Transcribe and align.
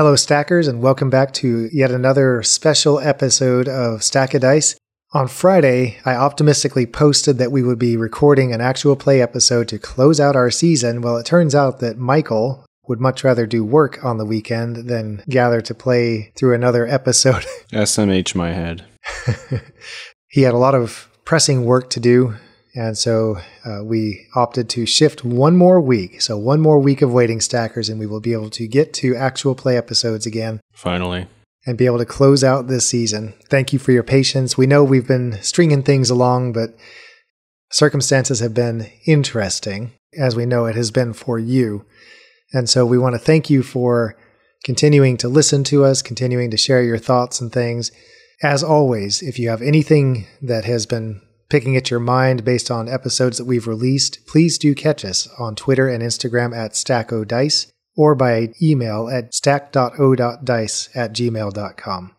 Hello, 0.00 0.16
Stackers, 0.16 0.66
and 0.66 0.80
welcome 0.80 1.10
back 1.10 1.30
to 1.34 1.68
yet 1.74 1.90
another 1.90 2.42
special 2.42 2.98
episode 3.00 3.68
of 3.68 4.02
Stack 4.02 4.32
of 4.32 4.40
Dice. 4.40 4.74
On 5.12 5.28
Friday, 5.28 5.98
I 6.06 6.14
optimistically 6.14 6.86
posted 6.86 7.36
that 7.36 7.52
we 7.52 7.62
would 7.62 7.78
be 7.78 7.98
recording 7.98 8.50
an 8.50 8.62
actual 8.62 8.96
play 8.96 9.20
episode 9.20 9.68
to 9.68 9.78
close 9.78 10.18
out 10.18 10.36
our 10.36 10.50
season. 10.50 11.02
Well, 11.02 11.18
it 11.18 11.26
turns 11.26 11.54
out 11.54 11.80
that 11.80 11.98
Michael 11.98 12.64
would 12.88 12.98
much 12.98 13.22
rather 13.24 13.44
do 13.44 13.62
work 13.62 14.02
on 14.02 14.16
the 14.16 14.24
weekend 14.24 14.88
than 14.88 15.22
gather 15.28 15.60
to 15.60 15.74
play 15.74 16.32
through 16.34 16.54
another 16.54 16.86
episode. 16.86 17.44
SMH 17.70 18.34
my 18.34 18.54
head. 18.54 18.86
he 20.28 20.40
had 20.40 20.54
a 20.54 20.56
lot 20.56 20.74
of 20.74 21.10
pressing 21.26 21.66
work 21.66 21.90
to 21.90 22.00
do, 22.00 22.36
and 22.74 22.96
so 22.96 23.38
uh, 23.64 23.82
we 23.82 24.26
opted 24.34 24.68
to 24.70 24.86
shift 24.86 25.24
one 25.24 25.56
more 25.56 25.80
week. 25.80 26.20
So, 26.20 26.38
one 26.38 26.60
more 26.60 26.78
week 26.78 27.02
of 27.02 27.12
waiting 27.12 27.40
stackers, 27.40 27.88
and 27.88 27.98
we 27.98 28.06
will 28.06 28.20
be 28.20 28.32
able 28.32 28.50
to 28.50 28.68
get 28.68 28.92
to 28.94 29.16
actual 29.16 29.54
play 29.54 29.76
episodes 29.76 30.26
again 30.26 30.60
Finally. 30.72 31.26
and 31.66 31.76
be 31.76 31.86
able 31.86 31.98
to 31.98 32.04
close 32.06 32.44
out 32.44 32.68
this 32.68 32.86
season. 32.86 33.34
Thank 33.48 33.72
you 33.72 33.78
for 33.78 33.90
your 33.92 34.04
patience. 34.04 34.56
We 34.56 34.66
know 34.66 34.84
we've 34.84 35.08
been 35.08 35.38
stringing 35.42 35.82
things 35.82 36.10
along, 36.10 36.52
but 36.52 36.76
circumstances 37.72 38.38
have 38.40 38.54
been 38.54 38.90
interesting, 39.06 39.92
as 40.16 40.36
we 40.36 40.46
know 40.46 40.66
it 40.66 40.76
has 40.76 40.92
been 40.92 41.12
for 41.12 41.38
you. 41.38 41.84
And 42.52 42.68
so 42.68 42.86
we 42.86 42.98
want 42.98 43.14
to 43.14 43.18
thank 43.18 43.50
you 43.50 43.62
for 43.62 44.16
continuing 44.64 45.16
to 45.18 45.28
listen 45.28 45.64
to 45.64 45.84
us, 45.84 46.02
continuing 46.02 46.50
to 46.50 46.56
share 46.56 46.82
your 46.82 46.98
thoughts 46.98 47.40
and 47.40 47.52
things. 47.52 47.90
As 48.42 48.62
always, 48.62 49.22
if 49.22 49.38
you 49.38 49.48
have 49.50 49.62
anything 49.62 50.26
that 50.40 50.64
has 50.64 50.86
been 50.86 51.20
picking 51.50 51.76
at 51.76 51.90
your 51.90 52.00
mind 52.00 52.44
based 52.44 52.70
on 52.70 52.88
episodes 52.88 53.36
that 53.36 53.44
we've 53.44 53.66
released, 53.66 54.26
please 54.26 54.56
do 54.56 54.74
catch 54.74 55.04
us 55.04 55.28
on 55.38 55.54
Twitter 55.54 55.88
and 55.88 56.02
Instagram 56.02 56.56
at 56.56 56.72
StackODice 56.72 57.70
or 57.96 58.14
by 58.14 58.48
email 58.62 59.10
at 59.10 59.34
stack.o.dice 59.34 60.88
at 60.94 61.12
gmail.com. 61.12 62.16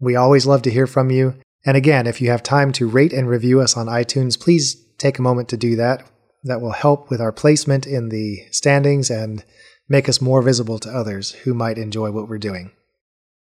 We 0.00 0.16
always 0.16 0.46
love 0.46 0.62
to 0.62 0.70
hear 0.70 0.86
from 0.86 1.10
you. 1.10 1.34
And 1.64 1.76
again, 1.76 2.06
if 2.06 2.20
you 2.20 2.30
have 2.30 2.42
time 2.42 2.72
to 2.72 2.88
rate 2.88 3.12
and 3.12 3.28
review 3.28 3.60
us 3.60 3.76
on 3.76 3.86
iTunes, 3.86 4.40
please 4.40 4.74
take 4.98 5.18
a 5.18 5.22
moment 5.22 5.48
to 5.50 5.56
do 5.56 5.76
that. 5.76 6.10
That 6.44 6.60
will 6.60 6.72
help 6.72 7.10
with 7.10 7.20
our 7.20 7.32
placement 7.32 7.86
in 7.86 8.08
the 8.08 8.46
standings 8.50 9.10
and 9.10 9.44
make 9.88 10.08
us 10.08 10.20
more 10.20 10.42
visible 10.42 10.78
to 10.80 10.90
others 10.90 11.32
who 11.32 11.54
might 11.54 11.78
enjoy 11.78 12.10
what 12.10 12.28
we're 12.28 12.38
doing. 12.38 12.70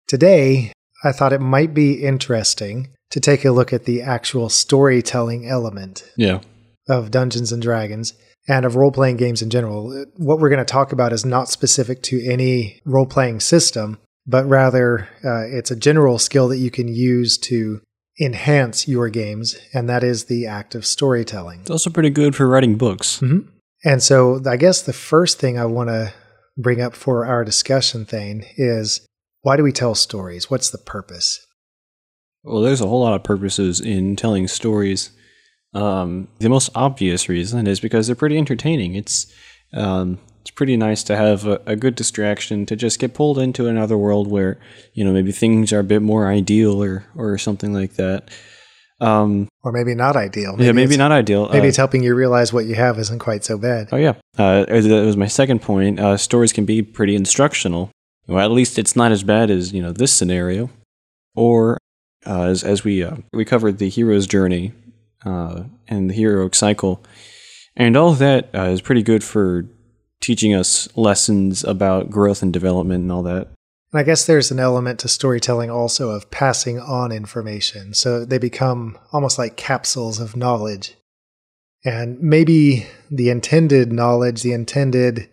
Today, 0.09 0.73
I 1.05 1.13
thought 1.13 1.33
it 1.33 1.41
might 1.41 1.75
be 1.75 2.05
interesting 2.05 2.96
to 3.11 3.21
take 3.21 3.45
a 3.45 3.51
look 3.53 3.73
at 3.73 3.85
the 3.85 4.03
actual 4.03 4.49
storytelling 4.49 5.49
element 5.49 6.05
Yeah. 6.17 6.41
of 6.89 7.11
Dungeons 7.11 7.53
and 7.53 7.63
Dragons 7.63 8.13
and 8.49 8.65
of 8.65 8.77
role 8.77 8.93
playing 8.93 9.17
games 9.17 9.43
in 9.43 9.51
general. 9.51 10.05
What 10.17 10.39
we're 10.39 10.49
going 10.49 10.59
to 10.59 10.65
talk 10.65 10.93
about 10.93 11.13
is 11.13 11.25
not 11.25 11.49
specific 11.49 12.03
to 12.05 12.25
any 12.25 12.81
role 12.85 13.07
playing 13.07 13.41
system, 13.41 13.99
but 14.27 14.47
rather 14.49 15.09
uh, 15.25 15.47
it's 15.47 15.71
a 15.71 15.77
general 15.77 16.19
skill 16.19 16.49
that 16.49 16.59
you 16.59 16.71
can 16.71 16.89
use 16.89 17.39
to 17.39 17.81
enhance 18.21 18.89
your 18.89 19.09
games, 19.09 19.57
and 19.75 19.89
that 19.89 20.03
is 20.03 20.25
the 20.25 20.47
act 20.47 20.75
of 20.75 20.87
storytelling. 20.87 21.61
It's 21.61 21.71
also 21.71 21.91
pretty 21.91 22.11
good 22.11 22.35
for 22.35 22.49
writing 22.49 22.77
books. 22.77 23.21
Mhm. 23.21 23.47
And 23.85 24.03
so 24.03 24.41
I 24.47 24.57
guess 24.57 24.81
the 24.83 24.93
first 24.95 25.39
thing 25.39 25.59
I 25.59 25.67
want 25.67 25.91
to 25.91 26.13
bring 26.57 26.81
up 26.81 26.95
for 26.95 27.27
our 27.27 27.45
discussion, 27.45 28.05
Thane, 28.07 28.45
is 28.57 29.03
why 29.43 29.57
do 29.57 29.63
we 29.63 29.71
tell 29.73 29.95
stories? 29.95 30.51
What's 30.51 30.71
the 30.71 30.79
purpose? 30.79 31.41
Well, 32.47 32.63
there's 32.63 32.81
a 32.81 32.87
whole 32.87 33.01
lot 33.01 33.15
of 33.15 33.25
purposes 33.25 33.81
in 33.81 34.15
telling 34.17 34.47
stories. 34.49 35.11
Um, 35.75 36.29
the 36.39 36.49
most 36.49 36.71
obvious 36.75 37.29
reason 37.29 37.67
is 37.67 37.81
because 37.81 38.07
they're 38.07 38.17
pretty 38.17 38.39
entertaining. 38.39 38.95
It's 38.95 39.27
um, 39.75 40.19
it's 40.43 40.53
pretty 40.53 40.77
nice 40.77 41.03
to 41.05 41.17
have 41.17 41.45
a, 41.47 41.61
a 41.67 41.75
good 41.77 41.97
distraction 41.97 42.65
to 42.67 42.77
just 42.77 43.01
get 43.01 43.15
pulled 43.15 43.39
into 43.39 43.67
another 43.67 43.99
world 43.99 44.29
where 44.31 44.59
you 44.95 45.05
know 45.05 45.13
maybe 45.13 45.33
things 45.33 45.73
are 45.73 45.81
a 45.81 45.85
bit 45.85 46.03
more 46.03 46.29
ideal 46.29 46.83
or 46.83 47.05
or 47.17 47.37
something 47.37 47.75
like 47.75 47.95
that. 47.95 48.31
Um, 48.99 49.49
Or 49.63 49.73
maybe 49.73 49.95
not 49.95 50.17
ideal. 50.17 50.55
yeah, 50.59 50.73
maybe 50.73 50.97
not 50.97 51.13
ideal. 51.13 51.51
Maybe 51.53 51.67
Uh, 51.67 51.69
it's 51.69 51.77
helping 51.77 52.03
you 52.03 52.15
realize 52.15 52.51
what 52.55 52.65
you 52.65 52.77
have 52.77 52.99
isn't 52.99 53.19
quite 53.19 53.45
so 53.45 53.59
bad. 53.59 53.89
Oh 53.93 53.97
yeah, 53.99 54.15
uh, 54.39 54.65
that 54.65 55.05
was 55.05 55.17
my 55.19 55.27
second 55.27 55.61
point. 55.61 56.01
Uh, 56.01 56.17
stories 56.17 56.53
can 56.55 56.65
be 56.65 56.81
pretty 56.81 57.15
instructional. 57.17 57.91
Well, 58.27 58.43
at 58.43 58.51
least 58.53 58.79
it's 58.79 58.97
not 58.97 59.13
as 59.13 59.23
bad 59.23 59.51
as 59.51 59.73
you 59.73 59.83
know 59.83 59.93
this 59.93 60.13
scenario, 60.13 60.71
or 61.35 61.77
uh, 62.27 62.43
as 62.43 62.65
as 62.65 62.85
we 62.85 63.03
uh, 63.03 63.17
we 63.33 63.45
covered 63.45 63.79
the 63.79 63.89
hero's 63.89 64.27
journey 64.27 64.73
uh, 65.25 65.65
and 65.89 66.11
the 66.11 66.15
heroic 66.15 66.55
cycle, 66.55 67.05
and 67.77 67.97
all 67.97 68.11
of 68.11 68.19
that 68.19 68.51
uh, 68.55 68.65
is 68.65 68.81
pretty 68.81 69.03
good 69.03 69.23
for 69.23 69.67
teaching 70.21 70.55
us 70.55 70.89
lessons 70.97 71.63
about 71.65 72.11
growth 72.11 72.43
and 72.43 72.53
development 72.53 73.03
and 73.03 73.13
all 73.13 73.23
that. 73.23 73.49
And 73.93 74.01
I 74.01 74.03
guess 74.03 74.27
there's 74.27 74.51
an 74.51 74.59
element 74.59 74.99
to 75.01 75.09
storytelling 75.09 75.71
also 75.71 76.11
of 76.11 76.31
passing 76.31 76.81
on 76.81 77.13
information. 77.13 77.95
So 77.95 78.25
they 78.25 78.39
become 78.39 78.99
almost 79.13 79.39
like 79.39 79.57
capsules 79.57 80.19
of 80.19 80.37
knowledge. 80.37 80.97
And 81.85 82.21
maybe 82.21 82.87
the 83.11 83.31
intended 83.31 83.93
knowledge, 83.93 84.43
the 84.43 84.53
intended 84.53 85.29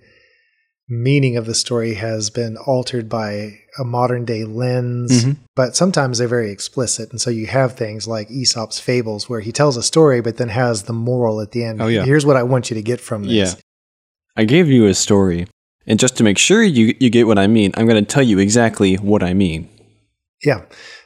meaning 0.88 1.36
of 1.36 1.46
the 1.46 1.56
story 1.56 1.96
has 1.96 2.30
been 2.30 2.58
altered 2.58 3.10
by 3.10 3.63
a 3.80 3.84
modern 3.84 4.24
day 4.26 4.44
lens, 4.44 5.26
Mhm. 5.26 5.38
but 5.56 5.76
sometimes 5.76 6.18
they're 6.20 6.28
very 6.28 6.52
explicit. 6.52 7.10
And 7.12 7.20
so 7.20 7.30
you 7.30 7.48
have 7.48 7.76
things 7.76 8.08
like 8.08 8.30
Aesop's 8.30 8.80
fables 8.80 9.28
where 9.30 9.40
he 9.40 9.52
tells 9.52 9.78
a 9.78 9.84
story 9.84 10.22
but 10.22 10.38
then 10.38 10.50
has 10.50 10.84
the 10.84 10.94
moral 10.94 11.42
at 11.42 11.52
the 11.52 11.64
end. 11.64 11.82
Oh, 11.82 11.88
yeah. 11.88 12.06
Here's 12.06 12.26
what 12.26 12.36
I 12.38 12.44
want 12.44 12.70
you 12.70 12.76
to 12.76 12.82
get 12.84 13.02
from 13.02 13.24
this. 13.24 13.32
Yeah. 13.34 13.54
I 14.36 14.46
gave 14.46 14.68
you 14.68 14.86
a 14.88 14.94
story, 14.94 15.48
and 15.88 16.00
just 16.00 16.18
to 16.18 16.24
make 16.24 16.38
sure 16.38 16.64
you 16.64 16.96
you 17.00 17.10
get 17.10 17.28
what 17.28 17.38
I 17.40 17.48
mean, 17.48 17.72
I'm 17.76 17.86
going 17.88 18.04
to 18.04 18.08
tell 18.14 18.24
you 18.24 18.40
exactly 18.40 18.96
what 18.96 19.22
I 19.24 19.34
mean. 19.34 19.70
Yeah. 20.44 20.62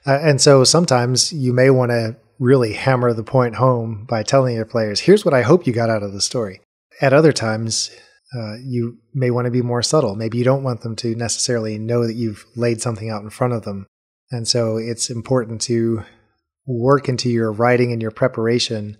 Uh, 0.05 0.19
and 0.21 0.39
so 0.41 0.63
sometimes 0.63 1.31
you 1.33 1.53
may 1.53 1.69
want 1.69 1.91
to 1.91 2.15
really 2.39 2.73
hammer 2.73 3.13
the 3.13 3.23
point 3.23 3.55
home 3.55 4.05
by 4.07 4.23
telling 4.23 4.55
your 4.55 4.65
players, 4.65 5.01
here's 5.01 5.25
what 5.25 5.33
I 5.33 5.41
hope 5.41 5.67
you 5.67 5.73
got 5.73 5.89
out 5.89 6.03
of 6.03 6.13
the 6.13 6.21
story. 6.21 6.61
At 7.01 7.13
other 7.13 7.31
times, 7.33 7.91
uh, 8.35 8.55
you 8.63 8.97
may 9.13 9.31
want 9.31 9.45
to 9.45 9.51
be 9.51 9.61
more 9.61 9.81
subtle. 9.81 10.15
Maybe 10.15 10.37
you 10.37 10.43
don't 10.43 10.63
want 10.63 10.81
them 10.81 10.95
to 10.97 11.15
necessarily 11.15 11.77
know 11.77 12.05
that 12.05 12.15
you've 12.15 12.45
laid 12.55 12.81
something 12.81 13.09
out 13.09 13.23
in 13.23 13.29
front 13.29 13.53
of 13.53 13.63
them. 13.63 13.87
And 14.31 14.47
so 14.47 14.77
it's 14.77 15.09
important 15.09 15.61
to 15.63 16.03
work 16.65 17.07
into 17.07 17.29
your 17.29 17.51
writing 17.51 17.93
and 17.93 18.01
your 18.01 18.11
preparation 18.11 18.97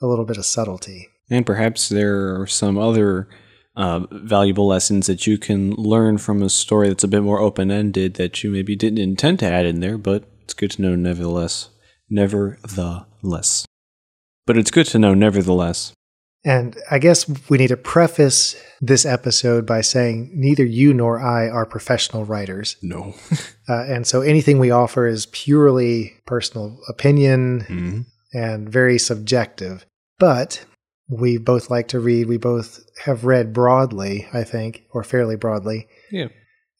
a 0.00 0.06
little 0.06 0.24
bit 0.24 0.38
of 0.38 0.46
subtlety. 0.46 1.08
And 1.30 1.44
perhaps 1.44 1.88
there 1.88 2.40
are 2.40 2.46
some 2.46 2.78
other 2.78 3.28
uh, 3.76 4.06
valuable 4.10 4.66
lessons 4.66 5.06
that 5.06 5.26
you 5.26 5.36
can 5.36 5.72
learn 5.72 6.16
from 6.16 6.42
a 6.42 6.48
story 6.48 6.88
that's 6.88 7.04
a 7.04 7.08
bit 7.08 7.22
more 7.22 7.40
open 7.40 7.70
ended 7.70 8.14
that 8.14 8.42
you 8.42 8.50
maybe 8.50 8.74
didn't 8.74 8.98
intend 8.98 9.38
to 9.40 9.50
add 9.50 9.66
in 9.66 9.80
there, 9.80 9.98
but 9.98 10.24
it's 10.42 10.54
good 10.54 10.70
to 10.72 10.82
know 10.82 10.94
nevertheless. 10.94 11.68
Nevertheless. 12.08 13.66
But 14.46 14.56
it's 14.56 14.70
good 14.70 14.86
to 14.86 14.98
know 14.98 15.12
nevertheless. 15.12 15.92
And 16.46 16.78
I 16.90 17.00
guess 17.00 17.28
we 17.50 17.58
need 17.58 17.68
to 17.68 17.76
preface 17.76 18.54
this 18.80 19.04
episode 19.04 19.66
by 19.66 19.80
saying 19.80 20.30
neither 20.32 20.64
you 20.64 20.94
nor 20.94 21.20
I 21.20 21.48
are 21.48 21.66
professional 21.66 22.24
writers. 22.24 22.76
No. 22.82 23.14
Uh, 23.68 23.82
and 23.88 24.06
so 24.06 24.20
anything 24.20 24.60
we 24.60 24.70
offer 24.70 25.08
is 25.08 25.26
purely 25.26 26.12
personal 26.24 26.78
opinion 26.88 27.62
hmm 27.66 28.00
and 28.32 28.68
very 28.68 28.96
subjective. 28.96 29.84
But 30.20 30.64
we 31.08 31.36
both 31.36 31.68
like 31.68 31.88
to 31.88 31.98
read. 31.98 32.28
We 32.28 32.36
both 32.36 32.78
have 33.04 33.24
read 33.24 33.52
broadly, 33.52 34.28
I 34.32 34.44
think, 34.44 34.84
or 34.92 35.02
fairly 35.02 35.34
broadly. 35.34 35.88
Yeah. 36.12 36.28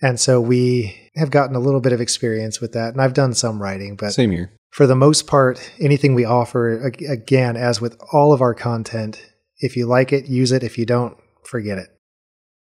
And 0.00 0.20
so 0.20 0.40
we 0.40 1.10
have 1.16 1.30
gotten 1.30 1.56
a 1.56 1.60
little 1.60 1.80
bit 1.80 1.92
of 1.92 2.00
experience 2.00 2.60
with 2.60 2.72
that. 2.74 2.92
And 2.92 3.00
I've 3.02 3.14
done 3.14 3.34
some 3.34 3.60
writing, 3.60 3.96
but 3.96 4.12
Same 4.12 4.30
here. 4.30 4.52
for 4.70 4.86
the 4.86 4.94
most 4.94 5.26
part, 5.26 5.72
anything 5.80 6.14
we 6.14 6.24
offer, 6.24 6.86
again, 7.08 7.56
as 7.56 7.80
with 7.80 7.96
all 8.12 8.32
of 8.32 8.40
our 8.40 8.54
content, 8.54 9.24
if 9.58 9.76
you 9.76 9.86
like 9.86 10.12
it, 10.12 10.26
use 10.26 10.52
it. 10.52 10.62
If 10.62 10.78
you 10.78 10.86
don't, 10.86 11.16
forget 11.44 11.78
it. 11.78 11.88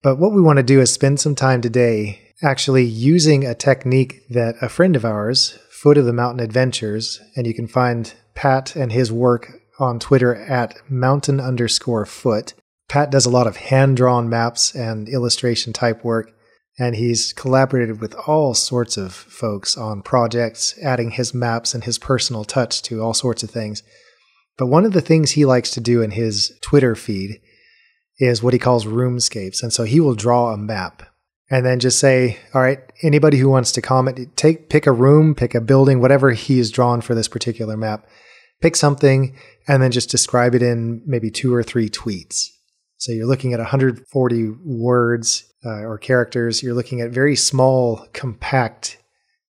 But 0.02 0.18
what 0.18 0.34
we 0.34 0.42
want 0.42 0.58
to 0.58 0.64
do 0.64 0.82
is 0.82 0.92
spend 0.92 1.20
some 1.20 1.36
time 1.36 1.62
today 1.62 2.20
actually 2.44 2.84
using 2.84 3.46
a 3.46 3.56
technique 3.56 4.28
that 4.30 4.56
a 4.62 4.70
friend 4.70 4.96
of 4.96 5.06
ours, 5.06 5.58
Foot 5.70 5.98
of 5.98 6.06
the 6.06 6.14
Mountain 6.14 6.44
Adventures, 6.44 7.22
and 7.36 7.48
you 7.48 7.54
can 7.54 7.68
find 7.68 8.14
Pat 8.36 8.76
and 8.76 8.92
his 8.92 9.12
work 9.12 9.52
on 9.80 10.00
Twitter 10.00 10.36
at 10.36 10.76
mountain 10.90 11.40
underscore 11.40 12.06
foot. 12.06 12.54
Pat 12.90 13.12
does 13.12 13.26
a 13.26 13.30
lot 13.30 13.48
of 13.48 13.58
hand 13.58 13.98
drawn 13.98 14.30
maps 14.30 14.76
and 14.76 15.08
illustration 15.08 15.74
type 15.74 16.04
work, 16.04 16.32
and 16.78 16.96
he's 16.96 17.34
collaborated 17.34 18.02
with 18.02 18.14
all 18.28 18.54
sorts 18.54 18.98
of 18.98 19.14
folks 19.14 19.78
on 19.78 20.02
projects, 20.02 20.78
adding 20.82 21.12
his 21.12 21.34
maps 21.34 21.74
and 21.74 21.86
his 21.86 21.98
personal 21.98 22.44
touch 22.44 22.82
to 22.84 23.02
all 23.02 23.14
sorts 23.14 23.44
of 23.44 23.50
things. 23.50 23.84
But 24.58 24.68
one 24.68 24.86
of 24.86 24.94
the 24.94 25.02
things 25.02 25.32
he 25.32 25.46
likes 25.46 25.72
to 25.72 25.82
do 25.82 26.02
in 26.02 26.12
his 26.12 26.58
Twitter 26.62 26.96
feed 26.96 27.42
is 28.20 28.44
what 28.44 28.54
he 28.54 28.60
calls 28.60 28.86
roomscapes. 28.86 29.64
And 29.64 29.74
so 29.74 29.84
he 29.84 30.00
will 30.00 30.16
draw 30.16 30.52
a 30.52 30.58
map 30.58 31.04
and 31.50 31.66
then 31.66 31.80
just 31.80 32.00
say, 32.00 32.38
all 32.54 32.62
right, 32.62 32.80
anybody 33.02 33.38
who 33.38 33.50
wants 33.50 33.72
to 33.74 33.82
comment, 33.82 34.36
take 34.38 34.70
pick 34.70 34.88
a 34.88 34.92
room, 34.92 35.36
pick 35.36 35.56
a 35.56 35.62
building, 35.62 36.00
whatever 36.00 36.32
he 36.32 36.58
has 36.60 36.72
drawn 36.72 37.02
for 37.02 37.16
this 37.16 37.28
particular 37.28 37.76
map, 37.76 38.08
pick 38.62 38.76
something, 38.76 39.36
and 39.68 39.82
then 39.82 39.92
just 39.92 40.10
describe 40.10 40.56
it 40.56 40.62
in 40.62 41.02
maybe 41.06 41.30
two 41.30 41.54
or 41.54 41.64
three 41.64 41.90
tweets. 41.90 42.48
So 42.98 43.12
you're 43.12 43.28
looking 43.28 43.54
at 43.54 43.60
140 43.60 44.50
words 44.64 45.52
uh, 45.66 45.82
or 45.82 45.98
characters. 45.98 46.64
You're 46.64 46.74
looking 46.74 47.02
at 47.02 47.12
very 47.12 47.36
small, 47.36 48.08
compact, 48.14 48.98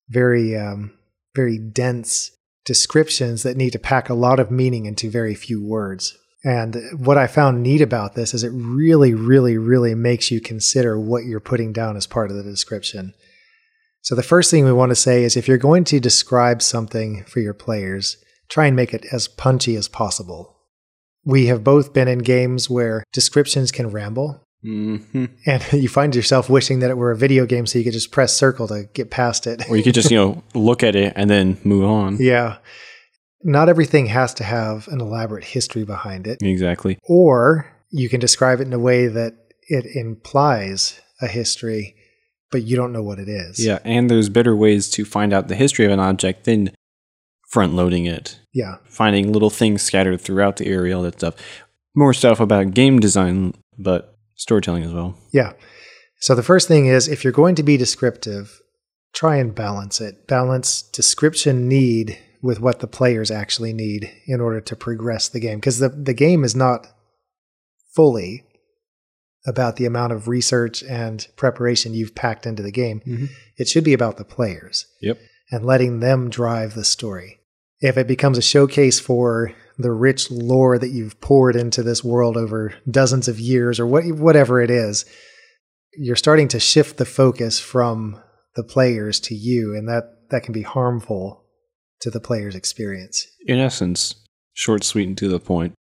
very 0.08 0.56
um, 0.56 0.92
very 1.34 1.58
dense 1.58 2.30
descriptions 2.64 3.42
that 3.42 3.56
need 3.56 3.70
to 3.70 3.78
pack 3.78 4.08
a 4.08 4.14
lot 4.14 4.40
of 4.40 4.50
meaning 4.50 4.86
into 4.86 5.10
very 5.10 5.34
few 5.34 5.64
words. 5.64 6.16
And 6.44 6.76
what 6.96 7.16
I 7.16 7.26
found 7.26 7.62
neat 7.62 7.80
about 7.80 8.14
this 8.14 8.34
is 8.34 8.44
it 8.44 8.52
really, 8.54 9.14
really, 9.14 9.56
really 9.56 9.94
makes 9.94 10.30
you 10.30 10.40
consider 10.40 11.00
what 11.00 11.24
you're 11.24 11.40
putting 11.40 11.72
down 11.72 11.96
as 11.96 12.06
part 12.06 12.30
of 12.30 12.36
the 12.36 12.42
description. 12.42 13.14
So, 14.02 14.14
the 14.14 14.22
first 14.22 14.50
thing 14.50 14.66
we 14.66 14.72
want 14.72 14.90
to 14.90 14.96
say 14.96 15.24
is 15.24 15.34
if 15.34 15.48
you're 15.48 15.56
going 15.56 15.84
to 15.84 15.98
describe 15.98 16.60
something 16.60 17.24
for 17.24 17.40
your 17.40 17.54
players, 17.54 18.18
try 18.50 18.66
and 18.66 18.76
make 18.76 18.92
it 18.92 19.06
as 19.10 19.26
punchy 19.26 19.76
as 19.76 19.88
possible. 19.88 20.54
We 21.24 21.46
have 21.46 21.64
both 21.64 21.94
been 21.94 22.08
in 22.08 22.18
games 22.18 22.68
where 22.68 23.02
descriptions 23.12 23.72
can 23.72 23.88
ramble. 23.88 24.43
Mm-hmm. 24.64 25.26
And 25.46 25.72
you 25.72 25.88
find 25.88 26.14
yourself 26.14 26.48
wishing 26.48 26.80
that 26.80 26.90
it 26.90 26.96
were 26.96 27.10
a 27.10 27.16
video 27.16 27.46
game 27.46 27.66
so 27.66 27.78
you 27.78 27.84
could 27.84 27.92
just 27.92 28.10
press 28.10 28.34
circle 28.34 28.66
to 28.68 28.84
get 28.94 29.10
past 29.10 29.46
it. 29.46 29.68
Or 29.68 29.76
you 29.76 29.82
could 29.82 29.94
just, 29.94 30.10
you 30.10 30.16
know, 30.16 30.42
look 30.54 30.82
at 30.82 30.96
it 30.96 31.12
and 31.16 31.28
then 31.28 31.58
move 31.64 31.84
on. 31.84 32.16
Yeah. 32.18 32.58
Not 33.42 33.68
everything 33.68 34.06
has 34.06 34.32
to 34.34 34.44
have 34.44 34.88
an 34.88 35.00
elaborate 35.00 35.44
history 35.44 35.84
behind 35.84 36.26
it. 36.26 36.38
Exactly. 36.42 36.98
Or 37.04 37.70
you 37.90 38.08
can 38.08 38.20
describe 38.20 38.60
it 38.60 38.66
in 38.66 38.72
a 38.72 38.78
way 38.78 39.06
that 39.06 39.34
it 39.68 39.84
implies 39.94 41.00
a 41.20 41.26
history, 41.26 41.94
but 42.50 42.62
you 42.62 42.76
don't 42.76 42.92
know 42.92 43.02
what 43.02 43.18
it 43.18 43.28
is. 43.28 43.64
Yeah, 43.64 43.78
and 43.84 44.10
there's 44.10 44.28
better 44.28 44.56
ways 44.56 44.90
to 44.90 45.04
find 45.04 45.32
out 45.32 45.48
the 45.48 45.54
history 45.54 45.84
of 45.84 45.92
an 45.92 46.00
object 46.00 46.44
than 46.44 46.70
front 47.50 47.74
loading 47.74 48.06
it. 48.06 48.40
Yeah. 48.52 48.76
Finding 48.84 49.32
little 49.32 49.50
things 49.50 49.82
scattered 49.82 50.20
throughout 50.20 50.56
the 50.56 50.66
area, 50.66 50.96
all 50.96 51.02
that 51.02 51.18
stuff. 51.18 51.34
More 51.94 52.14
stuff 52.14 52.40
about 52.40 52.74
game 52.74 52.98
design, 52.98 53.54
but 53.78 54.13
storytelling 54.36 54.82
as 54.84 54.92
well. 54.92 55.16
Yeah. 55.32 55.52
So 56.20 56.34
the 56.34 56.42
first 56.42 56.68
thing 56.68 56.86
is 56.86 57.08
if 57.08 57.22
you're 57.24 57.32
going 57.32 57.54
to 57.56 57.62
be 57.62 57.76
descriptive, 57.76 58.60
try 59.12 59.36
and 59.36 59.54
balance 59.54 60.00
it. 60.00 60.26
Balance 60.26 60.82
description 60.82 61.68
need 61.68 62.18
with 62.42 62.60
what 62.60 62.80
the 62.80 62.86
players 62.86 63.30
actually 63.30 63.72
need 63.72 64.10
in 64.26 64.40
order 64.40 64.60
to 64.60 64.76
progress 64.76 65.28
the 65.28 65.40
game. 65.40 65.58
Because 65.58 65.78
the, 65.78 65.88
the 65.88 66.14
game 66.14 66.44
is 66.44 66.54
not 66.54 66.86
fully 67.94 68.44
about 69.46 69.76
the 69.76 69.86
amount 69.86 70.12
of 70.12 70.26
research 70.28 70.82
and 70.82 71.26
preparation 71.36 71.94
you've 71.94 72.14
packed 72.14 72.46
into 72.46 72.62
the 72.62 72.72
game. 72.72 73.00
Mm-hmm. 73.06 73.26
It 73.58 73.68
should 73.68 73.84
be 73.84 73.92
about 73.92 74.16
the 74.16 74.24
players 74.24 74.86
Yep. 75.02 75.18
and 75.50 75.64
letting 75.66 76.00
them 76.00 76.30
drive 76.30 76.74
the 76.74 76.84
story. 76.84 77.38
If 77.80 77.98
it 77.98 78.06
becomes 78.08 78.38
a 78.38 78.42
showcase 78.42 78.98
for 79.00 79.52
the 79.78 79.92
rich 79.92 80.30
lore 80.30 80.78
that 80.78 80.90
you've 80.90 81.20
poured 81.20 81.56
into 81.56 81.82
this 81.82 82.04
world 82.04 82.36
over 82.36 82.74
dozens 82.90 83.28
of 83.28 83.40
years 83.40 83.80
or 83.80 83.86
what, 83.86 84.04
whatever 84.06 84.60
it 84.60 84.70
is, 84.70 85.04
you're 85.96 86.16
starting 86.16 86.48
to 86.48 86.60
shift 86.60 86.96
the 86.96 87.04
focus 87.04 87.60
from 87.60 88.20
the 88.56 88.64
players 88.64 89.18
to 89.20 89.34
you, 89.34 89.74
and 89.76 89.88
that, 89.88 90.04
that 90.30 90.42
can 90.42 90.52
be 90.52 90.62
harmful 90.62 91.44
to 92.00 92.10
the 92.10 92.20
player's 92.20 92.54
experience. 92.54 93.26
In 93.46 93.58
essence, 93.58 94.14
short, 94.52 94.84
sweet, 94.84 95.08
and 95.08 95.18
to 95.18 95.28
the 95.28 95.40
point. 95.40 95.74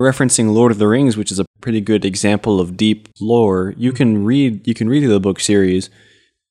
Referencing 0.00 0.52
Lord 0.52 0.72
of 0.72 0.78
the 0.78 0.88
Rings, 0.88 1.16
which 1.16 1.30
is 1.30 1.38
a 1.38 1.44
pretty 1.60 1.80
good 1.80 2.04
example 2.04 2.60
of 2.60 2.76
deep 2.76 3.08
lore, 3.20 3.74
you 3.76 3.92
can 3.92 4.24
read 4.24 4.66
you 4.66 4.74
can 4.74 4.88
read 4.88 5.06
the 5.06 5.20
book 5.20 5.38
series 5.38 5.90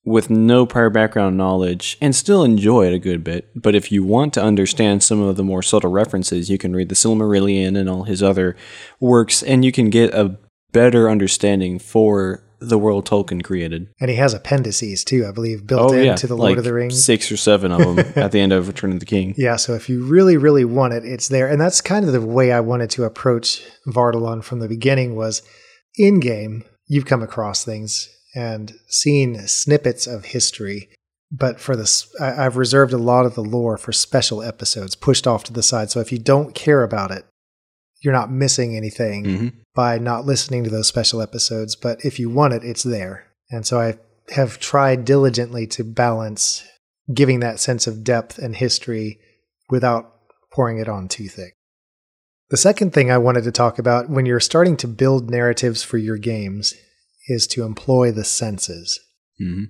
with 0.04 0.30
no 0.30 0.66
prior 0.66 0.90
background 0.90 1.36
knowledge 1.36 1.96
and 2.00 2.14
still 2.14 2.42
enjoy 2.42 2.86
it 2.86 2.92
a 2.92 2.98
good 2.98 3.22
bit. 3.22 3.48
But 3.54 3.74
if 3.74 3.92
you 3.92 4.02
want 4.02 4.34
to 4.34 4.42
understand 4.42 5.02
some 5.02 5.20
of 5.20 5.36
the 5.36 5.44
more 5.44 5.62
subtle 5.62 5.90
references, 5.90 6.50
you 6.50 6.58
can 6.58 6.74
read 6.74 6.88
the 6.88 6.94
Silmarillion 6.94 7.78
and 7.78 7.88
all 7.88 8.04
his 8.04 8.22
other 8.22 8.56
works, 8.98 9.42
and 9.42 9.64
you 9.64 9.70
can 9.70 9.90
get 9.90 10.12
a 10.12 10.36
better 10.72 11.08
understanding 11.08 11.78
for 11.78 12.42
the 12.58 12.78
world 12.78 13.06
Tolkien 13.06 13.42
created. 13.42 13.88
And 14.00 14.08
he 14.08 14.16
has 14.16 14.34
appendices 14.34 15.04
too, 15.04 15.26
I 15.26 15.32
believe, 15.32 15.66
built 15.66 15.92
oh, 15.92 15.94
into 15.94 16.26
the 16.26 16.36
Lord 16.36 16.46
Oh, 16.46 16.50
like 16.50 16.58
of 16.58 16.64
the 16.64 16.72
Rings. 16.72 17.04
Six 17.04 17.30
or 17.30 17.36
seven 17.36 17.72
of 17.72 17.96
them 17.96 18.12
at 18.16 18.32
the 18.32 18.40
end 18.40 18.52
of 18.52 18.68
Return 18.68 18.92
of 18.92 19.00
the 19.00 19.06
King. 19.06 19.34
Yeah, 19.36 19.56
so 19.56 19.74
if 19.74 19.88
you 19.88 20.04
really, 20.04 20.36
really 20.36 20.64
want 20.64 20.94
it, 20.94 21.04
it's 21.04 21.28
there. 21.28 21.48
And 21.48 21.60
that's 21.60 21.80
kind 21.80 22.06
of 22.06 22.12
the 22.12 22.20
way 22.20 22.52
I 22.52 22.60
wanted 22.60 22.90
to 22.90 23.04
approach 23.04 23.62
Vardalon 23.88 24.42
from 24.44 24.60
the 24.60 24.68
beginning 24.68 25.16
was 25.16 25.42
in 25.96 26.20
game, 26.20 26.64
you've 26.86 27.06
come 27.06 27.22
across 27.22 27.64
things 27.64 28.08
and 28.34 28.74
seen 28.88 29.46
snippets 29.46 30.06
of 30.06 30.26
history. 30.26 30.88
But 31.30 31.60
for 31.60 31.76
this, 31.76 32.06
I- 32.20 32.44
I've 32.44 32.56
reserved 32.56 32.92
a 32.92 32.98
lot 32.98 33.26
of 33.26 33.34
the 33.34 33.42
lore 33.44 33.78
for 33.78 33.92
special 33.92 34.42
episodes 34.42 34.94
pushed 34.94 35.26
off 35.26 35.44
to 35.44 35.52
the 35.52 35.62
side. 35.62 35.90
So 35.90 36.00
if 36.00 36.12
you 36.12 36.18
don't 36.18 36.54
care 36.54 36.82
about 36.82 37.10
it, 37.10 37.24
you're 38.02 38.12
not 38.12 38.32
missing 38.32 38.76
anything 38.76 39.24
hmm 39.24 39.48
by 39.74 39.96
not 39.96 40.26
listening 40.26 40.62
to 40.64 40.68
those 40.68 40.86
special 40.86 41.22
episodes. 41.22 41.74
But 41.76 42.04
if 42.04 42.18
you 42.18 42.28
want 42.28 42.52
it, 42.52 42.62
it's 42.62 42.82
there. 42.82 43.24
And 43.50 43.66
so 43.66 43.80
I 43.80 43.96
have 44.34 44.58
tried 44.60 45.06
diligently 45.06 45.66
to 45.68 45.82
balance 45.82 46.62
giving 47.14 47.40
that 47.40 47.58
sense 47.58 47.86
of 47.86 48.04
depth 48.04 48.36
and 48.36 48.54
history 48.54 49.18
without 49.70 50.12
pouring 50.52 50.76
it 50.78 50.90
on 50.90 51.08
too 51.08 51.26
thick. 51.26 51.54
The 52.50 52.58
second 52.58 52.92
thing 52.92 53.10
I 53.10 53.16
wanted 53.16 53.44
to 53.44 53.50
talk 53.50 53.78
about 53.78 54.10
when 54.10 54.26
you're 54.26 54.40
starting 54.40 54.76
to 54.76 54.86
build 54.88 55.30
narratives 55.30 55.82
for 55.82 55.96
your 55.96 56.18
games 56.18 56.74
is 57.28 57.46
to 57.48 57.64
employ 57.64 58.12
the 58.12 58.24
senses. 58.24 58.98
hmm 59.38 59.64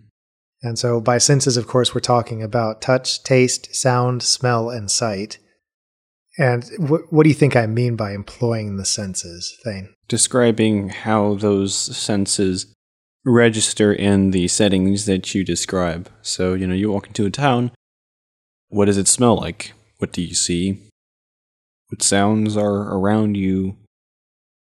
And 0.62 0.78
so, 0.78 1.00
by 1.00 1.18
senses, 1.18 1.56
of 1.56 1.66
course, 1.66 1.94
we're 1.94 2.00
talking 2.00 2.42
about 2.42 2.80
touch, 2.82 3.22
taste, 3.24 3.74
sound, 3.74 4.22
smell, 4.22 4.70
and 4.70 4.90
sight. 4.90 5.38
And 6.38 6.64
wh- 6.78 7.12
what 7.12 7.24
do 7.24 7.28
you 7.28 7.34
think 7.34 7.56
I 7.56 7.66
mean 7.66 7.96
by 7.96 8.12
employing 8.12 8.76
the 8.76 8.84
senses, 8.86 9.56
Thane? 9.64 9.88
describing 10.08 10.90
how 10.90 11.34
those 11.34 11.74
senses 11.74 12.66
register 13.24 13.92
in 13.92 14.30
the 14.32 14.46
settings 14.48 15.06
that 15.06 15.34
you 15.34 15.42
describe. 15.44 16.10
So, 16.22 16.54
you 16.54 16.66
know, 16.66 16.74
you 16.74 16.90
walk 16.90 17.06
into 17.06 17.24
a 17.24 17.30
town, 17.30 17.70
what 18.68 18.86
does 18.86 18.98
it 18.98 19.08
smell 19.08 19.36
like? 19.36 19.72
What 19.98 20.12
do 20.12 20.20
you 20.20 20.34
see? 20.34 20.82
What 21.88 22.02
sounds 22.02 22.56
are 22.56 22.94
around 22.96 23.36
you? 23.36 23.76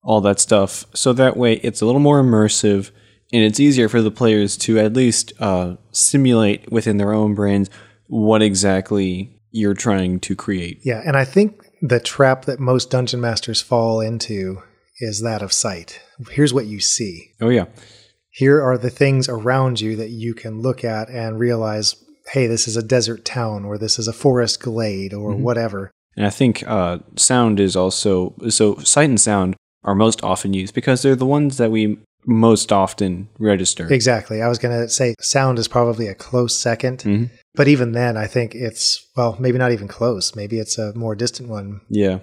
All 0.03 0.21
that 0.23 0.41
stuff. 0.41 0.87
So 0.95 1.13
that 1.13 1.37
way 1.37 1.55
it's 1.57 1.81
a 1.81 1.87
little 1.87 2.01
more 2.01 2.23
immersive 2.23 2.91
and 3.33 3.43
it's 3.43 3.61
easier 3.61 3.89
for 3.89 4.01
the 4.01 4.11
players 4.11 4.57
to 4.59 4.79
at 4.79 4.95
least 4.95 5.33
uh, 5.39 5.77
simulate 5.93 6.71
within 6.73 6.97
their 6.97 7.13
own 7.13 7.35
brains 7.35 7.69
what 8.07 8.43
exactly 8.43 9.39
you're 9.51 9.75
trying 9.75 10.21
to 10.21 10.35
create. 10.35 10.81
Yeah, 10.83 11.03
and 11.05 11.17
I 11.17 11.25
think 11.25 11.63
the 11.83 12.01
trap 12.01 12.47
that 12.47 12.59
most 12.59 12.91
dungeon 12.91 13.21
masters 13.21 13.61
fall 13.61 14.01
into 14.01 14.63
is 15.01 15.23
that 15.23 15.43
of 15.43 15.53
sight. 15.53 16.01
Here's 16.31 16.55
what 16.55 16.67
you 16.67 16.81
see. 16.81 17.33
Oh, 17.41 17.51
yeah. 17.51 17.67
Here 18.31 18.63
are 18.63 18.79
the 18.79 18.91
things 18.91 19.29
around 19.29 19.81
you 19.81 19.97
that 19.97 20.11
you 20.11 20.35
can 20.35 20.61
look 20.61 20.85
at 20.85 21.09
and 21.09 21.39
realize, 21.39 21.97
hey, 22.33 22.47
this 22.47 22.67
is 22.67 22.77
a 22.77 22.83
desert 22.83 23.25
town 23.25 23.65
or 23.65 23.79
this 23.79 23.99
is 23.99 24.09
a 24.09 24.13
forest 24.13 24.61
glade 24.61 25.13
or 25.13 25.35
whatever. 25.35 25.91
And 26.17 26.27
I 26.27 26.31
think 26.31 26.65
uh, 26.67 26.99
sound 27.17 27.61
is 27.61 27.77
also 27.77 28.35
so 28.49 28.77
sight 28.79 29.09
and 29.09 29.21
sound 29.21 29.57
are 29.89 29.95
most 29.95 30.23
often 30.23 30.53
used 30.53 30.75
because 30.75 31.01
they're 31.03 31.17
the 31.17 31.27
ones 31.39 31.57
that 31.57 31.71
we 31.71 31.99
most 32.27 32.73
often 32.73 33.29
register. 33.39 33.91
Exactly. 33.93 34.43
I 34.43 34.49
was 34.49 34.59
going 34.59 34.79
to 34.79 34.89
say 34.89 35.15
sound 35.21 35.59
is 35.59 35.67
probably 35.69 36.09
a 36.09 36.15
close 36.15 36.55
2nd 36.55 36.99
Mhm. 37.05 37.31
but 37.55 37.69
even 37.69 37.93
then, 37.93 38.17
I 38.17 38.27
think 38.27 38.55
it's, 38.55 38.85
well, 39.17 39.37
maybe 39.41 39.57
not 39.59 39.73
even 39.73 39.89
close. 39.89 40.37
Maybe 40.37 40.59
it's 40.59 40.77
a 40.79 40.93
more 40.95 41.15
distant 41.15 41.49
one. 41.49 41.81
Yeah, 41.89 42.19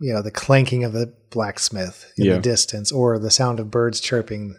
You 0.00 0.12
know, 0.14 0.22
the 0.22 0.30
clanking 0.32 0.82
of 0.84 0.92
the 0.94 1.12
blacksmith 1.30 2.06
in 2.16 2.24
Yeah. 2.24 2.34
the 2.36 2.40
distance 2.40 2.90
or 2.90 3.18
the 3.18 3.30
sound 3.30 3.60
of 3.60 3.70
birds 3.70 4.00
chirping. 4.00 4.54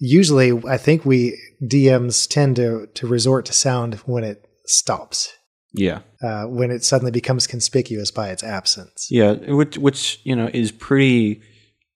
Usually, 0.00 0.50
I 0.66 0.78
think 0.78 1.04
we 1.04 1.38
DMs 1.62 2.26
tend 2.26 2.56
to, 2.56 2.88
to 2.94 3.06
resort 3.06 3.44
to 3.46 3.52
sound 3.52 3.94
when 4.06 4.24
it 4.24 4.44
stops, 4.66 5.32
yeah, 5.72 6.00
uh, 6.22 6.44
when 6.46 6.70
it 6.70 6.82
suddenly 6.82 7.12
becomes 7.12 7.46
conspicuous 7.46 8.10
by 8.10 8.30
its 8.30 8.42
absence. 8.42 9.06
yeah. 9.10 9.32
Which, 9.60 9.76
which 9.78 10.20
you 10.24 10.34
know 10.34 10.48
is 10.52 10.72
pretty 10.72 11.40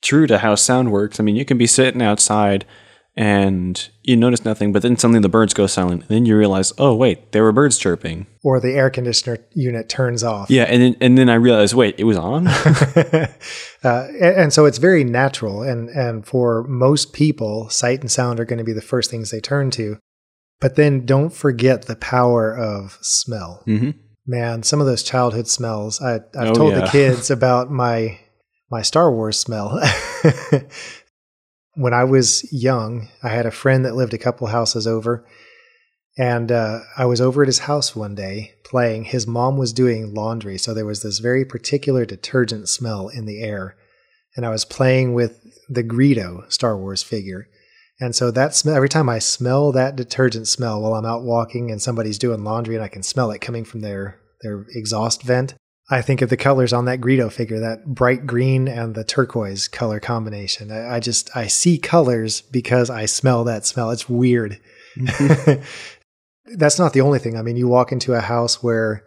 true 0.03 0.27
to 0.27 0.39
how 0.39 0.55
sound 0.55 0.93
works. 0.93 1.19
I 1.21 1.23
mean, 1.23 1.37
you 1.37 1.45
can 1.45 1.59
be 1.59 1.67
sitting 1.67 2.03
outside 2.03 2.65
and 3.17 3.89
you 4.05 4.17
notice 4.17 4.45
nothing, 4.45 4.73
but 4.73 4.83
then 4.83 4.97
suddenly 4.97 5.19
the 5.19 5.29
birds 5.29 5.53
go 5.53 5.67
silent, 5.67 6.03
and 6.03 6.09
then 6.09 6.25
you 6.25 6.37
realize, 6.39 6.73
oh 6.79 6.95
wait, 6.95 7.33
there 7.33 7.43
were 7.43 7.51
birds 7.51 7.77
chirping. 7.77 8.29
Or 8.45 8.61
the 8.61 8.71
air 8.75 8.91
conditioner 8.91 9.39
unit 9.55 9.89
turns 9.89 10.23
off. 10.23 10.49
Yeah, 10.51 10.63
and 10.65 10.81
then, 10.81 10.97
and 11.01 11.19
then 11.19 11.29
I 11.29 11.35
realized, 11.35 11.75
wait, 11.75 11.97
it 11.99 12.05
was 12.05 12.17
on. 12.17 12.47
uh, 12.47 13.27
and, 13.83 14.21
and 14.21 14.53
so 14.53 14.67
it's 14.67 14.79
very 14.79 15.03
natural. 15.05 15.63
And, 15.63 15.89
and 15.89 16.25
for 16.25 16.65
most 16.69 17.13
people, 17.13 17.69
sight 17.71 18.01
and 18.01 18.11
sound 18.11 18.39
are 18.39 18.45
going 18.45 18.59
to 18.59 18.65
be 18.65 18.73
the 18.73 18.81
first 18.81 19.11
things 19.11 19.31
they 19.31 19.41
turn 19.41 19.71
to. 19.73 19.97
But 20.61 20.77
then 20.77 21.05
don't 21.05 21.31
forget 21.33 21.83
the 21.87 21.97
power 21.97 22.57
of 22.57 22.99
smell. 23.01 23.63
hmm 23.65 23.91
Man, 24.31 24.63
some 24.63 24.79
of 24.81 24.87
those 24.87 25.03
childhood 25.03 25.49
smells. 25.49 26.03
I, 26.03 26.17
I've 26.39 26.51
Oh, 26.51 26.55
told 26.55 26.75
the 26.75 26.87
kids 26.93 27.31
about 27.31 27.71
my 27.71 28.19
my 28.71 28.83
Star 28.83 29.11
Wars 29.11 29.39
smell. 29.39 29.81
when 31.75 31.95
I 31.95 32.05
was 32.05 32.51
young, 32.53 33.09
I 33.23 33.29
had 33.29 33.47
a 33.47 33.51
friend 33.51 33.85
that 33.85 33.95
lived 33.95 34.15
a 34.15 34.19
couple 34.19 34.47
houses 34.49 34.87
over, 34.87 35.27
and 36.19 36.51
uh, 36.51 36.81
I 36.97 37.05
was 37.07 37.21
over 37.21 37.43
at 37.43 37.49
his 37.49 37.61
house 37.61 37.95
one 37.95 38.15
day 38.15 38.55
playing. 38.65 39.05
His 39.05 39.27
mom 39.27 39.57
was 39.57 39.73
doing 39.73 40.13
laundry, 40.13 40.59
so 40.59 40.75
there 40.75 40.85
was 40.85 41.03
this 41.03 41.21
very 41.21 41.45
particular 41.45 42.05
detergent 42.05 42.69
smell 42.69 43.09
in 43.09 43.25
the 43.25 43.41
air. 43.43 43.77
And 44.37 44.45
I 44.45 44.51
was 44.51 44.65
playing 44.65 45.15
with 45.15 45.41
the 45.69 45.85
Greedo 45.85 46.51
Star 46.53 46.77
Wars 46.77 47.03
figure, 47.03 47.49
And 48.01 48.15
so 48.15 48.31
that 48.31 48.55
smell, 48.55 48.77
every 48.77 48.89
time 48.89 49.09
I 49.09 49.19
smell 49.19 49.73
that 49.73 49.97
detergent 49.97 50.47
smell 50.49 50.81
while 50.81 50.95
I'm 50.95 51.07
out 51.07 51.23
walking 51.23 51.71
and 51.71 51.83
somebody's 51.83 52.19
doing 52.19 52.45
laundry 52.45 52.75
and 52.77 52.85
I 52.85 52.89
can 52.89 53.03
smell 53.03 53.31
it 53.31 53.41
coming 53.41 53.65
from 53.65 53.81
their, 53.81 54.21
their 54.43 54.67
exhaust 54.71 55.23
vent, 55.23 55.55
I 55.91 56.03
think 56.03 56.21
of 56.21 56.29
the 56.29 56.37
colors 56.37 56.73
on 56.73 56.85
that 56.85 57.01
Greedo 57.01 57.33
figure, 57.33 57.61
that 57.61 57.87
bright 57.87 58.27
green 58.27 58.69
and 58.69 58.95
the 58.95 59.05
turquoise 59.05 59.69
color 59.69 60.01
combination. 60.01 60.71
I, 60.71 60.97
I 60.97 61.01
just, 61.01 61.35
I 61.35 61.47
see 61.47 61.79
colors 61.79 62.43
because 62.43 62.91
I 62.91 63.07
smell 63.07 63.45
that 63.45 63.65
smell. 63.65 63.91
It's 63.91 64.09
weird. 64.09 64.61
That's 66.47 66.79
not 66.79 66.93
the 66.93 67.01
only 67.01 67.19
thing. 67.19 67.39
I 67.39 67.43
mean, 67.43 67.57
you 67.57 67.69
walk 67.69 67.91
into 67.91 68.13
a 68.13 68.21
house 68.21 68.63
where 68.63 69.05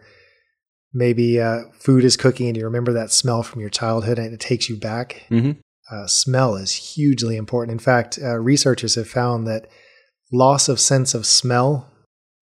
maybe 0.92 1.40
uh, 1.40 1.62
food 1.72 2.04
is 2.04 2.16
cooking 2.16 2.48
and 2.48 2.56
you 2.56 2.64
remember 2.64 2.92
that 2.92 3.12
smell 3.12 3.42
from 3.42 3.60
your 3.60 3.70
childhood 3.70 4.18
and 4.18 4.34
it 4.34 4.40
takes 4.40 4.68
you 4.68 4.76
back. 4.76 5.22
Mm-hmm. 5.30 5.52
Uh, 5.90 6.06
smell 6.06 6.56
is 6.56 6.94
hugely 6.94 7.36
important. 7.36 7.72
In 7.72 7.78
fact, 7.78 8.18
uh, 8.20 8.38
researchers 8.38 8.96
have 8.96 9.08
found 9.08 9.46
that 9.46 9.68
loss 10.32 10.68
of 10.68 10.80
sense 10.80 11.14
of 11.14 11.26
smell 11.26 11.91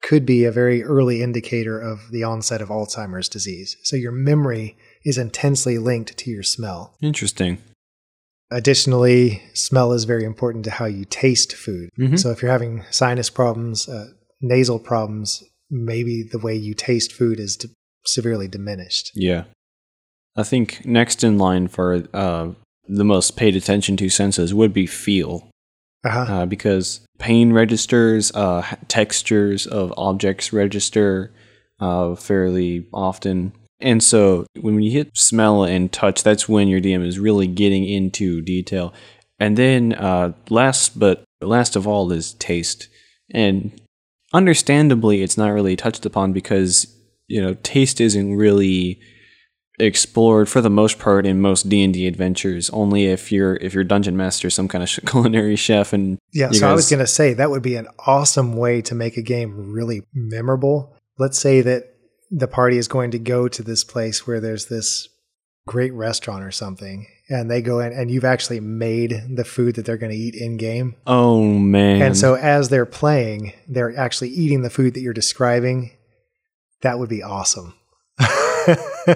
could 0.02 0.24
be 0.24 0.44
a 0.44 0.52
very 0.52 0.82
early 0.82 1.22
indicator 1.22 1.78
of 1.78 2.10
the 2.10 2.24
onset 2.24 2.62
of 2.62 2.68
Alzheimer's 2.68 3.28
disease. 3.28 3.76
So 3.82 3.96
your 3.96 4.12
memory 4.12 4.76
is 5.04 5.18
intensely 5.18 5.78
linked 5.78 6.16
to 6.18 6.30
your 6.30 6.42
smell. 6.42 6.94
Interesting. 7.02 7.58
Additionally, 8.50 9.42
smell 9.54 9.92
is 9.92 10.04
very 10.04 10.24
important 10.24 10.64
to 10.64 10.70
how 10.70 10.86
you 10.86 11.04
taste 11.04 11.54
food. 11.54 11.90
Mhm. 11.98 12.18
So 12.18 12.30
if 12.30 12.42
you're 12.42 12.50
having 12.50 12.84
sinus 12.90 13.30
problems, 13.30 13.88
uh, 13.88 14.08
nasal 14.40 14.78
problems, 14.78 15.44
maybe 15.70 16.22
the 16.22 16.38
way 16.38 16.56
you 16.56 16.74
taste 16.74 17.12
food 17.12 17.38
is 17.38 17.56
d- 17.56 17.68
severely 18.06 18.48
diminished. 18.48 19.12
Yeah. 19.14 19.44
I 20.36 20.42
think 20.42 20.84
next 20.84 21.22
in 21.22 21.38
line 21.38 21.68
for 21.68 22.08
uh, 22.14 22.52
the 22.88 23.04
most 23.04 23.36
paid 23.36 23.54
attention 23.54 23.96
to 23.98 24.08
senses 24.08 24.52
would 24.54 24.72
be 24.72 24.86
feel. 24.86 25.49
Uh-huh. 26.02 26.32
uh, 26.32 26.46
because 26.46 27.00
pain 27.18 27.52
registers, 27.52 28.32
uh, 28.32 28.62
textures 28.88 29.66
of 29.66 29.92
objects 29.98 30.52
register 30.52 31.30
uh, 31.78 32.14
fairly 32.14 32.86
often. 32.92 33.52
And 33.80 34.02
so 34.02 34.46
when 34.60 34.80
you 34.82 34.90
hit 34.90 35.10
smell 35.14 35.64
and 35.64 35.92
touch, 35.92 36.22
that's 36.22 36.48
when 36.48 36.68
your 36.68 36.80
DM 36.80 37.06
is 37.06 37.18
really 37.18 37.46
getting 37.46 37.84
into 37.84 38.40
detail. 38.40 38.94
And 39.38 39.56
then 39.56 39.94
uh, 39.94 40.32
last 40.48 40.98
but 40.98 41.24
last 41.40 41.76
of 41.76 41.86
all 41.86 42.12
is 42.12 42.34
taste. 42.34 42.88
And 43.32 43.80
understandably, 44.32 45.22
it's 45.22 45.38
not 45.38 45.48
really 45.48 45.76
touched 45.76 46.04
upon 46.04 46.32
because 46.32 46.86
you 47.26 47.40
know 47.40 47.54
taste 47.62 48.00
isn't 48.00 48.36
really 48.36 49.00
explored 49.80 50.48
for 50.48 50.60
the 50.60 50.70
most 50.70 50.98
part 50.98 51.26
in 51.26 51.40
most 51.40 51.68
D&D 51.68 52.06
adventures 52.06 52.70
only 52.70 53.06
if 53.06 53.32
you're 53.32 53.56
if 53.56 53.74
you're 53.74 53.84
dungeon 53.84 54.16
master 54.16 54.50
some 54.50 54.68
kind 54.68 54.84
of 54.84 54.90
culinary 55.06 55.56
chef 55.56 55.92
and 55.92 56.18
Yeah, 56.32 56.50
so 56.50 56.68
I 56.68 56.74
was 56.74 56.88
going 56.88 57.00
to 57.00 57.06
say 57.06 57.34
that 57.34 57.50
would 57.50 57.62
be 57.62 57.76
an 57.76 57.88
awesome 58.06 58.56
way 58.56 58.82
to 58.82 58.94
make 58.94 59.16
a 59.16 59.22
game 59.22 59.72
really 59.72 60.02
memorable. 60.12 60.96
Let's 61.18 61.38
say 61.38 61.60
that 61.62 61.94
the 62.30 62.48
party 62.48 62.78
is 62.78 62.88
going 62.88 63.10
to 63.10 63.18
go 63.18 63.48
to 63.48 63.62
this 63.62 63.82
place 63.82 64.26
where 64.26 64.40
there's 64.40 64.66
this 64.66 65.08
great 65.66 65.92
restaurant 65.92 66.44
or 66.44 66.50
something, 66.50 67.06
and 67.28 67.50
they 67.50 67.62
go 67.62 67.80
in 67.80 67.92
and 67.92 68.10
you've 68.10 68.24
actually 68.24 68.60
made 68.60 69.22
the 69.28 69.44
food 69.44 69.76
that 69.76 69.84
they're 69.84 69.96
going 69.96 70.12
to 70.12 70.18
eat 70.18 70.34
in 70.34 70.56
game. 70.56 70.94
Oh 71.06 71.42
man. 71.44 72.02
And 72.02 72.16
so 72.16 72.34
as 72.34 72.68
they're 72.68 72.86
playing, 72.86 73.52
they're 73.68 73.96
actually 73.96 74.30
eating 74.30 74.62
the 74.62 74.70
food 74.70 74.94
that 74.94 75.00
you're 75.00 75.12
describing. 75.12 75.92
That 76.82 76.98
would 76.98 77.08
be 77.08 77.22
awesome. 77.22 77.74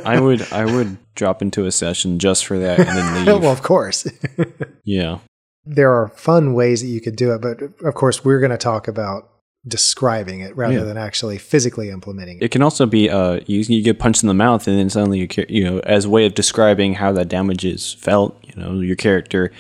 I 0.05 0.21
would 0.21 0.51
I 0.53 0.65
would 0.65 0.97
drop 1.15 1.43
into 1.43 1.67
a 1.67 1.73
session 1.73 2.19
just 2.19 2.47
for 2.47 2.59
that 2.59 2.79
and 2.81 2.89
then 2.89 3.15
leave. 3.27 3.43
well, 3.43 3.53
of 3.53 3.63
course. 3.63 4.07
yeah. 4.85 5.19
there 5.65 5.93
are 5.93 6.09
fun 6.09 6.55
ways 6.55 6.81
that 6.83 6.89
you 6.89 7.01
could 7.01 7.17
do 7.17 7.33
it, 7.33 7.41
but 7.41 7.63
of 7.87 7.95
course, 7.95 8.25
we're 8.25 8.41
going 8.41 8.51
to 8.51 8.57
talk 8.59 8.89
about 8.89 9.31
describing 9.67 10.41
it 10.41 10.55
rather 10.57 10.75
Yeah. 10.75 10.85
than 10.85 10.99
actually 10.99 11.39
physically 11.39 11.89
implementing 11.91 12.37
it. 12.39 12.45
It 12.45 12.51
can 12.51 12.61
also 12.63 12.85
be 12.87 13.09
uh 13.09 13.41
you, 13.47 13.61
you 13.61 13.83
get 13.83 13.99
punched 13.99 14.23
in 14.23 14.27
the 14.29 14.35
mouth 14.35 14.69
and 14.69 14.79
then 14.79 14.91
suddenly 14.91 15.21
you 15.21 15.29
you 15.49 15.65
know 15.65 15.79
as 15.81 16.05
a 16.05 16.11
way 16.11 16.27
of 16.27 16.35
describing 16.35 16.95
how 16.95 17.13
that 17.13 17.29
damage 17.29 17.65
is 17.65 17.95
felt, 17.95 18.39
you 18.45 18.55
know, 18.61 18.81
your 18.81 18.97
character 18.97 19.51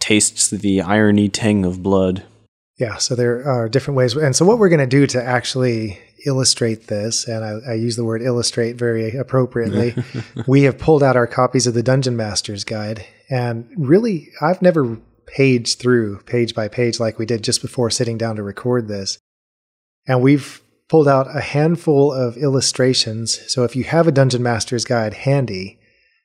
tastes 0.00 0.48
the 0.50 0.80
irony 0.80 1.28
tang 1.28 1.64
of 1.64 1.82
blood. 1.82 2.24
Yeah, 2.78 2.96
so 2.96 3.14
there 3.14 3.46
are 3.46 3.68
different 3.68 3.96
ways. 3.98 4.16
And 4.16 4.34
so, 4.34 4.44
what 4.46 4.58
we're 4.58 4.70
going 4.70 4.80
to 4.80 4.86
do 4.86 5.06
to 5.08 5.22
actually 5.22 6.00
illustrate 6.26 6.86
this, 6.86 7.26
and 7.26 7.44
I, 7.44 7.72
I 7.72 7.74
use 7.74 7.96
the 7.96 8.04
word 8.04 8.22
illustrate 8.22 8.76
very 8.76 9.16
appropriately, 9.16 9.94
we 10.46 10.62
have 10.62 10.78
pulled 10.78 11.02
out 11.02 11.16
our 11.16 11.26
copies 11.26 11.66
of 11.66 11.74
the 11.74 11.82
Dungeon 11.82 12.16
Master's 12.16 12.64
Guide. 12.64 13.04
And 13.30 13.68
really, 13.76 14.28
I've 14.40 14.62
never 14.62 14.98
paged 15.26 15.78
through 15.78 16.20
page 16.22 16.54
by 16.54 16.68
page 16.68 17.00
like 17.00 17.18
we 17.18 17.26
did 17.26 17.42
just 17.42 17.62
before 17.62 17.90
sitting 17.90 18.18
down 18.18 18.36
to 18.36 18.42
record 18.42 18.88
this. 18.88 19.18
And 20.06 20.20
we've 20.20 20.60
pulled 20.88 21.08
out 21.08 21.34
a 21.34 21.40
handful 21.40 22.12
of 22.12 22.36
illustrations. 22.36 23.40
So, 23.50 23.64
if 23.64 23.74
you 23.74 23.84
have 23.84 24.06
a 24.06 24.12
Dungeon 24.12 24.42
Master's 24.42 24.84
Guide 24.84 25.14
handy, 25.14 25.78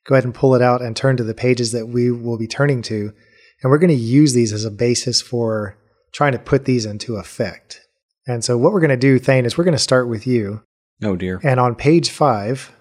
go 0.06 0.16
ahead 0.16 0.25
and 0.25 0.34
pull 0.34 0.56
it 0.56 0.62
out 0.62 0.82
and 0.82 0.96
turn 0.96 1.18
to 1.18 1.24
the 1.24 1.34
pages 1.34 1.72
that 1.72 1.88
we 1.88 2.12
will 2.12 2.38
be 2.38 2.48
turning 2.48 2.82
to. 2.84 3.13
And 3.62 3.72
we're 3.72 3.80
going 3.80 3.89
to 3.89 3.96
use 3.96 4.34
these 4.34 4.54
as 4.54 4.66
a 4.66 4.72
basis 4.72 5.22
for 5.22 5.77
trying 6.12 6.34
to 6.34 6.39
put 6.39 6.66
these 6.66 6.86
into 6.86 7.16
effect. 7.16 7.87
And 8.27 8.43
so, 8.43 8.57
what 8.57 8.74
we're 8.74 8.81
going 8.81 8.89
to 8.89 8.98
do, 8.98 9.17
Thane, 9.17 9.46
is 9.46 9.57
we're 9.57 9.63
going 9.63 9.72
to 9.72 9.79
start 9.79 10.10
with 10.10 10.27
you. 10.27 10.62
Oh 11.03 11.15
dear. 11.15 11.39
And 11.43 11.60
on 11.60 11.75
page 11.75 12.10
five, 12.10 12.72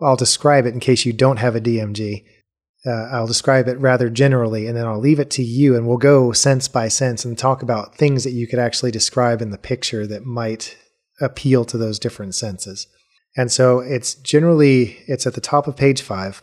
I'll 0.00 0.16
describe 0.16 0.66
it 0.66 0.74
in 0.74 0.80
case 0.80 1.04
you 1.04 1.12
don't 1.12 1.38
have 1.38 1.54
a 1.54 1.60
DMG. 1.60 2.24
Uh, 2.86 3.08
I'll 3.10 3.26
describe 3.26 3.68
it 3.68 3.78
rather 3.78 4.08
generally, 4.08 4.66
and 4.66 4.76
then 4.76 4.86
I'll 4.86 5.00
leave 5.00 5.18
it 5.18 5.30
to 5.32 5.42
you, 5.42 5.76
and 5.76 5.86
we'll 5.86 5.98
go 5.98 6.32
sense 6.32 6.68
by 6.68 6.88
sense 6.88 7.24
and 7.24 7.36
talk 7.36 7.62
about 7.62 7.94
things 7.94 8.24
that 8.24 8.32
you 8.32 8.46
could 8.46 8.58
actually 8.58 8.90
describe 8.90 9.42
in 9.42 9.50
the 9.50 9.58
picture 9.58 10.06
that 10.06 10.24
might 10.24 10.76
appeal 11.20 11.64
to 11.66 11.76
those 11.76 11.98
different 11.98 12.34
senses. 12.34 12.86
And 13.36 13.52
so 13.52 13.80
it's 13.80 14.14
generally 14.14 14.98
it's 15.06 15.26
at 15.26 15.34
the 15.34 15.40
top 15.40 15.66
of 15.66 15.76
page 15.76 16.02
five. 16.02 16.42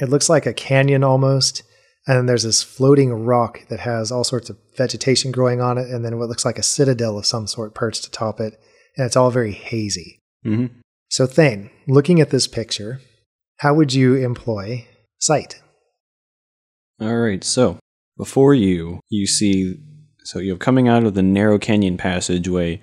It 0.00 0.08
looks 0.08 0.28
like 0.28 0.46
a 0.46 0.54
canyon 0.54 1.02
almost, 1.02 1.62
and 2.06 2.16
then 2.16 2.26
there's 2.26 2.44
this 2.44 2.62
floating 2.62 3.12
rock 3.12 3.68
that 3.68 3.80
has 3.80 4.10
all 4.10 4.24
sorts 4.24 4.50
of 4.50 4.58
vegetation 4.76 5.32
growing 5.32 5.60
on 5.60 5.78
it, 5.78 5.88
and 5.88 6.04
then 6.04 6.18
what 6.18 6.28
looks 6.28 6.44
like 6.44 6.58
a 6.58 6.62
citadel 6.62 7.18
of 7.18 7.26
some 7.26 7.46
sort 7.46 7.74
perched 7.74 8.06
atop 8.06 8.40
it, 8.40 8.58
and 8.96 9.06
it's 9.06 9.16
all 9.16 9.30
very 9.30 9.52
hazy. 9.52 10.18
hmm 10.42 10.66
So, 11.08 11.26
Thane, 11.26 11.70
looking 11.86 12.20
at 12.20 12.30
this 12.30 12.46
picture, 12.46 13.00
how 13.58 13.74
would 13.74 13.92
you 13.92 14.14
employ 14.14 14.86
sight? 15.18 15.60
All 17.00 17.16
right. 17.16 17.42
So 17.42 17.78
before 18.16 18.54
you, 18.54 19.00
you 19.08 19.26
see, 19.26 19.76
so 20.24 20.38
you're 20.38 20.56
coming 20.56 20.88
out 20.88 21.04
of 21.04 21.14
the 21.14 21.22
narrow 21.22 21.58
canyon 21.58 21.96
passageway. 21.96 22.80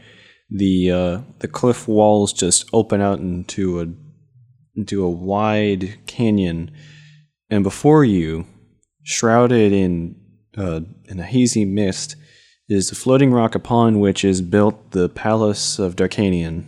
The 0.49 0.91
uh, 0.91 1.21
the 1.39 1.47
cliff 1.47 1.87
walls 1.87 2.31
just 2.31 2.69
open 2.73 3.01
out 3.01 3.19
into 3.19 3.81
a 3.81 3.87
into 4.75 5.03
a 5.03 5.09
wide 5.09 5.99
canyon, 6.07 6.71
and 7.49 7.63
before 7.63 8.05
you, 8.05 8.45
shrouded 9.07 9.71
in 9.71 10.13
uh, 10.57 10.81
in 11.05 11.19
a 11.19 11.23
hazy 11.23 11.63
mist, 11.63 12.15
is 12.67 12.89
the 12.89 12.95
floating 12.95 13.31
rock 13.31 13.55
upon 13.55 13.99
which 13.99 14.25
is 14.25 14.41
built 14.41 14.91
the 14.91 15.07
palace 15.07 15.79
of 15.79 15.95
Darkanian. 15.95 16.65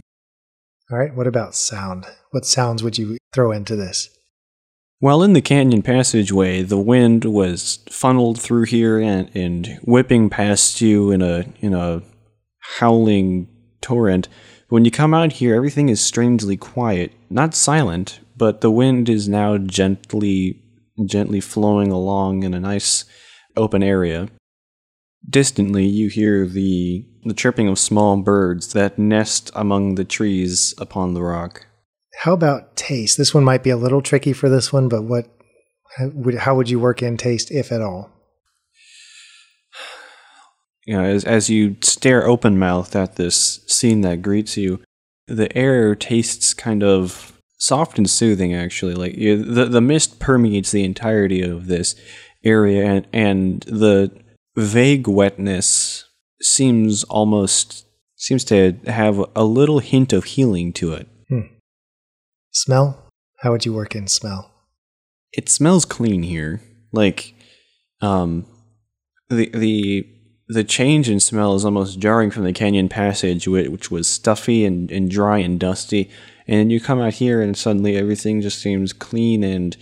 All 0.90 0.98
right, 0.98 1.14
what 1.14 1.28
about 1.28 1.54
sound? 1.54 2.06
What 2.32 2.46
sounds 2.46 2.82
would 2.82 2.98
you 2.98 3.18
throw 3.34 3.52
into 3.52 3.76
this? 3.76 4.10
While 5.00 5.22
in 5.22 5.34
the 5.34 5.42
canyon 5.42 5.82
passageway, 5.82 6.62
the 6.62 6.78
wind 6.78 7.26
was 7.26 7.80
funneled 7.90 8.40
through 8.40 8.66
here 8.66 9.00
and, 9.00 9.30
and 9.36 9.80
whipping 9.84 10.30
past 10.30 10.82
you 10.82 11.12
in 11.12 11.22
a 11.22 11.46
in 11.60 11.74
a 11.74 12.02
howling 12.78 13.50
torrent. 13.82 14.30
When 14.70 14.86
you 14.86 14.92
come 14.92 15.14
out 15.14 15.34
here, 15.34 15.56
everything 15.56 15.90
is 15.90 16.00
strangely 16.00 16.56
quiet, 16.56 17.12
not 17.30 17.54
silent, 17.54 18.20
but 18.38 18.62
the 18.62 18.72
wind 18.72 19.10
is 19.10 19.28
now 19.28 19.58
gently 19.58 20.62
gently 21.06 21.40
flowing 21.40 21.92
along 21.92 22.44
in 22.44 22.54
a 22.54 22.60
nice 22.60 23.06
open 23.56 23.84
area. 23.84 24.30
Distantly, 25.30 25.86
you 25.86 26.10
hear 26.10 26.46
the 26.46 27.06
the 27.24 27.34
chirping 27.34 27.68
of 27.68 27.78
small 27.78 28.18
birds 28.18 28.72
that 28.74 28.98
nest 28.98 29.52
among 29.54 29.96
the 29.96 30.06
trees 30.06 30.74
upon 30.78 31.14
the 31.14 31.22
rock. 31.22 31.66
How 32.24 32.34
about 32.34 32.78
taste? 32.78 33.18
This 33.18 33.34
one 33.34 33.44
might 33.44 33.64
be 33.64 33.70
a 33.70 33.78
little 33.78 34.02
tricky 34.02 34.32
for 34.32 34.50
this 34.50 34.72
one, 34.72 34.88
but 34.88 35.04
what 35.04 35.28
how 36.38 36.56
would, 36.56 36.70
you 36.70 36.80
work 36.80 37.02
in 37.02 37.18
taste, 37.18 37.52
if 37.52 37.72
at 37.72 37.82
all? 37.82 38.12
you 40.90 40.98
know, 40.98 41.04
as 41.04 41.24
as 41.24 41.52
you 41.52 41.78
stare 41.82 42.26
open 42.26 42.58
mouthed 42.58 42.96
at 42.96 43.16
this 43.16 43.64
scene 43.68 44.02
that 44.02 44.24
greets 44.24 44.58
you, 44.58 44.82
the 45.28 45.56
air 45.56 45.94
tastes 45.94 46.54
kind 46.54 46.84
of 46.84 47.39
soft 47.60 47.98
and 47.98 48.10
soothing. 48.10 48.54
Actually, 48.54 48.96
like 48.96 49.16
you, 49.16 49.44
the 49.44 49.66
the 49.66 49.82
mist 49.82 50.20
permeates 50.20 50.72
the 50.72 50.84
entirety 50.84 51.42
of 51.42 51.68
this 51.68 51.96
area, 52.44 52.86
and 52.86 53.08
and 53.14 53.62
the 53.64 54.12
vague 54.56 55.08
wetness 55.08 56.06
seems 56.42 57.04
almost 57.06 57.86
seems 58.16 58.44
to 58.46 58.74
have 58.88 59.24
a 59.36 59.44
little 59.44 59.80
hint 59.80 60.12
of 60.12 60.24
healing 60.26 60.74
to 60.74 60.94
it. 60.94 61.08
hmm. 61.30 61.42
Smell? 62.52 63.06
How 63.38 63.52
would 63.52 63.66
you 63.66 63.74
work 63.74 63.96
in 63.96 64.08
smell? 64.08 64.50
it 65.32 65.50
smells 65.50 65.86
clean 65.86 66.24
here. 66.24 66.62
Like, 66.92 67.34
um, 68.02 68.46
the 69.30 69.50
the 69.50 70.08
the 70.48 70.64
change 70.64 71.10
in 71.10 71.20
smell 71.20 71.54
is 71.56 71.66
almost 71.66 72.00
jarring 72.00 72.32
from 72.32 72.44
the 72.44 72.54
canyon 72.54 72.90
passage, 72.90 73.48
which 73.48 73.92
was 73.92 74.08
stuffy 74.08 74.66
and, 74.66 74.92
and 74.92 75.10
dry 75.10 75.38
and 75.38 75.60
dusty. 75.60 76.10
And 76.50 76.72
you 76.72 76.82
come 76.82 77.00
out 77.00 77.14
here, 77.14 77.42
and 77.42 77.56
suddenly 77.56 77.96
everything 77.96 78.42
just 78.42 78.60
seems 78.60 78.92
clean 78.92 79.44
and 79.44 79.78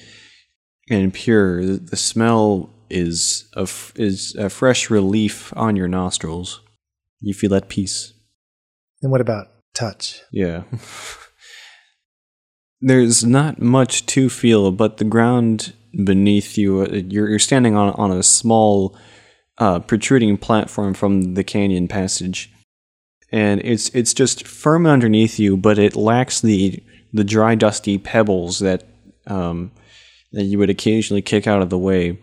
and 0.89 1.13
pure. 1.13 1.65
The, 1.65 1.77
the 1.77 1.95
smell 1.95 2.69
is 2.89 3.49
a, 3.53 3.67
is 3.95 4.35
a 4.35 4.49
fresh 4.49 4.89
relief 4.89 5.53
on 5.55 5.75
your 5.75 5.87
nostrils. 5.87 6.61
You 7.19 7.33
feel 7.33 7.55
at 7.55 7.69
peace. 7.69 8.13
And 9.01 9.11
what 9.11 9.21
about 9.21 9.47
touch? 9.73 10.21
Yeah. 10.31 10.63
There's 12.81 13.23
not 13.23 13.61
much 13.61 14.05
to 14.07 14.29
feel, 14.29 14.71
but 14.71 14.97
the 14.97 15.03
ground 15.03 15.73
beneath 16.03 16.57
you, 16.57 16.81
uh, 16.81 17.01
you're, 17.07 17.29
you're 17.29 17.39
standing 17.39 17.75
on, 17.75 17.93
on 17.93 18.11
a 18.11 18.21
small, 18.21 18.95
uh, 19.57 19.79
protruding 19.79 20.37
platform 20.37 20.93
from 20.93 21.33
the 21.33 21.43
canyon 21.43 21.87
passage. 21.87 22.51
And 23.31 23.61
it's 23.63 23.89
it's 23.89 24.13
just 24.13 24.47
firm 24.47 24.85
underneath 24.85 25.37
you, 25.37 25.57
but 25.57 25.77
it 25.77 25.95
lacks 25.95 26.39
the 26.39 26.81
the 27.13 27.23
dry, 27.23 27.55
dusty 27.55 27.97
pebbles 27.97 28.59
that 28.59 28.87
um, 29.25 29.71
that 30.31 30.43
you 30.43 30.57
would 30.57 30.69
occasionally 30.69 31.21
kick 31.21 31.47
out 31.47 31.61
of 31.61 31.69
the 31.69 31.77
way. 31.77 32.19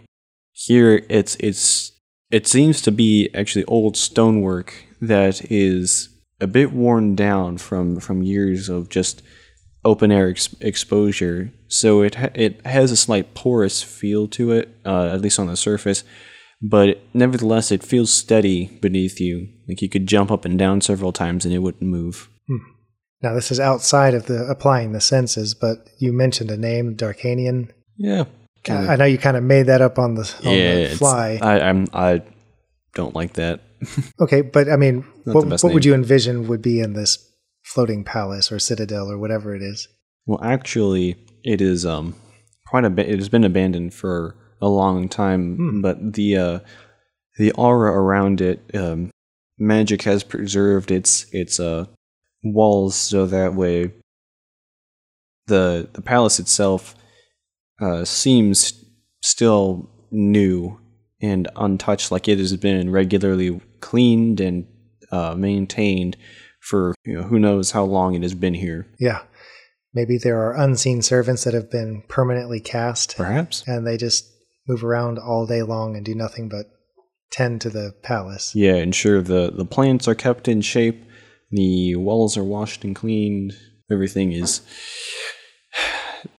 Here, 0.52 1.04
it's 1.08 1.36
it's 1.36 1.92
it 2.30 2.46
seems 2.46 2.80
to 2.82 2.92
be 2.92 3.28
actually 3.34 3.64
old 3.66 3.96
stonework 3.96 4.86
that 5.00 5.50
is 5.50 6.08
a 6.40 6.46
bit 6.46 6.72
worn 6.72 7.14
down 7.14 7.58
from 7.58 8.00
from 8.00 8.22
years 8.22 8.68
of 8.68 8.88
just 8.88 9.22
open 9.84 10.10
air 10.10 10.30
ex- 10.30 10.54
exposure. 10.60 11.52
So 11.68 12.02
it 12.02 12.14
ha- 12.14 12.30
it 12.34 12.64
has 12.66 12.90
a 12.90 12.96
slight 12.96 13.34
porous 13.34 13.82
feel 13.82 14.26
to 14.28 14.52
it, 14.52 14.74
uh, 14.84 15.10
at 15.12 15.20
least 15.20 15.38
on 15.38 15.46
the 15.46 15.56
surface. 15.56 16.04
But 16.66 17.02
nevertheless, 17.12 17.70
it 17.70 17.82
feels 17.82 18.10
steady 18.10 18.78
beneath 18.80 19.20
you. 19.20 19.48
Like 19.68 19.82
you 19.82 19.90
could 19.90 20.06
jump 20.06 20.30
up 20.30 20.46
and 20.46 20.58
down 20.58 20.80
several 20.80 21.12
times 21.12 21.44
and 21.44 21.52
it 21.52 21.58
wouldn't 21.58 21.82
move. 21.82 22.30
Hmm. 22.48 22.56
Now 23.20 23.34
this 23.34 23.50
is 23.50 23.60
outside 23.60 24.14
of 24.14 24.26
the 24.26 24.46
applying 24.46 24.92
the 24.92 25.00
senses, 25.02 25.52
but 25.52 25.90
you 25.98 26.10
mentioned 26.14 26.50
a 26.50 26.56
name, 26.56 26.96
Darkanian. 26.96 27.70
Yeah, 27.98 28.24
kinda. 28.62 28.90
I 28.90 28.96
know 28.96 29.04
you 29.04 29.18
kind 29.18 29.36
of 29.36 29.42
made 29.42 29.66
that 29.66 29.82
up 29.82 29.98
on 29.98 30.14
the, 30.14 30.22
on 30.42 30.54
yeah, 30.54 30.88
the 30.88 30.96
fly. 30.96 31.38
I, 31.42 31.60
I'm 31.60 31.86
I 31.92 32.22
don't 32.94 33.14
like 33.14 33.34
that. 33.34 33.60
okay, 34.20 34.40
but 34.40 34.70
I 34.70 34.76
mean, 34.76 35.04
what, 35.24 35.62
what 35.62 35.74
would 35.74 35.84
you 35.84 35.92
envision 35.92 36.48
would 36.48 36.62
be 36.62 36.80
in 36.80 36.94
this 36.94 37.30
floating 37.62 38.04
palace 38.04 38.50
or 38.50 38.58
citadel 38.58 39.10
or 39.10 39.18
whatever 39.18 39.54
it 39.54 39.60
is? 39.60 39.86
Well, 40.24 40.42
actually, 40.42 41.16
it 41.44 41.60
is 41.60 41.84
um 41.84 42.14
quite 42.66 42.86
a 42.86 42.90
bit. 42.90 43.10
It 43.10 43.18
has 43.18 43.28
been 43.28 43.44
abandoned 43.44 43.92
for 43.92 44.34
a 44.64 44.68
long 44.68 45.08
time, 45.08 45.56
hmm. 45.56 45.80
but 45.80 46.14
the 46.14 46.36
uh, 46.36 46.58
the 47.38 47.52
aura 47.52 47.92
around 47.92 48.40
it, 48.40 48.60
um, 48.74 49.10
magic 49.58 50.02
has 50.02 50.24
preserved 50.24 50.90
its 50.90 51.26
its 51.32 51.60
uh 51.60 51.86
walls 52.42 52.94
so 52.94 53.26
that 53.26 53.54
way 53.54 53.90
the 55.46 55.88
the 55.92 56.02
palace 56.02 56.38
itself 56.38 56.94
uh, 57.80 58.04
seems 58.04 58.84
still 59.22 59.90
new 60.10 60.78
and 61.20 61.48
untouched, 61.56 62.10
like 62.10 62.28
it 62.28 62.38
has 62.38 62.56
been 62.56 62.90
regularly 62.90 63.60
cleaned 63.80 64.40
and 64.40 64.66
uh, 65.10 65.34
maintained 65.34 66.16
for 66.60 66.94
you 67.04 67.14
know, 67.14 67.22
who 67.22 67.38
knows 67.38 67.70
how 67.70 67.84
long 67.84 68.14
it 68.14 68.22
has 68.22 68.34
been 68.34 68.54
here. 68.54 68.86
Yeah. 68.98 69.22
Maybe 69.92 70.18
there 70.18 70.40
are 70.40 70.60
unseen 70.60 71.02
servants 71.02 71.44
that 71.44 71.54
have 71.54 71.70
been 71.70 72.02
permanently 72.08 72.60
cast. 72.60 73.16
Perhaps. 73.16 73.62
And 73.66 73.86
they 73.86 73.96
just 73.96 74.28
move 74.66 74.84
around 74.84 75.18
all 75.18 75.46
day 75.46 75.62
long 75.62 75.96
and 75.96 76.04
do 76.04 76.14
nothing 76.14 76.48
but 76.48 76.66
tend 77.30 77.60
to 77.62 77.70
the 77.70 77.92
palace. 78.02 78.54
Yeah, 78.54 78.74
ensure 78.74 79.20
the, 79.20 79.52
the 79.54 79.64
plants 79.64 80.06
are 80.08 80.14
kept 80.14 80.48
in 80.48 80.60
shape, 80.60 81.04
the 81.50 81.96
walls 81.96 82.36
are 82.36 82.44
washed 82.44 82.84
and 82.84 82.94
cleaned, 82.94 83.54
everything 83.90 84.32
is 84.32 84.60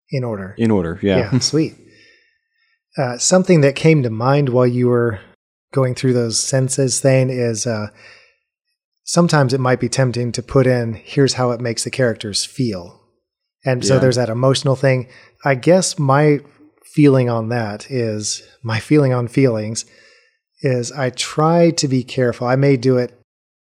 in 0.09 0.23
order. 0.23 0.55
In 0.57 0.71
order, 0.71 0.99
yeah. 1.01 1.31
Yeah, 1.31 1.39
sweet. 1.39 1.75
Uh, 2.97 3.17
something 3.17 3.61
that 3.61 3.75
came 3.75 4.03
to 4.03 4.09
mind 4.09 4.49
while 4.49 4.67
you 4.67 4.87
were 4.87 5.19
going 5.73 5.93
through 5.95 6.13
those 6.13 6.39
senses 6.39 7.01
thing 7.01 7.29
is 7.29 7.67
uh, 7.67 7.87
sometimes 9.03 9.53
it 9.53 9.59
might 9.59 9.81
be 9.81 9.89
tempting 9.89 10.31
to 10.31 10.41
put 10.41 10.65
in 10.65 10.93
here's 10.93 11.33
how 11.33 11.51
it 11.51 11.59
makes 11.59 11.83
the 11.83 11.91
characters 11.91 12.45
feel. 12.45 13.01
And 13.65 13.83
yeah. 13.83 13.87
so 13.89 13.99
there's 13.99 14.15
that 14.15 14.29
emotional 14.29 14.77
thing. 14.77 15.09
I 15.43 15.55
guess 15.55 15.99
my 15.99 16.39
feeling 16.95 17.29
on 17.29 17.49
that 17.49 17.91
is 17.91 18.41
my 18.63 18.79
feeling 18.79 19.11
on 19.11 19.27
feelings 19.27 19.83
is 20.61 20.93
I 20.93 21.09
try 21.09 21.71
to 21.71 21.89
be 21.89 22.05
careful. 22.05 22.47
I 22.47 22.55
may 22.55 22.77
do 22.77 22.95
it 22.95 23.19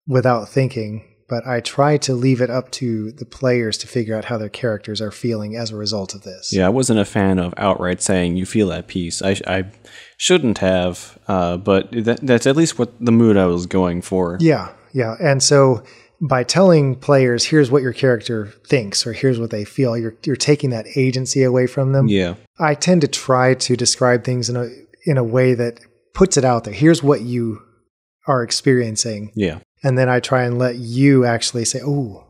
without 0.07 0.49
thinking, 0.49 1.05
but 1.29 1.45
I 1.45 1.59
try 1.59 1.97
to 1.97 2.15
leave 2.15 2.41
it 2.41 2.49
up 2.49 2.71
to 2.71 3.11
the 3.11 3.25
players 3.25 3.77
to 3.77 3.87
figure 3.87 4.17
out 4.17 4.25
how 4.25 4.39
their 4.39 4.49
characters 4.49 5.01
are 5.01 5.11
feeling 5.11 5.55
as 5.55 5.69
a 5.69 5.75
result 5.75 6.15
of 6.15 6.23
this. 6.23 6.51
Yeah, 6.51 6.65
I 6.65 6.69
wasn't 6.69 6.99
a 6.99 7.05
fan 7.05 7.37
of 7.37 7.53
outright 7.57 8.01
saying 8.01 8.37
you 8.37 8.47
feel 8.47 8.73
at 8.73 8.87
peace. 8.87 9.21
I, 9.21 9.39
I 9.45 9.65
shouldn't 10.17 10.57
have, 10.57 11.19
uh, 11.27 11.57
but 11.57 11.91
that, 11.91 12.21
that's 12.21 12.47
at 12.47 12.55
least 12.55 12.79
what 12.79 12.91
the 12.99 13.11
mood 13.11 13.37
I 13.37 13.45
was 13.45 13.67
going 13.67 14.01
for. 14.01 14.39
Yeah, 14.41 14.73
yeah. 14.93 15.15
And 15.21 15.43
so 15.43 15.83
by 16.21 16.43
telling 16.43 16.95
players, 16.95 17.45
here's 17.45 17.71
what 17.71 17.81
your 17.81 17.93
character 17.93 18.47
thinks 18.67 19.05
or 19.07 19.13
here's 19.13 19.39
what 19.39 19.49
they 19.49 19.65
feel, 19.65 19.97
you're, 19.97 20.15
you're 20.23 20.35
taking 20.35 20.69
that 20.69 20.85
agency 20.95 21.43
away 21.43 21.67
from 21.67 21.93
them. 21.93 22.07
Yeah. 22.07 22.35
I 22.59 22.75
tend 22.75 23.01
to 23.01 23.07
try 23.07 23.55
to 23.55 23.75
describe 23.75 24.23
things 24.23 24.49
in 24.49 24.55
a, 24.55 24.69
in 25.05 25.17
a 25.17 25.23
way 25.23 25.55
that 25.55 25.79
puts 26.13 26.37
it 26.37 26.45
out 26.45 26.63
there. 26.63 26.73
Here's 26.73 27.01
what 27.01 27.21
you 27.21 27.61
are 28.27 28.43
experiencing. 28.43 29.31
Yeah 29.35 29.59
and 29.83 29.97
then 29.97 30.09
I 30.09 30.19
try 30.19 30.43
and 30.43 30.57
let 30.57 30.75
you 30.75 31.25
actually 31.25 31.65
say, 31.65 31.79
"Oh, 31.83 32.27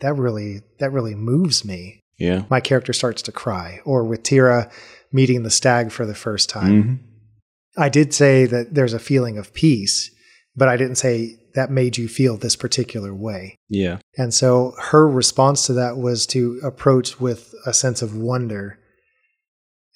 that 0.00 0.14
really 0.14 0.62
that 0.78 0.92
really 0.92 1.14
moves 1.14 1.64
me." 1.64 2.00
Yeah. 2.18 2.44
My 2.50 2.60
character 2.60 2.92
starts 2.92 3.22
to 3.22 3.32
cry 3.32 3.80
or 3.84 4.04
with 4.04 4.24
Tira 4.24 4.70
meeting 5.12 5.44
the 5.44 5.50
stag 5.50 5.92
for 5.92 6.04
the 6.04 6.14
first 6.14 6.50
time. 6.50 6.82
Mm-hmm. 6.82 7.80
I 7.80 7.88
did 7.88 8.12
say 8.12 8.44
that 8.46 8.74
there's 8.74 8.92
a 8.92 8.98
feeling 8.98 9.38
of 9.38 9.54
peace, 9.54 10.10
but 10.56 10.68
I 10.68 10.76
didn't 10.76 10.96
say 10.96 11.37
that 11.54 11.70
made 11.70 11.96
you 11.96 12.08
feel 12.08 12.36
this 12.36 12.56
particular 12.56 13.14
way. 13.14 13.56
Yeah. 13.68 13.98
And 14.16 14.32
so 14.32 14.74
her 14.78 15.08
response 15.08 15.66
to 15.66 15.72
that 15.74 15.96
was 15.96 16.26
to 16.28 16.60
approach 16.62 17.20
with 17.20 17.54
a 17.66 17.72
sense 17.72 18.02
of 18.02 18.16
wonder. 18.16 18.78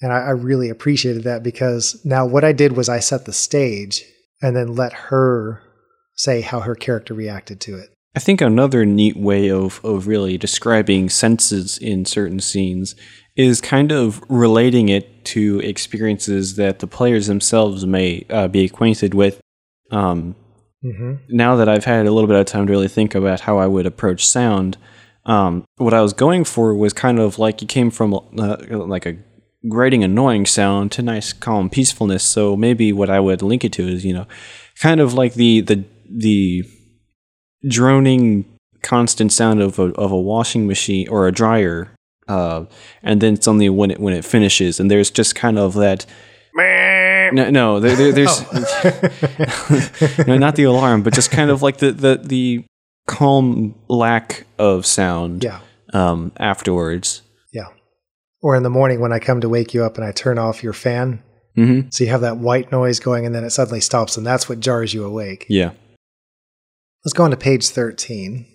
And 0.01 0.11
I, 0.11 0.17
I 0.17 0.29
really 0.31 0.69
appreciated 0.69 1.23
that 1.23 1.43
because 1.43 2.03
now 2.03 2.25
what 2.25 2.43
I 2.43 2.51
did 2.51 2.75
was 2.75 2.89
I 2.89 2.99
set 2.99 3.25
the 3.25 3.33
stage 3.33 4.03
and 4.41 4.55
then 4.55 4.75
let 4.75 4.93
her 4.93 5.61
say 6.15 6.41
how 6.41 6.61
her 6.61 6.75
character 6.75 7.13
reacted 7.13 7.59
to 7.61 7.77
it. 7.77 7.89
I 8.15 8.19
think 8.19 8.41
another 8.41 8.85
neat 8.85 9.17
way 9.17 9.49
of, 9.49 9.83
of 9.83 10.07
really 10.07 10.37
describing 10.37 11.09
senses 11.09 11.79
in 11.79 12.05
certain 12.05 12.39
scenes 12.39 12.95
is 13.35 13.59
kind 13.59 13.91
of 13.91 14.23
relating 14.29 14.89
it 14.89 15.25
to 15.25 15.59
experiences 15.61 16.55
that 16.57 16.79
the 16.79 16.85
players 16.85 17.25
themselves 17.25 17.85
may 17.85 18.25
uh, 18.29 18.47
be 18.47 18.65
acquainted 18.65 19.15
with. 19.15 19.41
Um, 19.89 20.35
mm-hmm. 20.83 21.13
Now 21.29 21.55
that 21.55 21.69
I've 21.69 21.85
had 21.85 22.05
a 22.05 22.11
little 22.11 22.27
bit 22.27 22.37
of 22.37 22.45
time 22.45 22.67
to 22.67 22.71
really 22.71 22.87
think 22.87 23.15
about 23.15 23.41
how 23.41 23.57
I 23.57 23.67
would 23.67 23.85
approach 23.85 24.25
sound, 24.25 24.77
um, 25.25 25.63
what 25.77 25.93
I 25.93 26.01
was 26.01 26.13
going 26.13 26.43
for 26.43 26.75
was 26.75 26.93
kind 26.93 27.19
of 27.19 27.39
like 27.39 27.61
you 27.61 27.67
came 27.67 27.89
from 27.89 28.13
uh, 28.13 28.57
like 28.69 29.05
a 29.05 29.17
grating, 29.67 30.03
annoying 30.03 30.45
sound 30.45 30.91
to 30.93 31.01
nice, 31.01 31.33
calm 31.33 31.69
peacefulness. 31.69 32.23
So 32.23 32.55
maybe 32.55 32.91
what 32.91 33.09
I 33.09 33.19
would 33.19 33.41
link 33.41 33.63
it 33.63 33.71
to 33.73 33.87
is, 33.87 34.05
you 34.05 34.13
know, 34.13 34.27
kind 34.79 34.99
of 34.99 35.13
like 35.13 35.35
the 35.35 35.61
the 35.61 35.85
the 36.09 36.63
droning 37.67 38.45
constant 38.81 39.31
sound 39.31 39.61
of 39.61 39.79
a, 39.79 39.93
of 39.93 40.11
a 40.11 40.19
washing 40.19 40.67
machine 40.67 41.07
or 41.07 41.27
a 41.27 41.31
dryer 41.31 41.95
uh, 42.27 42.65
and 43.01 43.21
then 43.21 43.41
suddenly 43.41 43.69
when 43.69 43.91
it 43.91 43.99
when 43.99 44.13
it 44.13 44.25
finishes 44.25 44.79
and 44.79 44.89
there's 44.89 45.09
just 45.09 45.35
kind 45.35 45.57
of 45.57 45.73
that 45.73 46.05
no, 47.33 47.49
no 47.49 47.79
there, 47.79 47.95
there, 47.95 48.11
there's 48.11 48.43
oh. 48.53 50.23
no, 50.27 50.37
not 50.37 50.55
the 50.55 50.63
alarm 50.63 51.03
but 51.03 51.13
just 51.13 51.31
kind 51.31 51.49
of 51.49 51.61
like 51.61 51.77
the 51.77 51.91
the, 51.91 52.19
the 52.23 52.65
calm 53.07 53.75
lack 53.87 54.45
of 54.57 54.85
sound 54.85 55.43
yeah 55.43 55.59
um, 55.93 56.31
afterwards 56.37 57.21
yeah 57.51 57.67
or 58.41 58.55
in 58.55 58.63
the 58.63 58.69
morning 58.69 58.99
when 58.99 59.13
i 59.13 59.19
come 59.19 59.41
to 59.41 59.49
wake 59.49 59.73
you 59.73 59.83
up 59.83 59.97
and 59.97 60.05
i 60.05 60.11
turn 60.11 60.39
off 60.39 60.63
your 60.63 60.73
fan 60.73 61.21
mm-hmm. 61.57 61.89
so 61.89 62.03
you 62.03 62.09
have 62.09 62.21
that 62.21 62.37
white 62.37 62.71
noise 62.71 62.99
going 62.99 63.25
and 63.25 63.35
then 63.35 63.43
it 63.43 63.51
suddenly 63.51 63.81
stops 63.81 64.17
and 64.17 64.25
that's 64.25 64.47
what 64.47 64.59
jars 64.59 64.93
you 64.93 65.03
awake 65.03 65.45
yeah 65.49 65.71
Let's 67.03 67.13
go 67.13 67.25
on 67.25 67.31
to 67.31 67.37
page 67.37 67.67
13. 67.67 68.45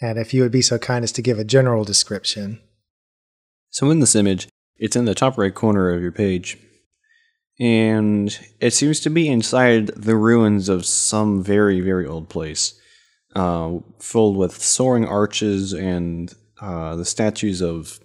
And 0.00 0.18
if 0.18 0.34
you 0.34 0.42
would 0.42 0.50
be 0.50 0.62
so 0.62 0.76
kind 0.76 1.04
as 1.04 1.12
to 1.12 1.22
give 1.22 1.38
a 1.38 1.44
general 1.44 1.84
description. 1.84 2.60
So, 3.70 3.90
in 3.90 4.00
this 4.00 4.16
image, 4.16 4.48
it's 4.76 4.96
in 4.96 5.04
the 5.04 5.14
top 5.14 5.38
right 5.38 5.54
corner 5.54 5.90
of 5.90 6.02
your 6.02 6.10
page. 6.10 6.58
And 7.60 8.36
it 8.60 8.72
seems 8.72 9.00
to 9.00 9.10
be 9.10 9.28
inside 9.28 9.88
the 9.88 10.16
ruins 10.16 10.68
of 10.68 10.84
some 10.84 11.42
very, 11.42 11.80
very 11.80 12.06
old 12.06 12.28
place, 12.28 12.74
uh, 13.36 13.78
filled 14.00 14.36
with 14.36 14.62
soaring 14.62 15.06
arches 15.06 15.72
and 15.72 16.32
uh, 16.60 16.96
the 16.96 17.04
statues 17.04 17.62
of 17.62 18.00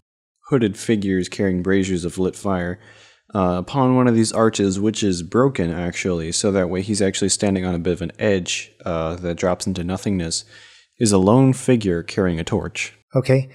hooded 0.50 0.78
figures 0.78 1.30
carrying 1.30 1.64
braziers 1.64 2.06
of 2.06 2.18
lit 2.18 2.36
fire. 2.36 2.80
uh, 3.36 3.58
upon 3.60 3.96
one 3.96 4.08
of 4.08 4.16
these 4.16 4.32
arches, 4.32 4.80
which 4.80 5.04
is 5.04 5.22
broken 5.22 5.72
actually, 5.72 6.32
so 6.32 6.52
that 6.52 6.70
way 6.70 6.82
he's 6.82 7.02
actually 7.02 7.30
standing 7.30 7.66
on 7.66 7.76
a 7.76 7.80
bit 7.80 7.94
of 7.94 8.02
an 8.02 8.12
edge 8.20 8.72
uh, 8.86 9.16
that 9.18 9.36
drops 9.36 9.68
into 9.68 9.84
nothingness, 9.84 10.46
is 11.00 11.12
a 11.12 11.18
lone 11.18 11.54
figure 11.54 12.04
carrying 12.04 12.40
a 12.40 12.44
torch. 12.44 12.94
Okay. 13.16 13.50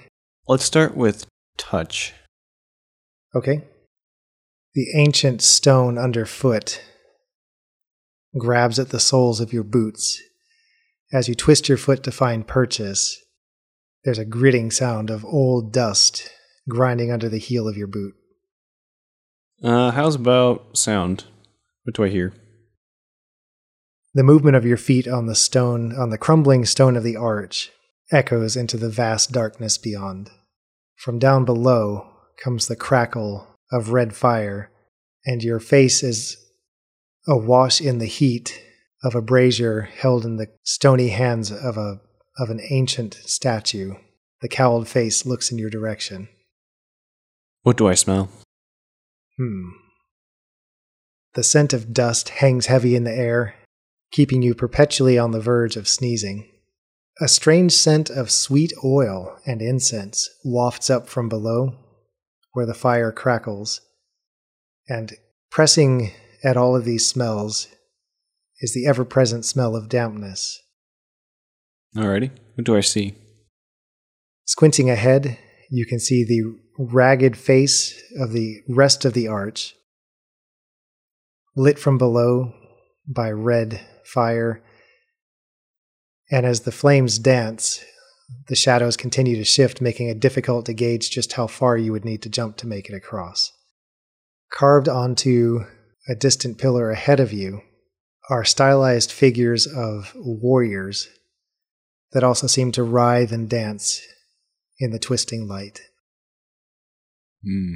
Let's 0.47 0.63
start 0.63 0.95
with 0.95 1.25
touch. 1.57 2.13
Okay. 3.35 3.63
The 4.75 4.87
ancient 4.95 5.43
stone 5.43 5.99
underfoot 5.99 6.81
grabs 8.35 8.79
at 8.79 8.89
the 8.89 8.99
soles 8.99 9.39
of 9.39 9.53
your 9.53 9.63
boots. 9.63 10.19
As 11.11 11.27
you 11.27 11.35
twist 11.35 11.69
your 11.69 11.77
foot 11.77 12.01
to 12.03 12.11
find 12.11 12.47
purchase, 12.47 13.23
there's 14.03 14.17
a 14.17 14.25
gritting 14.25 14.71
sound 14.71 15.11
of 15.11 15.23
old 15.23 15.71
dust 15.71 16.27
grinding 16.67 17.11
under 17.11 17.29
the 17.29 17.37
heel 17.37 17.67
of 17.67 17.77
your 17.77 17.87
boot. 17.87 18.15
Uh, 19.61 19.91
how's 19.91 20.15
about 20.15 20.75
sound? 20.75 21.25
What 21.83 21.95
do 21.95 22.03
I 22.03 22.09
hear? 22.09 22.33
The 24.15 24.23
movement 24.23 24.55
of 24.55 24.65
your 24.65 24.77
feet 24.77 25.07
on 25.07 25.27
the 25.27 25.35
stone, 25.35 25.93
on 25.95 26.09
the 26.09 26.17
crumbling 26.17 26.65
stone 26.65 26.95
of 26.95 27.03
the 27.03 27.15
arch, 27.15 27.71
echoes 28.11 28.55
into 28.55 28.77
the 28.77 28.89
vast 28.89 29.31
darkness 29.31 29.77
beyond. 29.77 30.31
From 30.95 31.19
down 31.19 31.45
below 31.45 32.07
comes 32.43 32.67
the 32.67 32.75
crackle 32.75 33.52
of 33.73 33.89
red 33.89 34.15
fire, 34.15 34.71
and 35.25 35.43
your 35.43 35.59
face 35.59 36.03
is 36.03 36.37
awash 37.27 37.81
in 37.81 37.97
the 37.97 38.05
heat 38.05 38.61
of 39.03 39.15
a 39.15 39.21
brazier 39.21 39.81
held 39.81 40.23
in 40.23 40.37
the 40.37 40.47
stony 40.63 41.09
hands 41.09 41.51
of 41.51 41.77
a 41.77 41.99
of 42.39 42.49
an 42.49 42.61
ancient 42.69 43.13
statue. 43.25 43.93
The 44.41 44.47
cowled 44.47 44.87
face 44.87 45.25
looks 45.25 45.51
in 45.51 45.57
your 45.57 45.69
direction. 45.69 46.29
What 47.61 47.77
do 47.77 47.87
I 47.87 47.93
smell? 47.93 48.29
Hmm. 49.37 49.69
The 51.33 51.43
scent 51.43 51.73
of 51.73 51.93
dust 51.93 52.29
hangs 52.29 52.65
heavy 52.67 52.95
in 52.95 53.03
the 53.03 53.13
air, 53.13 53.55
keeping 54.11 54.41
you 54.41 54.53
perpetually 54.53 55.17
on 55.17 55.31
the 55.31 55.39
verge 55.39 55.75
of 55.75 55.87
sneezing. 55.87 56.49
A 57.21 57.27
strange 57.27 57.71
scent 57.71 58.09
of 58.09 58.31
sweet 58.31 58.73
oil 58.83 59.37
and 59.45 59.61
incense 59.61 60.29
wafts 60.43 60.89
up 60.89 61.07
from 61.07 61.29
below, 61.29 61.75
where 62.53 62.65
the 62.65 62.73
fire 62.73 63.11
crackles, 63.11 63.81
and 64.87 65.13
pressing 65.51 66.11
at 66.43 66.57
all 66.57 66.75
of 66.75 66.85
these 66.85 67.07
smells 67.07 67.67
is 68.59 68.73
the 68.73 68.87
ever 68.87 69.03
present 69.03 69.43
smell 69.43 69.75
of 69.75 69.89
dampness. 69.89 70.61
Alrighty. 71.95 72.31
What 72.55 72.65
do 72.65 72.75
I 72.75 72.81
see? 72.81 73.15
Squinting 74.45 74.89
ahead, 74.89 75.37
you 75.69 75.85
can 75.85 75.99
see 75.99 76.23
the 76.23 76.59
ragged 76.77 77.37
face 77.37 78.01
of 78.19 78.31
the 78.31 78.61
rest 78.67 79.05
of 79.05 79.13
the 79.13 79.27
arch, 79.27 79.75
lit 81.55 81.79
from 81.79 81.97
below 81.97 82.53
by 83.07 83.31
red 83.31 83.81
fire. 84.05 84.63
And 86.31 86.45
as 86.45 86.61
the 86.61 86.71
flames 86.71 87.19
dance, 87.19 87.83
the 88.47 88.55
shadows 88.55 88.97
continue 88.97 89.35
to 89.35 89.43
shift, 89.43 89.81
making 89.81 90.09
it 90.09 90.19
difficult 90.19 90.65
to 90.65 90.73
gauge 90.73 91.09
just 91.09 91.33
how 91.33 91.47
far 91.47 91.77
you 91.77 91.91
would 91.91 92.05
need 92.05 92.21
to 92.23 92.29
jump 92.29 92.57
to 92.57 92.67
make 92.67 92.89
it 92.89 92.95
across. 92.95 93.51
Carved 94.51 94.89
onto 94.89 95.61
a 96.07 96.15
distant 96.15 96.57
pillar 96.57 96.91
ahead 96.91 97.19
of 97.19 97.31
you 97.31 97.61
are 98.29 98.45
stylized 98.45 99.11
figures 99.11 99.67
of 99.67 100.13
warriors 100.15 101.07
that 102.11 102.23
also 102.23 102.47
seem 102.47 102.71
to 102.71 102.83
writhe 102.83 103.31
and 103.31 103.49
dance 103.49 104.01
in 104.79 104.91
the 104.91 104.99
twisting 104.99 105.47
light. 105.47 105.81
Hmm. 107.43 107.75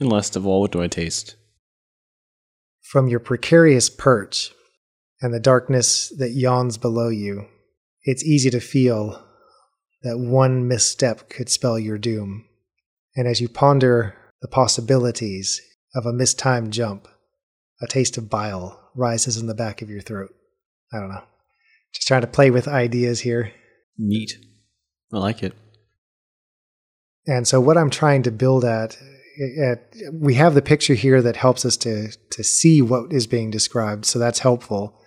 And 0.00 0.10
last 0.10 0.36
of 0.36 0.46
all, 0.46 0.60
what 0.60 0.72
do 0.72 0.82
I 0.82 0.88
taste? 0.88 1.36
From 2.82 3.08
your 3.08 3.20
precarious 3.20 3.88
perch 3.88 4.52
and 5.20 5.32
the 5.32 5.40
darkness 5.40 6.12
that 6.18 6.30
yawns 6.30 6.78
below 6.78 7.08
you, 7.08 7.46
it's 8.04 8.24
easy 8.24 8.50
to 8.50 8.60
feel 8.60 9.22
that 10.02 10.18
one 10.18 10.68
misstep 10.68 11.28
could 11.28 11.48
spell 11.48 11.78
your 11.78 11.98
doom. 11.98 12.46
And 13.16 13.26
as 13.26 13.40
you 13.40 13.48
ponder 13.48 14.14
the 14.42 14.48
possibilities 14.48 15.60
of 15.94 16.04
a 16.06 16.12
mistimed 16.12 16.72
jump, 16.72 17.08
a 17.80 17.86
taste 17.86 18.18
of 18.18 18.28
bile 18.30 18.90
rises 18.94 19.36
in 19.36 19.46
the 19.46 19.54
back 19.54 19.82
of 19.82 19.90
your 19.90 20.02
throat. 20.02 20.34
I 20.92 21.00
don't 21.00 21.08
know. 21.08 21.22
Just 21.94 22.06
trying 22.06 22.20
to 22.20 22.26
play 22.26 22.50
with 22.50 22.68
ideas 22.68 23.20
here. 23.20 23.52
Neat. 23.96 24.32
I 25.12 25.18
like 25.18 25.42
it. 25.42 25.54
And 27.26 27.48
so 27.48 27.60
what 27.60 27.78
I'm 27.78 27.90
trying 27.90 28.22
to 28.24 28.30
build 28.30 28.64
at, 28.64 28.98
at 29.62 29.94
we 30.12 30.34
have 30.34 30.54
the 30.54 30.62
picture 30.62 30.94
here 30.94 31.22
that 31.22 31.36
helps 31.36 31.64
us 31.64 31.76
to 31.78 32.08
to 32.30 32.44
see 32.44 32.82
what 32.82 33.12
is 33.12 33.26
being 33.26 33.50
described, 33.50 34.04
so 34.04 34.18
that's 34.18 34.40
helpful. 34.40 35.00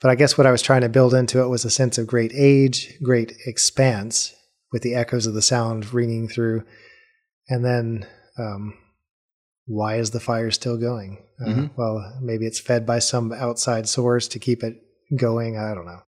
But 0.00 0.10
I 0.10 0.14
guess 0.14 0.36
what 0.36 0.46
I 0.46 0.50
was 0.50 0.62
trying 0.62 0.82
to 0.82 0.88
build 0.88 1.14
into 1.14 1.40
it 1.42 1.48
was 1.48 1.64
a 1.64 1.70
sense 1.70 1.96
of 1.98 2.06
great 2.06 2.32
age, 2.34 2.94
great 3.02 3.32
expanse, 3.46 4.34
with 4.72 4.82
the 4.82 4.94
echoes 4.94 5.26
of 5.26 5.34
the 5.34 5.42
sound 5.42 5.92
ringing 5.94 6.28
through, 6.28 6.64
and 7.48 7.64
then 7.64 8.06
um, 8.38 8.74
why 9.66 9.96
is 9.96 10.10
the 10.10 10.20
fire 10.20 10.50
still 10.50 10.76
going? 10.76 11.18
Uh, 11.40 11.48
Mhm. 11.48 11.70
Well, 11.76 12.18
maybe 12.22 12.46
it's 12.46 12.60
fed 12.60 12.84
by 12.84 12.98
some 12.98 13.32
outside 13.32 13.88
source 13.88 14.28
to 14.28 14.38
keep 14.38 14.62
it 14.62 14.76
going. 15.16 15.56
I 15.56 15.74
don't 15.74 15.86
know. 15.86 16.00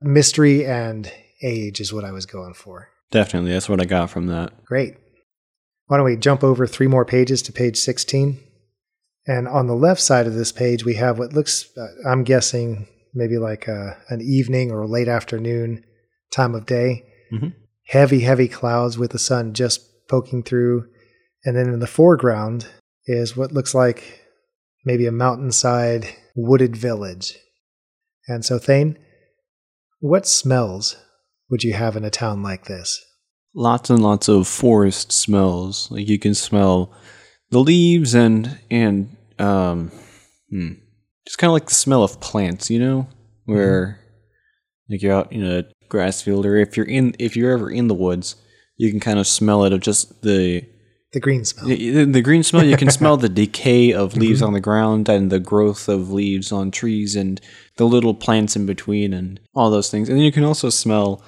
Mystery 0.00 0.64
and 0.64 1.10
age 1.42 1.80
is 1.80 1.92
what 1.92 2.04
I 2.04 2.12
was 2.12 2.26
going 2.26 2.54
for. 2.54 2.88
Definitely. 3.10 3.52
That's 3.52 3.68
what 3.68 3.80
I 3.80 3.84
got 3.84 4.10
from 4.10 4.26
that. 4.26 4.64
Great. 4.64 4.96
Why 5.86 5.96
don't 5.96 6.06
we 6.06 6.16
jump 6.16 6.44
over 6.44 6.66
three 6.66 6.86
more 6.86 7.04
pages 7.04 7.42
to 7.42 7.52
page 7.52 7.78
16? 7.78 8.38
And 9.28 9.46
on 9.46 9.66
the 9.66 9.76
left 9.76 10.00
side 10.00 10.26
of 10.26 10.34
this 10.34 10.52
page, 10.52 10.84
we 10.84 10.94
have 10.94 11.18
what 11.18 11.34
looks, 11.34 11.68
uh, 11.76 12.08
I'm 12.08 12.24
guessing, 12.24 12.88
maybe 13.14 13.36
like 13.36 13.68
a, 13.68 13.98
an 14.08 14.22
evening 14.22 14.72
or 14.72 14.86
late 14.86 15.06
afternoon 15.06 15.84
time 16.32 16.54
of 16.54 16.64
day. 16.66 17.04
Mhm. 17.30 17.54
Heavy, 17.86 18.20
heavy 18.20 18.48
clouds 18.48 18.96
with 18.96 19.10
the 19.10 19.18
sun 19.18 19.52
just 19.52 20.08
poking 20.08 20.42
through. 20.42 20.86
And 21.44 21.56
then 21.56 21.72
in 21.72 21.78
the 21.78 21.86
foreground 21.86 22.66
is 23.06 23.36
what 23.36 23.52
looks 23.52 23.74
like 23.74 24.22
maybe 24.84 25.06
a 25.06 25.12
mountainside 25.12 26.08
wooded 26.34 26.74
village. 26.74 27.36
And 28.26 28.44
so, 28.44 28.58
Thane, 28.58 28.98
what 30.00 30.26
smells 30.26 30.96
would 31.50 31.62
you 31.62 31.74
have 31.74 31.96
in 31.96 32.04
a 32.04 32.10
town 32.10 32.42
like 32.42 32.64
this? 32.64 33.04
Lots 33.54 33.90
and 33.90 34.02
lots 34.02 34.28
of 34.28 34.46
forest 34.46 35.12
smells. 35.12 35.90
Like 35.90 36.08
you 36.08 36.18
can 36.18 36.34
smell 36.34 36.92
the 37.50 37.58
leaves 37.58 38.14
and 38.14 38.58
and 38.70 39.16
um, 39.40 39.90
hmm, 40.50 40.72
just 41.26 41.38
kind 41.38 41.48
of 41.48 41.54
like 41.54 41.66
the 41.66 41.74
smell 41.74 42.02
of 42.02 42.20
plants. 42.20 42.70
You 42.70 42.80
know, 42.80 43.08
where 43.44 44.00
like 44.88 45.02
you're 45.02 45.14
out 45.14 45.32
in 45.32 45.44
a 45.44 45.64
grass 45.88 46.22
field, 46.22 46.46
or 46.46 46.56
if 46.56 46.76
you're 46.76 46.86
in 46.86 47.14
if 47.18 47.36
you're 47.36 47.52
ever 47.52 47.70
in 47.70 47.88
the 47.88 47.94
woods, 47.94 48.36
you 48.76 48.90
can 48.90 49.00
kind 49.00 49.18
of 49.18 49.26
smell 49.26 49.64
it 49.64 49.72
of 49.72 49.80
just 49.80 50.22
the 50.22 50.64
The 51.12 51.20
green 51.20 51.44
smell. 51.44 51.66
The, 51.66 52.04
the 52.04 52.20
green 52.20 52.42
smell, 52.42 52.64
you 52.64 52.76
can 52.76 52.90
smell 52.90 53.16
the 53.16 53.28
decay 53.42 53.92
of 53.92 54.16
leaves 54.16 54.42
on 54.42 54.52
the 54.52 54.60
ground 54.60 55.08
and 55.08 55.30
the 55.30 55.40
growth 55.40 55.88
of 55.88 56.10
leaves 56.10 56.52
on 56.52 56.70
trees 56.70 57.16
and 57.16 57.40
the 57.76 57.86
little 57.86 58.14
plants 58.14 58.56
in 58.56 58.66
between 58.66 59.14
and 59.14 59.40
all 59.54 59.70
those 59.70 59.90
things. 59.90 60.08
And 60.08 60.18
then 60.18 60.24
you 60.24 60.32
can 60.32 60.44
also 60.44 60.68
smell 60.68 61.22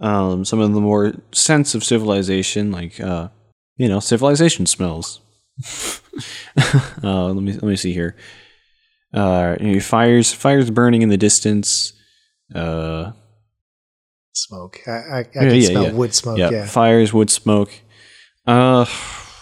um, 0.00 0.44
some 0.44 0.60
of 0.60 0.72
the 0.72 0.80
more 0.80 1.14
sense 1.32 1.74
of 1.74 1.82
civilization, 1.82 2.70
like, 2.70 3.00
uh, 3.00 3.28
you 3.76 3.88
know, 3.88 3.98
civilization 3.98 4.66
smells. 4.66 5.20
uh, 7.02 7.26
let 7.26 7.42
me 7.42 7.52
let 7.52 7.62
me 7.62 7.76
see 7.76 7.92
here. 7.92 8.16
Uh, 9.12 9.56
you 9.60 9.74
know, 9.74 9.80
fires 9.80 10.32
fires 10.32 10.70
burning 10.70 11.02
in 11.02 11.08
the 11.08 11.16
distance. 11.16 11.92
Uh, 12.54 13.12
smoke. 14.32 14.80
I, 14.86 14.90
I, 14.90 15.18
I 15.20 15.22
can 15.24 15.54
yeah, 15.54 15.68
smell 15.68 15.84
yeah. 15.84 15.92
wood 15.92 16.14
smoke. 16.14 16.38
yeah, 16.38 16.50
Yeah. 16.50 16.66
fires, 16.66 17.12
wood 17.12 17.30
smoke. 17.30 17.70
Uh, 18.46 18.84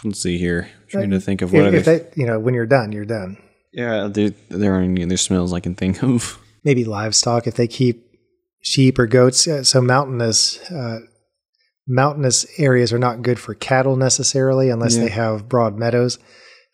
let's 0.05 0.21
see 0.21 0.39
here. 0.39 0.69
trying 0.89 1.11
to 1.11 1.21
think 1.21 1.43
of 1.43 1.53
what 1.53 1.67
If, 1.75 1.75
if 1.75 1.85
that, 1.87 2.17
you 2.17 2.27
know, 2.27 2.39
when 2.39 2.55
you're 2.55 2.67
done, 2.67 2.93
you're 2.93 3.05
done. 3.05 3.39
Yeah, 3.73 4.09
there, 4.09 4.31
there 4.51 4.75
aren't 4.75 4.91
any 4.91 5.03
other 5.05 5.17
smells 5.17 5.53
I 5.53 5.61
can 5.61 5.75
think 5.75 6.03
of. 6.03 6.39
Maybe 6.63 6.85
livestock 6.85 7.47
if 7.47 7.55
they 7.55 7.67
keep 7.67 8.07
sheep 8.61 8.99
or 8.99 9.07
goats. 9.07 9.49
So 9.69 9.81
mountainous, 9.81 10.61
uh, 10.71 11.01
mountainous 11.87 12.47
areas 12.59 12.93
are 12.93 12.99
not 12.99 13.23
good 13.23 13.39
for 13.39 13.55
cattle 13.55 13.97
necessarily 13.97 14.71
unless 14.71 14.97
Yeah. 14.97 15.05
they 15.05 15.11
have 15.11 15.49
broad 15.49 15.77
meadows. 15.79 16.19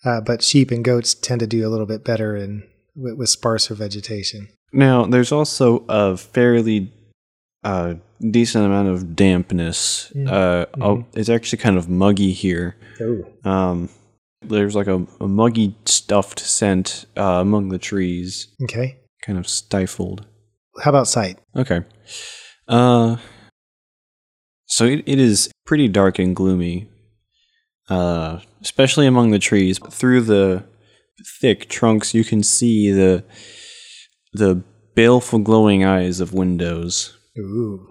Uh, 0.05 0.21
but 0.21 0.43
sheep 0.43 0.71
and 0.71 0.85
goats 0.85 1.15
tend 1.15 1.41
to 1.41 1.47
do 1.47 1.67
a 1.67 1.71
little 1.71 1.87
bit 1.87 2.05
better 2.05 2.37
in 2.37 2.63
with, 2.95 3.15
with 3.17 3.29
sparser 3.29 3.75
vegetation. 3.75 4.49
Now, 4.73 5.07
there's 5.07 5.33
also 5.33 5.85
a 5.89 6.17
fairly 6.17 6.93
uh, 7.65 7.95
decent 8.31 8.65
amount 8.67 8.89
of 8.89 9.17
dampness. 9.17 10.13
Mm. 10.15 10.31
Uh, 10.31 10.67
oh, 10.81 11.05
it's 11.15 11.29
actually 11.29 11.59
kind 11.59 11.77
of 11.77 11.89
muggy 11.89 12.33
here. 12.33 12.77
Oh, 13.01 13.25
Um, 13.51 13.89
there's 14.43 14.77
like 14.77 14.87
a, 14.87 15.05
a 15.21 15.27
muggy 15.27 15.75
stuffed 15.85 16.39
scent 16.39 17.07
uh, 17.17 17.23
among 17.41 17.71
the 17.71 17.79
trees, 17.79 18.49
okay. 18.63 18.99
kind 19.23 19.37
of 19.39 19.49
stifled. 19.49 20.27
How 20.81 20.91
about 20.91 21.09
sight? 21.09 21.39
Okay. 21.57 21.81
Uh, 22.69 23.17
so 24.69 24.85
it, 24.85 25.03
it 25.07 25.19
is 25.19 25.51
pretty 25.67 25.89
dark 25.89 26.19
and 26.19 26.37
gloomy. 26.37 26.89
uh, 27.89 28.41
especially 28.61 29.07
among 29.07 29.31
the 29.31 29.39
trees. 29.39 29.79
Through 29.91 30.23
the 30.23 30.65
thick 31.41 31.69
trunks, 31.69 32.15
you 32.15 32.25
can 32.25 32.43
see 32.43 32.91
the 32.93 33.25
the 34.33 34.63
baleful 34.95 35.39
glowing 35.39 35.85
eyes 35.85 36.21
of 36.21 36.33
windows. 36.35 37.17
Ooh, 37.39 37.87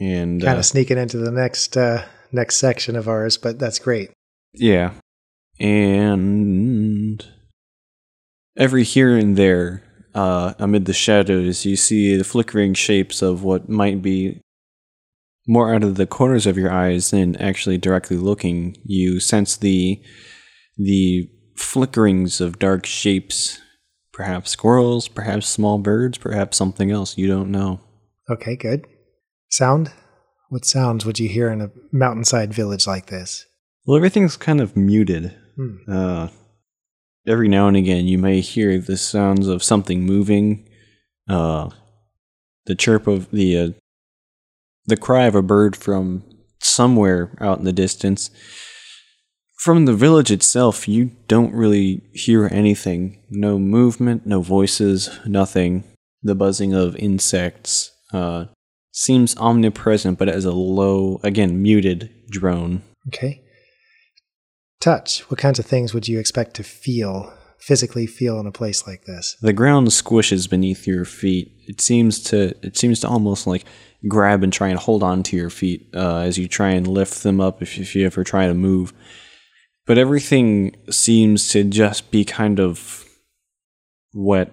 And 0.00 0.42
kind 0.42 0.56
uh, 0.56 0.58
of 0.58 0.66
sneaking 0.66 0.98
into 0.98 1.16
the 1.18 1.30
next 1.30 1.76
uh, 1.76 2.04
next 2.30 2.56
section 2.56 2.96
of 2.96 3.08
ours, 3.08 3.38
but 3.38 3.58
that's 3.58 3.78
great. 3.78 4.10
Yeah. 4.54 4.92
And 5.60 7.24
every 8.56 8.84
here 8.84 9.16
and 9.16 9.36
there, 9.36 9.82
uh, 10.14 10.54
amid 10.58 10.84
the 10.86 10.92
shadows, 10.92 11.64
you 11.64 11.76
see 11.76 12.16
the 12.16 12.24
flickering 12.24 12.74
shapes 12.74 13.22
of 13.22 13.44
what 13.44 13.68
might 13.68 14.02
be 14.02 14.40
more 15.46 15.74
out 15.74 15.82
of 15.82 15.96
the 15.96 16.06
corners 16.06 16.46
of 16.46 16.56
your 16.56 16.70
eyes 16.70 17.10
than 17.10 17.36
actually 17.36 17.78
directly 17.78 18.16
looking. 18.16 18.76
You 18.84 19.20
sense 19.20 19.56
the 19.56 20.02
the 20.76 21.28
flickerings 21.56 22.40
of 22.40 22.58
dark 22.58 22.86
shapes, 22.86 23.60
perhaps 24.12 24.50
squirrels, 24.50 25.08
perhaps 25.08 25.48
small 25.48 25.78
birds, 25.78 26.18
perhaps 26.18 26.56
something 26.56 26.90
else. 26.90 27.18
You 27.18 27.26
don't 27.26 27.50
know. 27.50 27.80
Okay, 28.30 28.56
good. 28.56 28.86
Sound? 29.50 29.92
What 30.48 30.64
sounds 30.64 31.04
would 31.04 31.18
you 31.18 31.28
hear 31.28 31.50
in 31.50 31.60
a 31.60 31.70
mountainside 31.92 32.52
village 32.52 32.86
like 32.86 33.06
this? 33.06 33.46
Well, 33.86 33.96
everything's 33.96 34.36
kind 34.36 34.60
of 34.60 34.76
muted. 34.76 35.36
Hmm. 35.56 35.76
Uh, 35.88 36.28
every 37.26 37.48
now 37.48 37.68
and 37.68 37.76
again, 37.76 38.06
you 38.06 38.18
may 38.18 38.40
hear 38.40 38.78
the 38.78 38.96
sounds 38.96 39.48
of 39.48 39.62
something 39.62 40.04
moving, 40.04 40.68
uh, 41.28 41.70
the 42.66 42.74
chirp 42.74 43.06
of 43.06 43.30
the 43.30 43.58
uh, 43.58 43.68
the 44.86 44.96
cry 44.96 45.24
of 45.24 45.34
a 45.34 45.42
bird 45.42 45.76
from 45.76 46.24
somewhere 46.60 47.36
out 47.40 47.58
in 47.58 47.64
the 47.64 47.72
distance. 47.72 48.30
From 49.58 49.84
the 49.84 49.94
village 49.94 50.30
itself, 50.30 50.88
you 50.88 51.12
don't 51.28 51.54
really 51.54 52.02
hear 52.12 52.48
anything. 52.50 53.22
No 53.30 53.58
movement, 53.58 54.26
no 54.26 54.40
voices, 54.40 55.20
nothing. 55.24 55.84
The 56.22 56.34
buzzing 56.34 56.74
of 56.74 56.96
insects 56.96 57.92
uh, 58.12 58.46
seems 58.92 59.36
omnipresent, 59.36 60.18
but 60.18 60.28
as 60.28 60.44
a 60.44 60.52
low, 60.52 61.20
again, 61.22 61.62
muted 61.62 62.10
drone. 62.30 62.82
Okay. 63.08 63.42
Touch. 64.80 65.20
What 65.30 65.38
kinds 65.38 65.60
of 65.60 65.66
things 65.66 65.94
would 65.94 66.08
you 66.08 66.18
expect 66.18 66.54
to 66.54 66.64
feel, 66.64 67.32
physically 67.60 68.06
feel 68.06 68.40
in 68.40 68.46
a 68.46 68.52
place 68.52 68.86
like 68.86 69.04
this? 69.04 69.36
The 69.40 69.52
ground 69.52 69.88
squishes 69.88 70.50
beneath 70.50 70.88
your 70.88 71.04
feet. 71.04 71.52
It 71.68 71.80
seems 71.80 72.20
to 72.24 72.54
it 72.66 72.76
seems 72.76 72.98
to 73.00 73.08
almost 73.08 73.46
like 73.46 73.64
grab 74.08 74.42
and 74.42 74.52
try 74.52 74.68
and 74.68 74.78
hold 74.78 75.02
on 75.02 75.22
to 75.22 75.36
your 75.36 75.50
feet 75.50 75.88
uh, 75.94 76.18
as 76.18 76.38
you 76.38 76.48
try 76.48 76.70
and 76.70 76.86
lift 76.86 77.22
them 77.22 77.40
up 77.40 77.62
if, 77.62 77.78
if 77.78 77.94
you 77.94 78.04
ever 78.06 78.24
try 78.24 78.46
to 78.46 78.54
move. 78.54 78.92
But 79.86 79.98
everything 79.98 80.76
seems 80.90 81.48
to 81.50 81.64
just 81.64 82.10
be 82.10 82.24
kind 82.24 82.60
of 82.60 83.04
wet 84.14 84.52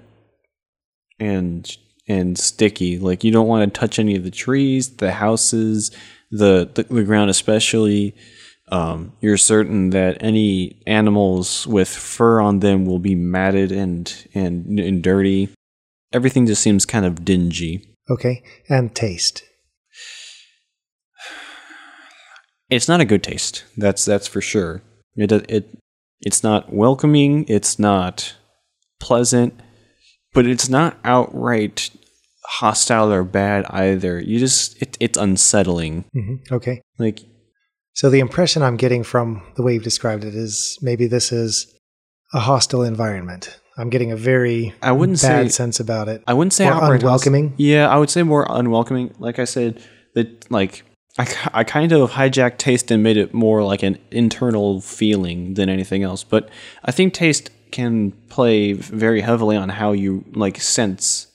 and 1.20 1.78
and 2.08 2.38
sticky. 2.38 2.98
Like 2.98 3.24
you 3.24 3.32
don't 3.32 3.48
want 3.48 3.72
to 3.72 3.80
touch 3.80 4.00
any 4.00 4.16
of 4.16 4.24
the 4.24 4.32
trees, 4.32 4.98
the 4.98 5.12
houses, 5.12 5.92
the 6.32 6.70
the, 6.74 6.84
the 6.84 7.04
ground 7.04 7.30
especially. 7.30 8.16
Um, 8.72 9.14
you're 9.20 9.38
certain 9.38 9.90
that 9.92 10.22
any 10.22 10.82
animals 10.86 11.66
with 11.66 11.90
fur 11.90 12.40
on 12.40 12.60
them 12.60 12.86
will 12.86 13.00
be 13.00 13.16
matted 13.16 13.72
and 13.72 14.28
and 14.34 14.80
and 14.80 15.04
dirty. 15.04 15.50
Everything 16.12 16.46
just 16.48 16.62
seems 16.62 16.86
kind 16.86 17.06
of 17.06 17.24
dingy. 17.24 17.86
Okay. 18.10 18.44
And 18.68 18.96
taste. 18.96 19.44
It's 22.70 22.88
not 22.88 23.02
a 23.02 23.06
good 23.06 23.24
taste. 23.24 23.64
That's 23.78 24.06
that's 24.06 24.28
for 24.28 24.42
sure. 24.42 24.82
It 25.16 25.32
it 25.32 25.78
it's 26.22 26.44
not 26.44 26.74
welcoming. 26.74 27.46
It's 27.48 27.80
not 27.80 28.36
pleasant, 29.00 29.60
but 30.34 30.46
it's 30.46 30.70
not 30.70 30.98
outright 31.04 31.90
hostile 32.46 33.12
or 33.12 33.24
bad 33.24 33.66
either. 33.70 34.20
You 34.20 34.40
just 34.40 34.82
it, 34.82 34.98
it's 35.00 35.18
unsettling. 35.18 36.06
hmm 36.14 36.36
Okay. 36.52 36.82
Like 36.98 37.22
So 37.94 38.10
the 38.10 38.20
impression 38.20 38.62
I'm 38.62 38.78
getting 38.78 39.04
from 39.04 39.42
the 39.56 39.64
way 39.64 39.74
you've 39.74 39.84
described 39.84 40.24
it 40.24 40.36
is 40.36 40.78
maybe 40.82 41.08
this 41.08 41.32
is 41.32 41.74
a 42.34 42.40
hostile 42.40 42.84
environment. 42.84 43.60
I'm 43.80 43.90
getting 43.90 44.12
a 44.12 44.18
very 44.18 44.74
I 44.82 44.92
wouldn't 44.92 45.22
bad 45.22 45.48
say 45.48 45.50
sense 45.50 45.80
about 45.80 46.10
it. 46.10 46.22
I 46.28 46.34
wouldn't 46.34 46.52
say 46.52 46.70
More 46.70 46.96
unwelcoming? 46.96 47.54
Yeah, 47.56 47.88
I 47.88 47.98
would 47.98 48.10
say 48.10 48.24
more 48.24 48.46
unwelcoming. 48.50 49.16
Like 49.20 49.40
I 49.40 49.46
said, 49.46 49.82
that 50.16 50.52
like 50.52 50.84
I, 51.18 51.28
I 51.54 51.64
kind 51.64 51.94
of 51.94 52.12
hijacked 52.12 52.58
taste 52.58 52.92
and 52.92 53.02
made 53.02 53.16
it 53.16 53.34
more 53.34 53.64
like 53.64 53.82
an 53.82 53.98
internal 54.12 54.82
feeling 54.82 55.54
than 55.54 55.70
anything 55.70 56.04
else. 56.04 56.26
But 56.26 56.50
I 56.84 56.92
think 56.92 57.14
taste 57.14 57.52
can 57.72 58.12
play 58.28 58.74
very 58.74 59.22
heavily 59.22 59.56
on 59.56 59.70
how 59.70 59.94
you 59.94 60.26
like 60.34 60.60
sense 60.60 61.28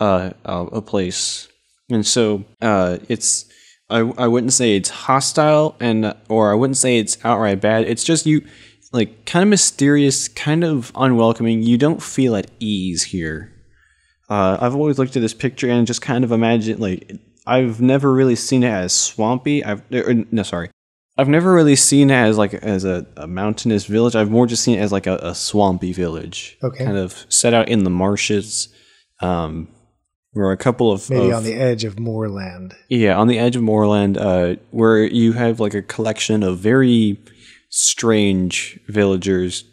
uh, 0.00 0.30
a, 0.46 0.66
a 0.66 0.82
place, 0.82 1.48
and 1.90 2.06
so 2.06 2.44
uh, 2.62 2.98
it's. 3.08 3.44
I, 3.88 3.98
I 3.98 4.26
wouldn't 4.26 4.52
say 4.52 4.74
it's 4.74 4.90
hostile 4.90 5.76
and 5.78 6.12
or 6.28 6.50
I 6.50 6.54
wouldn't 6.56 6.76
say 6.76 6.98
it's 6.98 7.18
outright 7.24 7.60
bad. 7.60 7.84
It's 7.84 8.02
just 8.02 8.26
you 8.26 8.44
like 8.96 9.24
kind 9.26 9.42
of 9.42 9.48
mysterious, 9.48 10.28
kind 10.28 10.64
of 10.64 10.90
unwelcoming. 10.94 11.62
You 11.62 11.78
don't 11.78 12.02
feel 12.02 12.34
at 12.34 12.50
ease 12.58 13.04
here. 13.04 13.52
Uh, 14.28 14.58
I've 14.60 14.74
always 14.74 14.98
looked 14.98 15.16
at 15.16 15.22
this 15.22 15.34
picture 15.34 15.70
and 15.70 15.86
just 15.86 16.02
kind 16.02 16.24
of 16.24 16.32
imagined 16.32 16.80
like 16.80 17.12
I've 17.46 17.80
never 17.80 18.12
really 18.12 18.34
seen 18.34 18.64
it 18.64 18.70
as 18.70 18.92
swampy. 18.92 19.64
I've 19.64 19.82
er, 19.92 20.24
no 20.32 20.42
sorry, 20.42 20.70
I've 21.16 21.28
never 21.28 21.52
really 21.52 21.76
seen 21.76 22.10
it 22.10 22.14
as 22.14 22.36
like 22.36 22.54
as 22.54 22.84
a, 22.84 23.06
a 23.16 23.26
mountainous 23.26 23.86
village. 23.86 24.16
I've 24.16 24.30
more 24.30 24.46
just 24.46 24.64
seen 24.64 24.78
it 24.78 24.82
as 24.82 24.90
like 24.90 25.06
a, 25.06 25.16
a 25.22 25.34
swampy 25.34 25.92
village. 25.92 26.58
Okay. 26.62 26.84
kind 26.84 26.98
of 26.98 27.24
set 27.28 27.54
out 27.54 27.68
in 27.68 27.84
the 27.84 27.90
marshes. 27.90 28.68
Um, 29.20 29.68
where 30.32 30.52
a 30.52 30.56
couple 30.56 30.92
of 30.92 31.08
maybe 31.08 31.30
of- 31.30 31.36
on 31.36 31.44
the 31.44 31.54
edge 31.54 31.84
of 31.84 31.98
moorland. 31.98 32.74
yeah, 32.90 33.16
on 33.16 33.26
the 33.26 33.38
edge 33.38 33.56
of 33.56 33.62
moorland, 33.62 34.18
uh, 34.18 34.56
where 34.70 35.02
you 35.02 35.32
have 35.32 35.60
like 35.60 35.72
a 35.72 35.80
collection 35.80 36.42
of 36.42 36.58
very 36.58 37.18
strange 37.76 38.80
villagers, 38.88 39.64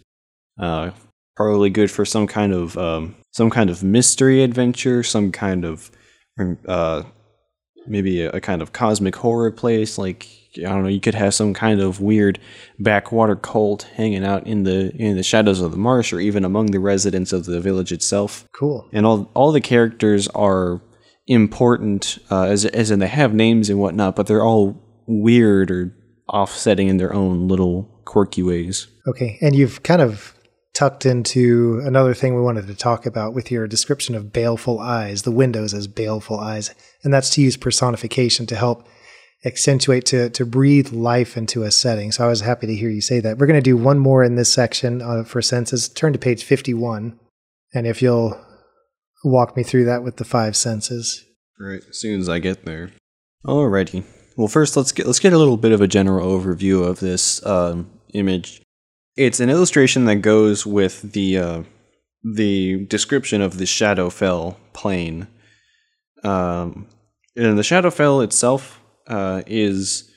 uh, 0.59 0.91
probably 1.35 1.69
good 1.69 1.89
for 1.89 2.05
some 2.05 2.27
kind 2.27 2.53
of 2.53 2.77
um, 2.77 3.15
some 3.31 3.49
kind 3.49 3.69
of 3.69 3.83
mystery 3.83 4.43
adventure, 4.43 5.03
some 5.03 5.31
kind 5.31 5.65
of 5.65 5.89
uh, 6.67 7.03
maybe 7.87 8.21
a, 8.21 8.29
a 8.31 8.41
kind 8.41 8.61
of 8.61 8.73
cosmic 8.73 9.15
horror 9.15 9.51
place. 9.51 9.97
Like 9.97 10.27
I 10.57 10.61
don't 10.69 10.83
know, 10.83 10.89
you 10.89 10.99
could 10.99 11.15
have 11.15 11.33
some 11.33 11.53
kind 11.53 11.79
of 11.81 11.99
weird 12.01 12.39
backwater 12.79 13.35
cult 13.35 13.83
hanging 13.95 14.23
out 14.25 14.45
in 14.45 14.63
the 14.63 14.91
in 14.95 15.15
the 15.15 15.23
shadows 15.23 15.61
of 15.61 15.71
the 15.71 15.77
marsh, 15.77 16.13
or 16.13 16.19
even 16.19 16.45
among 16.45 16.67
the 16.67 16.79
residents 16.79 17.33
of 17.33 17.45
the 17.45 17.59
village 17.61 17.91
itself 17.91 18.45
Cool. 18.59 18.87
and 18.93 19.05
all 19.05 19.31
all 19.33 19.51
the 19.51 19.61
characters 19.61 20.27
are 20.29 20.81
important 21.27 22.19
uh, 22.29 22.43
as 22.43 22.65
as 22.65 22.91
in 22.91 22.99
they 22.99 23.07
have 23.07 23.33
names 23.33 23.69
and 23.69 23.79
whatnot, 23.79 24.15
but 24.15 24.27
they're 24.27 24.43
all 24.43 24.77
weird 25.07 25.71
or 25.71 25.95
offsetting 26.29 26.87
in 26.87 26.97
their 26.97 27.13
own 27.13 27.47
little 27.47 27.89
quirky 28.05 28.43
ways. 28.43 28.87
Okay. 29.07 29.37
And 29.41 29.55
you've 29.55 29.83
kind 29.83 30.01
of 30.01 30.33
tucked 30.73 31.05
into 31.05 31.81
another 31.85 32.13
thing 32.13 32.35
we 32.35 32.41
wanted 32.41 32.67
to 32.67 32.75
talk 32.75 33.05
about 33.05 33.33
with 33.33 33.51
your 33.51 33.67
description 33.67 34.15
of 34.15 34.33
baleful 34.33 34.79
eyes, 34.79 35.21
the 35.21 35.31
windows 35.31 35.73
as 35.73 35.87
baleful 35.87 36.39
eyes. 36.39 36.73
And 37.03 37.13
that's 37.13 37.29
to 37.31 37.41
use 37.41 37.57
personification 37.57 38.45
to 38.47 38.55
help 38.55 38.87
accentuate, 39.45 40.05
to, 40.07 40.29
to 40.31 40.45
breathe 40.45 40.91
life 40.91 41.37
into 41.37 41.63
a 41.63 41.71
setting. 41.71 42.11
So 42.11 42.25
I 42.25 42.27
was 42.27 42.41
happy 42.41 42.65
to 42.67 42.75
hear 42.75 42.89
you 42.89 43.01
say 43.01 43.19
that. 43.19 43.37
We're 43.37 43.47
going 43.47 43.59
to 43.59 43.61
do 43.61 43.77
one 43.77 43.99
more 43.99 44.23
in 44.23 44.35
this 44.35 44.51
section 44.51 45.01
uh, 45.01 45.23
for 45.23 45.41
senses. 45.41 45.89
Turn 45.89 46.13
to 46.13 46.19
page 46.19 46.43
51. 46.43 47.19
And 47.73 47.85
if 47.85 48.01
you'll 48.01 48.39
walk 49.23 49.55
me 49.55 49.63
through 49.63 49.85
that 49.85 50.03
with 50.03 50.17
the 50.17 50.25
five 50.25 50.55
senses. 50.55 51.25
Right, 51.59 51.81
as 51.87 51.99
soon 51.99 52.19
as 52.19 52.29
I 52.29 52.39
get 52.39 52.65
there. 52.65 52.91
Alrighty. 53.45 54.05
Well, 54.35 54.47
first 54.47 54.75
let's 54.75 54.91
get 54.91 55.05
let's 55.05 55.19
get 55.19 55.33
a 55.33 55.37
little 55.37 55.57
bit 55.57 55.71
of 55.71 55.81
a 55.81 55.87
general 55.87 56.27
overview 56.27 56.85
of 56.85 56.99
this 56.99 57.45
um, 57.45 57.89
image. 58.13 58.61
It's 59.15 59.39
an 59.39 59.49
illustration 59.49 60.05
that 60.05 60.17
goes 60.17 60.65
with 60.65 61.13
the 61.13 61.37
uh, 61.37 61.63
the 62.23 62.85
description 62.85 63.41
of 63.41 63.57
the 63.57 63.65
Shadowfell 63.65 64.55
plane. 64.73 65.27
Um, 66.23 66.87
and 67.35 67.57
the 67.57 67.63
Shadowfell 67.63 68.23
itself 68.23 68.79
uh, 69.07 69.43
is 69.45 70.09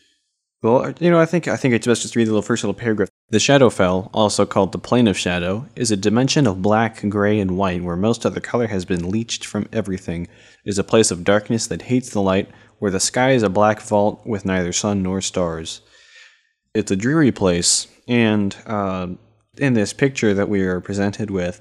well, 0.63 0.93
you 0.99 1.11
know, 1.11 1.21
I 1.21 1.27
think 1.27 1.49
I 1.49 1.57
think 1.57 1.75
it's 1.75 1.87
best 1.87 2.03
just 2.03 2.15
to 2.15 2.19
read 2.19 2.27
the 2.27 2.33
little 2.33 2.43
first 2.43 2.65
little 2.65 2.75
paragraph. 2.75 3.11
The 3.29 3.39
Shadowfell, 3.39 4.09
also 4.15 4.47
called 4.47 4.73
the 4.73 4.79
Plane 4.79 5.09
of 5.09 5.19
Shadow, 5.19 5.67
is 5.77 5.91
a 5.91 5.97
dimension 5.97 6.47
of 6.47 6.63
black, 6.63 7.07
gray, 7.09 7.39
and 7.39 7.59
white 7.59 7.83
where 7.83 7.97
most 7.97 8.25
other 8.25 8.41
color 8.41 8.69
has 8.69 8.85
been 8.85 9.11
leached 9.11 9.45
from 9.45 9.69
everything. 9.73 10.25
It 10.65 10.71
is 10.71 10.79
a 10.79 10.85
place 10.85 11.11
of 11.11 11.25
darkness 11.25 11.67
that 11.67 11.83
hates 11.83 12.11
the 12.11 12.23
light, 12.23 12.49
where 12.79 12.91
the 12.91 13.01
sky 13.01 13.33
is 13.33 13.43
a 13.43 13.49
black 13.49 13.81
vault 13.81 14.23
with 14.27 14.45
neither 14.45 14.73
sun 14.73 15.03
nor 15.03 15.21
stars. 15.21 15.81
It's 16.75 16.91
a 16.91 16.97
dreary 16.97 17.33
place, 17.33 17.87
and 18.07 18.55
uh, 18.67 19.09
in 19.59 19.75
this 19.75 19.93
picture 19.93 20.35
that 20.35 20.49
we 20.49 20.63
are 20.63 20.81
presented 20.81 21.31
with, 21.31 21.61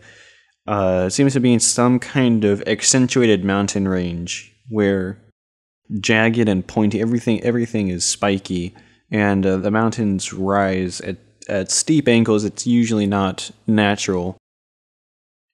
uh, 0.67 1.09
seems 1.09 1.33
to 1.33 1.39
be 1.39 1.53
in 1.53 1.59
some 1.59 1.99
kind 1.99 2.43
of 2.43 2.61
accentuated 2.67 3.45
mountain 3.45 3.87
range 3.87 4.53
where 4.69 5.21
jagged 5.99 6.49
and 6.49 6.65
pointy. 6.67 6.99
Everything 6.99 7.41
everything 7.43 7.89
is 7.89 8.03
spiky. 8.05 8.73
and 9.11 9.45
uh, 9.45 9.57
the 9.57 9.71
mountains 9.71 10.33
rise 10.33 10.99
at, 11.01 11.17
at 11.47 11.71
steep 11.71 12.07
angles. 12.07 12.43
It's 12.43 12.65
usually 12.65 13.05
not 13.05 13.51
natural. 13.67 14.37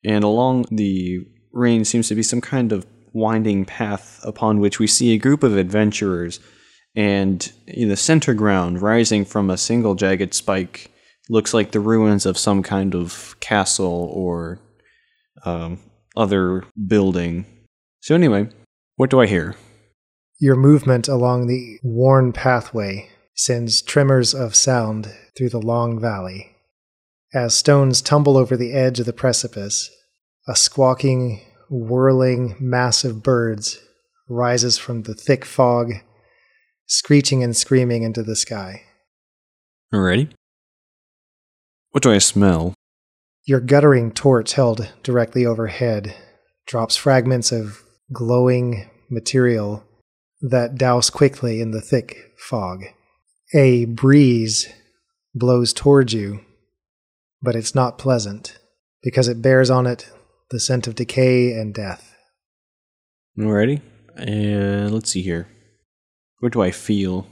And 0.03 0.23
along 0.23 0.65
the 0.71 1.27
range 1.51 1.87
seems 1.87 2.07
to 2.07 2.15
be 2.15 2.23
some 2.23 2.41
kind 2.41 2.71
of 2.71 2.85
winding 3.13 3.65
path 3.65 4.19
upon 4.23 4.59
which 4.59 4.79
we 4.79 4.87
see 4.87 5.13
a 5.13 5.19
group 5.19 5.43
of 5.43 5.57
adventurers. 5.57 6.39
And 6.95 7.51
in 7.67 7.89
the 7.89 7.97
center 7.97 8.33
ground, 8.33 8.81
rising 8.81 9.25
from 9.25 9.49
a 9.49 9.57
single 9.57 9.95
jagged 9.95 10.33
spike, 10.33 10.91
looks 11.29 11.53
like 11.53 11.71
the 11.71 11.79
ruins 11.79 12.25
of 12.25 12.37
some 12.37 12.61
kind 12.61 12.93
of 12.93 13.35
castle 13.39 14.11
or 14.13 14.59
um, 15.45 15.79
other 16.15 16.63
building. 16.87 17.45
So, 18.01 18.15
anyway, 18.15 18.49
what 18.97 19.09
do 19.09 19.21
I 19.21 19.27
hear? 19.27 19.55
Your 20.39 20.55
movement 20.55 21.07
along 21.07 21.47
the 21.47 21.79
worn 21.83 22.33
pathway 22.33 23.09
sends 23.35 23.81
tremors 23.81 24.33
of 24.33 24.55
sound 24.55 25.13
through 25.37 25.49
the 25.49 25.61
long 25.61 25.99
valley. 25.99 26.55
As 27.33 27.55
stones 27.55 28.01
tumble 28.01 28.35
over 28.35 28.57
the 28.57 28.73
edge 28.73 28.99
of 28.99 29.05
the 29.05 29.13
precipice, 29.13 29.89
a 30.47 30.55
squawking, 30.55 31.41
whirling 31.71 32.53
mass 32.59 33.05
of 33.05 33.23
birds 33.23 33.79
rises 34.27 34.77
from 34.77 35.03
the 35.03 35.13
thick 35.13 35.45
fog, 35.45 35.93
screeching 36.85 37.43
and 37.43 37.55
screaming 37.55 38.03
into 38.03 38.21
the 38.21 38.35
sky. 38.35 38.83
Ready? 39.91 40.29
What 41.91 42.03
do 42.03 42.11
I 42.11 42.17
smell? 42.17 42.73
Your 43.45 43.61
guttering 43.61 44.11
torch 44.11 44.53
held 44.53 44.91
directly 45.01 45.45
overhead 45.45 46.13
drops 46.67 46.97
fragments 46.97 47.51
of 47.53 47.81
glowing 48.11 48.89
material 49.09 49.83
that 50.41 50.75
douse 50.75 51.09
quickly 51.09 51.61
in 51.61 51.71
the 51.71 51.81
thick 51.81 52.33
fog. 52.37 52.83
A 53.53 53.85
breeze 53.85 54.67
blows 55.33 55.71
towards 55.71 56.13
you, 56.13 56.41
but 57.41 57.55
it's 57.55 57.75
not 57.75 57.97
pleasant 57.97 58.57
because 59.01 59.29
it 59.29 59.41
bears 59.41 59.69
on 59.69 59.87
it 59.87 60.09
the 60.51 60.59
scent 60.59 60.85
of 60.85 60.95
decay 60.95 61.53
and 61.53 61.73
death. 61.73 62.15
Alrighty. 63.37 63.81
And 64.15 64.93
let's 64.93 65.09
see 65.09 65.21
here. 65.21 65.47
What 66.39 66.53
do 66.53 66.61
I 66.61 66.71
feel? 66.71 67.27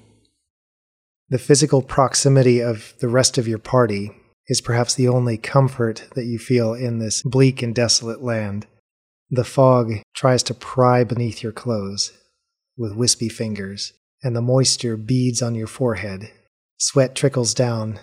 The 1.30 1.38
physical 1.38 1.82
proximity 1.82 2.62
of 2.62 2.94
the 3.00 3.10
rest 3.10 3.38
of 3.38 3.48
your 3.48 3.60
party 3.60 4.12
is 4.48 4.62
perhaps 4.62 4.96
the 4.96 5.08
only 5.08 5.38
comfort 5.38 6.08
that 6.16 6.26
you 6.26 6.40
feel 6.40 6.74
in 6.74 6.98
this 6.98 7.22
bleak 7.22 7.62
and 7.62 7.76
desolate 7.76 8.24
land. 8.24 8.66
The 9.30 9.44
fog 9.44 9.94
tries 10.16 10.42
to 10.44 10.56
pry 10.56 11.04
beneath 11.04 11.44
your 11.44 11.52
clothes 11.52 12.12
with 12.78 12.96
wispy 12.96 13.30
fingers, 13.30 13.94
and 14.24 14.36
the 14.36 14.42
moisture 14.42 14.98
beads 14.98 15.42
on 15.42 15.54
your 15.54 15.68
forehead. 15.68 16.32
Sweat 16.78 17.14
trickles 17.14 17.54
down. 17.54 18.00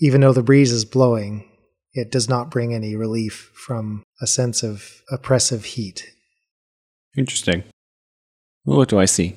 Even 0.00 0.22
though 0.22 0.32
the 0.32 0.42
breeze 0.42 0.72
is 0.72 0.84
blowing, 0.84 1.48
it 1.94 2.10
does 2.10 2.28
not 2.28 2.50
bring 2.50 2.72
any 2.72 2.96
relief 2.96 3.50
from 3.54 4.02
a 4.20 4.26
sense 4.26 4.62
of 4.62 5.02
oppressive 5.10 5.64
heat. 5.64 6.10
Interesting. 7.16 7.64
What 8.64 8.88
do 8.88 8.98
I 8.98 9.04
see? 9.04 9.36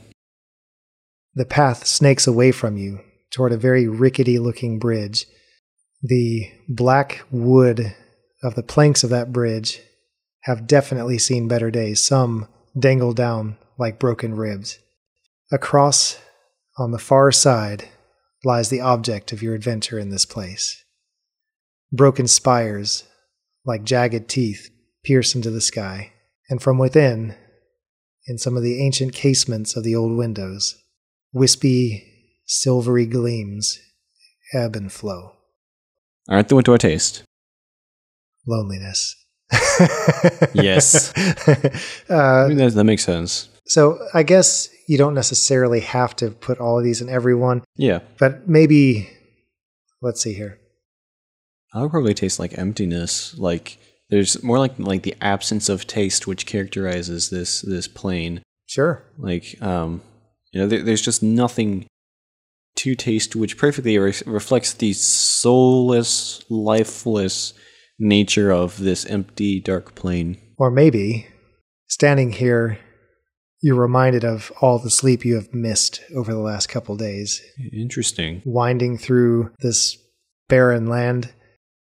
The 1.34 1.46
path 1.46 1.86
snakes 1.86 2.28
away 2.28 2.52
from 2.52 2.78
you 2.78 3.02
toward 3.32 3.52
a 3.52 3.58
very 3.58 3.88
rickety 3.88 4.40
looking 4.40 4.80
bridge. 4.80 5.26
The 6.02 6.50
black 6.70 7.26
wood 7.32 7.94
of 8.42 8.56
the 8.56 8.64
planks 8.64 9.04
of 9.04 9.10
that 9.10 9.34
bridge 9.34 9.82
have 10.44 10.68
definitely 10.68 11.18
seen 11.18 11.48
better 11.48 11.72
days. 11.72 12.06
Some 12.06 12.48
dangle 12.78 13.14
down 13.14 13.58
like 13.78 14.00
broken 14.00 14.36
ribs. 14.36 14.80
Across, 15.52 16.20
on 16.78 16.92
the 16.92 17.00
far 17.00 17.32
side, 17.32 17.90
lies 18.46 18.70
the 18.70 18.80
object 18.80 19.34
of 19.34 19.42
your 19.42 19.56
adventure 19.56 20.00
in 20.00 20.10
this 20.10 20.26
place. 20.26 20.85
Broken 21.92 22.28
spires, 22.28 23.04
like 23.66 23.84
jagged 23.84 24.28
teeth, 24.28 24.70
pierce 25.04 25.36
into 25.36 25.50
the 25.50 25.62
sky, 25.62 26.14
and 26.50 26.62
from 26.62 26.78
within, 26.78 27.36
in 28.28 28.38
some 28.38 28.58
of 28.58 28.64
the 28.64 28.82
ancient 28.82 29.14
casements 29.14 29.76
of 29.76 29.84
the 29.84 29.96
old 29.96 30.18
windows, 30.18 30.76
wispy, 31.34 32.04
silvery 32.46 33.06
gleams 33.06 33.80
ebb 34.54 34.76
and 34.76 34.92
flow. 34.92 35.34
All 36.30 36.36
right, 36.36 36.48
then 36.48 36.56
what 36.56 36.66
do 36.66 36.74
I 36.74 36.78
taste? 36.78 37.24
Loneliness. 38.48 39.16
yes. 40.54 41.14
uh, 42.10 42.16
I 42.16 42.48
mean, 42.48 42.58
that, 42.58 42.74
that 42.74 42.84
makes 42.84 43.04
sense. 43.04 43.50
so 43.68 44.00
I 44.14 44.24
guess 44.24 44.70
you 44.88 44.98
don't 44.98 45.14
necessarily 45.14 45.82
have 45.82 46.16
to 46.18 46.32
put 46.32 46.60
all 46.60 46.78
of 46.78 46.84
these 46.84 47.02
in 47.02 47.10
every 47.10 47.36
one. 47.36 47.64
Yeah. 47.76 48.00
but 48.20 48.48
maybe 48.48 49.10
let's 50.02 50.22
see 50.22 50.34
here. 50.34 50.60
I 51.76 51.82
would 51.82 51.92
probably 51.92 52.14
taste 52.14 52.40
like 52.40 52.58
emptiness. 52.58 53.38
Like 53.38 53.78
there's 54.10 54.42
more 54.42 54.58
like 54.58 54.80
like 54.80 55.04
the 55.04 55.16
absence 55.22 55.68
of 55.70 55.86
taste 55.86 56.26
which 56.26 56.46
characterizes 56.46 57.30
this 57.30 57.62
this 57.62 57.88
plane. 57.88 58.42
Sure. 58.66 59.04
Like 59.18 59.62
um, 59.62 60.02
you 60.52 60.62
know, 60.62 60.68
there, 60.68 60.82
there's 60.82 61.02
just 61.02 61.22
nothing 61.22 61.86
to 62.78 62.96
taste, 62.96 63.36
which 63.36 63.58
perfectly 63.58 63.98
re- 63.98 64.14
reflects 64.26 64.74
the 64.74 64.94
soulless, 64.94 66.44
lifeless 66.50 67.54
nature 68.00 68.52
of 68.52 68.80
this 68.80 69.06
empty, 69.06 69.60
dark 69.60 69.96
plane. 69.96 70.38
Or 70.58 70.72
maybe 70.72 71.28
standing 71.88 72.32
here 72.32 72.80
you're 73.62 73.76
reminded 73.76 74.24
of 74.24 74.52
all 74.62 74.78
the 74.78 74.92
sleep 74.92 75.26
you 75.26 75.34
have 75.34 75.52
missed 75.52 76.00
over 76.16 76.32
the 76.32 76.40
last 76.40 76.68
couple 76.68 76.96
days, 76.96 77.42
Interesting. 77.74 78.44
winding 78.46 78.96
through 78.96 79.52
this 79.60 79.98
barren 80.48 80.86
land. 80.86 81.34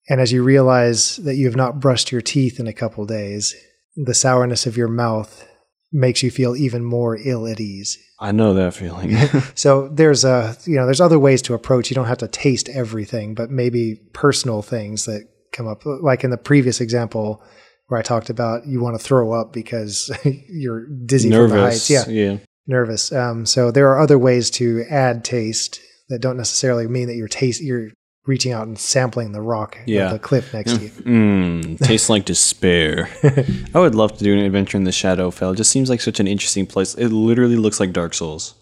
And 0.08 0.20
as 0.20 0.32
you 0.32 0.42
realize 0.42 1.16
that 1.18 1.36
you 1.36 1.46
have 1.46 1.56
not 1.56 1.80
brushed 1.80 2.12
your 2.12 2.20
teeth 2.20 2.60
in 2.60 2.66
a 2.66 2.72
couple 2.72 3.04
days, 3.06 3.54
the 3.96 4.14
sourness 4.14 4.66
of 4.66 4.76
your 4.76 4.88
mouth 4.88 5.48
makes 5.92 6.22
you 6.22 6.30
feel 6.30 6.56
even 6.56 6.84
more 6.84 7.16
ill 7.16 7.46
at 7.46 7.60
ease. 7.60 7.98
I 8.20 8.32
know 8.32 8.54
that 8.54 8.74
feeling. 8.74 9.16
So 9.54 9.88
there's 9.88 10.24
a 10.24 10.56
you 10.66 10.76
know 10.76 10.84
there's 10.86 11.00
other 11.00 11.18
ways 11.18 11.40
to 11.42 11.54
approach. 11.54 11.90
You 11.90 11.94
don't 11.94 12.06
have 12.06 12.18
to 12.18 12.28
taste 12.28 12.68
everything, 12.68 13.34
but 13.34 13.50
maybe 13.50 13.96
personal 14.12 14.62
things 14.62 15.04
that 15.06 15.28
come 15.52 15.68
up. 15.68 15.82
Like 15.84 16.24
in 16.24 16.30
the 16.30 16.36
previous 16.36 16.80
example 16.80 17.42
where 17.86 18.00
I 18.00 18.02
talked 18.02 18.30
about 18.30 18.66
you 18.66 18.80
want 18.80 18.98
to 18.98 19.04
throw 19.04 19.32
up 19.32 19.52
because 19.52 20.10
you're 20.48 20.86
dizzy 21.06 21.30
from 21.30 21.50
the 21.50 21.60
heights. 21.60 21.88
Yeah, 21.90 22.08
Yeah. 22.08 22.36
nervous. 22.66 23.12
Um, 23.12 23.46
so 23.46 23.70
there 23.70 23.88
are 23.90 24.00
other 24.00 24.18
ways 24.18 24.50
to 24.52 24.84
add 24.90 25.24
taste 25.24 25.80
that 26.08 26.20
don't 26.20 26.36
necessarily 26.36 26.86
mean 26.88 27.08
that 27.08 27.14
you're 27.16 27.28
taste 27.28 27.62
you're 27.62 27.90
reaching 28.26 28.52
out 28.52 28.66
and 28.66 28.78
sampling 28.78 29.32
the 29.32 29.40
rock 29.40 29.78
Yeah. 29.86 30.08
the 30.12 30.18
cliff 30.18 30.54
next 30.54 30.76
to 30.78 30.82
you. 30.84 30.90
Mmm, 30.90 31.78
tastes 31.82 32.08
like 32.08 32.24
despair. 32.24 33.08
I 33.74 33.80
would 33.80 33.94
love 33.94 34.16
to 34.18 34.24
do 34.24 34.32
an 34.32 34.38
adventure 34.40 34.78
in 34.78 34.84
the 34.84 34.90
Shadowfell. 34.90 35.52
It 35.52 35.56
just 35.56 35.70
seems 35.70 35.90
like 35.90 36.00
such 36.00 36.20
an 36.20 36.26
interesting 36.26 36.66
place. 36.66 36.94
It 36.94 37.08
literally 37.08 37.56
looks 37.56 37.80
like 37.80 37.92
Dark 37.92 38.14
Souls. 38.14 38.54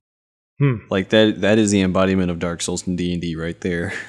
Hmm. 0.59 0.77
Like 0.91 1.09
that 1.11 1.41
that 1.41 1.59
is 1.59 1.71
the 1.71 1.81
embodiment 1.81 2.31
of 2.31 2.39
Dark 2.39 2.61
Souls 2.61 2.87
in 2.87 2.97
D&D 2.97 3.37
right 3.37 3.61
there. 3.61 3.93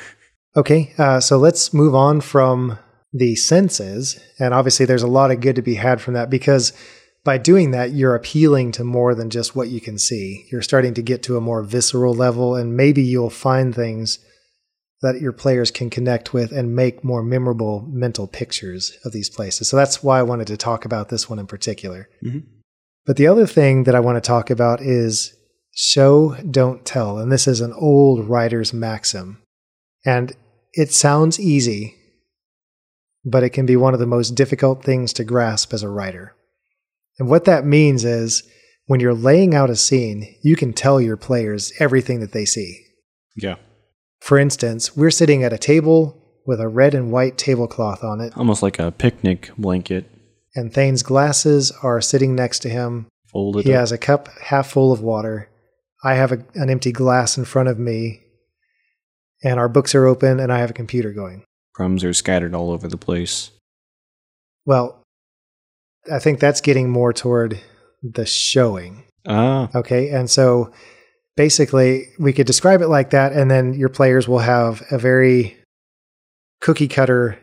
Okay, 0.56 0.94
uh, 1.00 1.20
so 1.20 1.38
let's 1.40 1.74
move 1.74 1.96
on 1.96 2.22
from 2.22 2.78
the 3.12 3.36
senses. 3.36 4.20
And 4.38 4.54
obviously, 4.54 4.86
there's 4.86 5.02
a 5.02 5.08
lot 5.08 5.32
of 5.32 5.42
good 5.42 5.56
to 5.56 5.64
be 5.64 5.74
had 5.74 6.00
from 6.00 6.14
that 6.14 6.30
because 6.30 6.74
by 7.26 7.40
doing 7.40 7.72
that, 7.72 7.94
you're 7.94 8.14
appealing 8.14 8.72
to 8.74 8.84
more 8.84 9.16
than 9.16 9.32
just 9.32 9.56
what 9.56 9.70
you 9.70 9.82
can 9.82 9.98
see. 9.98 10.46
You're 10.52 10.62
starting 10.62 10.94
to 10.94 11.02
get 11.02 11.24
to 11.24 11.38
a 11.38 11.42
more 11.42 11.64
visceral 11.64 12.14
level, 12.14 12.56
and 12.56 12.78
maybe 12.78 13.02
you'll 13.02 13.32
find 13.32 13.74
things 13.74 14.20
that 15.04 15.22
your 15.22 15.34
players 15.34 15.70
can 15.70 15.90
connect 15.90 16.34
with 16.34 16.52
and 16.52 16.76
make 16.76 17.04
more 17.04 17.22
memorable 17.22 17.86
mental 17.92 18.26
pictures 18.26 18.98
of 19.06 19.12
these 19.12 19.30
places. 19.30 19.68
So 19.68 19.76
that's 19.78 20.02
why 20.02 20.18
I 20.18 20.24
wanted 20.24 20.48
to 20.48 20.58
talk 20.58 20.86
about 20.86 21.10
this 21.10 21.30
one 21.30 21.40
in 21.40 21.46
particular. 21.46 22.10
Mhm. 22.26 22.44
But 23.06 23.18
the 23.18 23.28
other 23.28 23.46
thing 23.46 23.84
that 23.84 23.96
I 23.96 24.00
want 24.00 24.16
to 24.16 24.26
talk 24.26 24.50
about 24.50 24.82
is 24.82 25.34
show, 25.76 26.36
don't 26.50 26.86
tell. 26.86 27.18
And 27.18 27.32
this 27.32 27.48
is 27.48 27.60
an 27.60 27.74
old 27.74 28.30
writer's 28.30 28.74
maxim. 28.74 29.40
And 30.06 30.34
it 30.72 30.92
sounds 30.94 31.40
easy, 31.40 31.96
but 33.26 33.44
it 33.44 33.50
can 33.50 33.66
be 33.66 33.76
one 33.76 33.94
of 33.94 34.00
the 34.00 34.06
most 34.06 34.36
difficult 34.36 34.84
things 34.84 35.12
to 35.14 35.26
grasp 35.26 35.74
as 35.74 35.84
a 35.84 35.90
writer. 35.90 36.34
And 37.20 37.30
what 37.30 37.44
that 37.44 37.66
means 37.66 38.06
is 38.06 38.44
when 38.86 39.02
you're 39.02 39.14
laying 39.14 39.54
out 39.54 39.70
a 39.70 39.76
scene, 39.76 40.36
you 40.42 40.56
can 40.56 40.72
tell 40.72 41.02
your 41.02 41.18
players 41.18 41.74
everything 41.78 42.22
that 42.22 42.32
they 42.32 42.46
see. 42.46 42.86
Yeah. 43.36 43.56
For 44.24 44.38
instance, 44.38 44.96
we're 44.96 45.12
sitting 45.12 45.44
at 45.44 45.52
a 45.52 45.58
table 45.58 46.18
with 46.46 46.62
a 46.62 46.70
red 46.70 46.94
and 46.94 47.12
white 47.12 47.38
tablecloth 47.38 48.06
on 48.06 48.22
it, 48.22 48.32
Almost 48.38 48.64
like 48.64 48.80
a 48.80 48.90
picnic 48.90 49.52
blanket 49.58 50.10
and 50.56 50.72
Thane's 50.74 51.04
glasses 51.04 51.74
are 51.84 52.00
sitting 52.00 52.34
next 52.34 52.60
to 52.60 52.70
him. 52.70 53.08
folded 53.32 53.66
He 53.66 53.74
up. 53.74 53.80
has 53.80 53.92
a 53.92 53.98
cup 53.98 54.30
half 54.42 54.70
full 54.70 54.94
of 54.94 55.02
water. 55.02 55.50
I 56.06 56.14
have 56.14 56.32
a, 56.32 56.46
an 56.56 56.70
empty 56.70 56.94
glass 56.94 57.38
in 57.38 57.44
front 57.44 57.68
of 57.68 57.78
me, 57.80 58.22
and 59.44 59.60
our 59.60 59.68
books 59.68 59.94
are 59.94 60.06
open, 60.06 60.40
and 60.40 60.54
I 60.54 60.60
have 60.60 60.70
a 60.70 60.74
computer 60.74 61.12
going. 61.12 61.44
Crumbs 61.74 62.04
are 62.06 62.14
scattered 62.14 62.54
all 62.56 62.72
over 62.72 62.88
the 62.88 62.98
place. 62.98 63.52
Well, 64.66 65.04
I 66.10 66.20
think 66.20 66.40
that's 66.40 66.62
getting 66.62 66.90
more 66.90 67.12
toward 67.12 67.60
the 68.02 68.26
showing. 68.26 69.04
Ah, 69.28 69.70
Okay. 69.76 70.10
And 70.12 70.30
so 70.30 70.72
basically, 71.36 72.08
we 72.20 72.34
could 72.34 72.48
describe 72.48 72.82
it 72.82 72.88
like 72.88 73.10
that, 73.12 73.34
and 73.34 73.50
then 73.50 73.74
your 73.74 73.90
players 73.90 74.28
will 74.28 74.40
have 74.40 74.84
a 74.92 74.98
very 74.98 75.58
cookie 76.62 76.88
cutter 76.88 77.38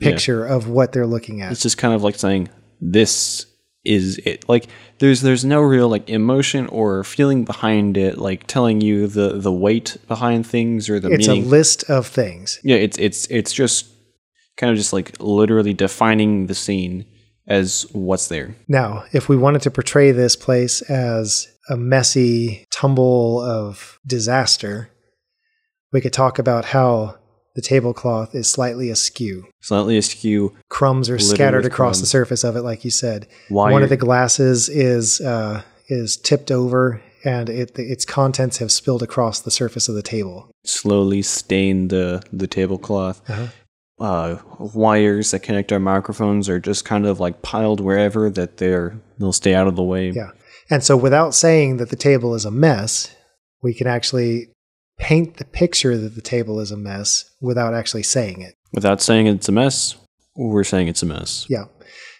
Yeah. 0.00 0.10
picture 0.10 0.44
of 0.44 0.68
what 0.68 0.92
they're 0.92 1.06
looking 1.06 1.40
at. 1.42 1.52
It's 1.52 1.62
just 1.62 1.78
kind 1.78 1.94
of 1.94 2.02
like 2.02 2.16
saying 2.16 2.48
this 2.80 3.46
is 3.84 4.18
it. 4.24 4.48
Like 4.48 4.66
there's 4.98 5.22
there's 5.22 5.44
no 5.44 5.60
real 5.60 5.88
like 5.88 6.08
emotion 6.10 6.66
or 6.68 7.04
feeling 7.04 7.44
behind 7.44 7.96
it, 7.96 8.18
like 8.18 8.46
telling 8.46 8.80
you 8.80 9.06
the 9.06 9.38
the 9.38 9.52
weight 9.52 9.96
behind 10.08 10.46
things 10.46 10.88
or 10.90 11.00
the 11.00 11.10
It's 11.10 11.28
a 11.28 11.34
list 11.34 11.84
of 11.88 12.06
things. 12.06 12.58
yeah, 12.64 12.76
it's 12.76 12.98
it's 12.98 13.26
it's 13.28 13.52
just 13.52 13.86
kind 14.56 14.70
of 14.72 14.76
just 14.76 14.92
like 14.92 15.12
literally 15.20 15.72
defining 15.74 16.46
the 16.48 16.54
scene 16.54 17.04
as 17.46 17.86
what's 17.92 18.28
there. 18.28 18.54
Now, 18.66 19.04
if 19.12 19.28
we 19.28 19.36
wanted 19.36 19.62
to 19.62 19.70
portray 19.70 20.10
this 20.12 20.36
place 20.36 20.82
as 20.82 21.48
a 21.68 21.76
messy 21.76 22.66
tumble 22.70 23.40
of 23.40 23.98
disaster, 24.06 24.90
we 25.92 26.00
could 26.00 26.12
talk 26.12 26.38
about 26.38 26.66
how 26.66 27.16
the 27.54 27.62
tablecloth 27.62 28.34
is 28.34 28.48
slightly 28.48 28.88
askew. 28.90 29.46
Slightly 29.60 29.98
askew. 29.98 30.54
Crumbs 30.68 31.10
are 31.10 31.18
scattered 31.18 31.66
across 31.66 32.00
the 32.00 32.06
surface 32.06 32.44
of 32.44 32.56
it, 32.56 32.62
like 32.62 32.84
you 32.84 32.90
said. 32.90 33.26
Wire. 33.50 33.72
One 33.72 33.82
of 33.82 33.88
the 33.88 33.96
glasses 33.96 34.68
is 34.68 35.20
uh, 35.20 35.62
is 35.88 36.16
tipped 36.16 36.50
over, 36.52 37.02
and 37.24 37.48
it, 37.48 37.76
its 37.76 38.04
contents 38.04 38.58
have 38.58 38.70
spilled 38.70 39.02
across 39.02 39.40
the 39.40 39.50
surface 39.50 39.88
of 39.88 39.94
the 39.94 40.02
table. 40.02 40.50
slowly 40.64 41.22
stain 41.22 41.88
the 41.88 42.22
the 42.32 42.46
tablecloth. 42.46 43.28
Uh-huh. 43.28 43.46
Uh, 43.98 44.38
wires 44.60 45.32
that 45.32 45.40
connect 45.40 45.72
our 45.72 45.80
microphones 45.80 46.48
are 46.48 46.60
just 46.60 46.84
kind 46.84 47.04
of 47.04 47.18
like 47.18 47.42
piled 47.42 47.80
wherever 47.80 48.30
that 48.30 48.58
they're 48.58 48.96
they'll 49.18 49.32
stay 49.32 49.54
out 49.54 49.66
of 49.66 49.74
the 49.74 49.82
way. 49.82 50.10
Yeah. 50.10 50.30
And 50.70 50.84
so, 50.84 50.96
without 50.96 51.34
saying 51.34 51.78
that 51.78 51.90
the 51.90 51.96
table 51.96 52.34
is 52.34 52.44
a 52.44 52.50
mess, 52.50 53.14
we 53.62 53.74
can 53.74 53.86
actually 53.86 54.48
paint 54.98 55.36
the 55.36 55.44
picture 55.44 55.96
that 55.96 56.14
the 56.14 56.20
table 56.20 56.60
is 56.60 56.70
a 56.70 56.76
mess 56.76 57.30
without 57.40 57.74
actually 57.74 58.02
saying 58.02 58.42
it. 58.42 58.54
Without 58.72 59.00
saying 59.00 59.26
it's 59.26 59.48
a 59.48 59.52
mess, 59.52 59.96
we're 60.36 60.64
saying 60.64 60.88
it's 60.88 61.02
a 61.02 61.06
mess. 61.06 61.46
Yeah. 61.48 61.64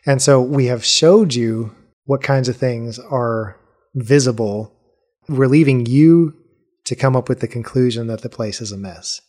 And 0.07 0.22
so 0.22 0.40
we 0.40 0.66
have 0.66 0.84
showed 0.84 1.34
you 1.34 1.74
what 2.05 2.22
kinds 2.22 2.49
of 2.49 2.57
things 2.57 2.99
are 2.99 3.57
visible. 3.94 4.72
We're 5.28 5.49
leaving 5.49 5.86
you 5.86 6.34
to 6.86 6.96
come 6.96 7.14
up 7.14 7.28
with 7.28 7.40
the 7.40 7.49
conclusion 7.49 8.07
that 8.07 8.22
the 8.22 8.30
place 8.30 8.61
is 8.62 8.72
a 8.72 8.78
mess. 8.78 9.20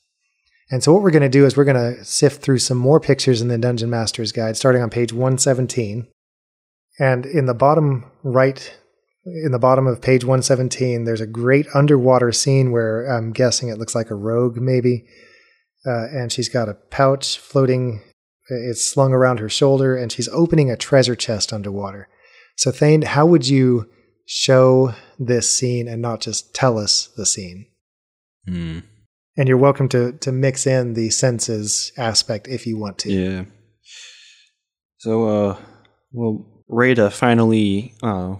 And 0.71 0.83
so 0.83 0.93
what 0.93 1.01
we're 1.01 1.11
going 1.11 1.23
to 1.23 1.29
do 1.29 1.45
is 1.45 1.57
we're 1.57 1.65
going 1.65 1.95
to 1.95 2.05
sift 2.05 2.41
through 2.41 2.59
some 2.59 2.77
more 2.77 2.99
pictures 2.99 3.41
in 3.41 3.47
the 3.47 3.57
Dungeon 3.57 3.89
Master's 3.89 4.31
Guide, 4.31 4.55
starting 4.55 4.81
on 4.81 4.89
page 4.89 5.11
117. 5.11 6.07
And 6.99 7.25
in 7.25 7.47
the 7.47 7.53
bottom 7.53 8.05
right, 8.23 8.77
in 9.25 9.51
the 9.51 9.59
bottom 9.59 9.87
of 9.87 10.01
page 10.01 10.23
117, 10.23 11.03
there's 11.03 11.21
a 11.21 11.27
great 11.27 11.67
underwater 11.73 12.31
scene 12.31 12.71
where 12.71 13.05
I'm 13.05 13.31
guessing 13.31 13.69
it 13.69 13.77
looks 13.77 13.95
like 13.95 14.09
a 14.09 14.15
rogue, 14.15 14.57
maybe. 14.57 15.05
Uh, 15.85 16.07
and 16.11 16.31
she's 16.31 16.49
got 16.49 16.69
a 16.69 16.73
pouch 16.73 17.37
floating 17.37 18.01
it's 18.49 18.83
slung 18.83 19.13
around 19.13 19.39
her 19.39 19.49
shoulder 19.49 19.95
and 19.95 20.11
she's 20.11 20.27
opening 20.29 20.71
a 20.71 20.77
treasure 20.77 21.15
chest 21.15 21.53
underwater. 21.53 22.09
So 22.57 22.71
Thane, 22.71 23.03
how 23.03 23.25
would 23.25 23.47
you 23.47 23.89
show 24.25 24.93
this 25.17 25.49
scene 25.49 25.87
and 25.87 26.01
not 26.01 26.21
just 26.21 26.53
tell 26.53 26.77
us 26.77 27.09
the 27.15 27.25
scene? 27.25 27.67
Hmm. 28.47 28.79
And 29.37 29.47
you're 29.47 29.57
welcome 29.57 29.87
to 29.89 30.13
to 30.13 30.31
mix 30.31 30.67
in 30.67 30.95
the 30.95 31.11
senses 31.11 31.93
aspect 31.97 32.47
if 32.47 32.67
you 32.67 32.77
want 32.77 32.97
to. 32.99 33.11
Yeah. 33.11 33.45
So, 34.97 35.29
uh, 35.29 35.57
well, 36.11 36.63
Rada 36.67 37.09
finally 37.09 37.93
uh, 38.03 38.35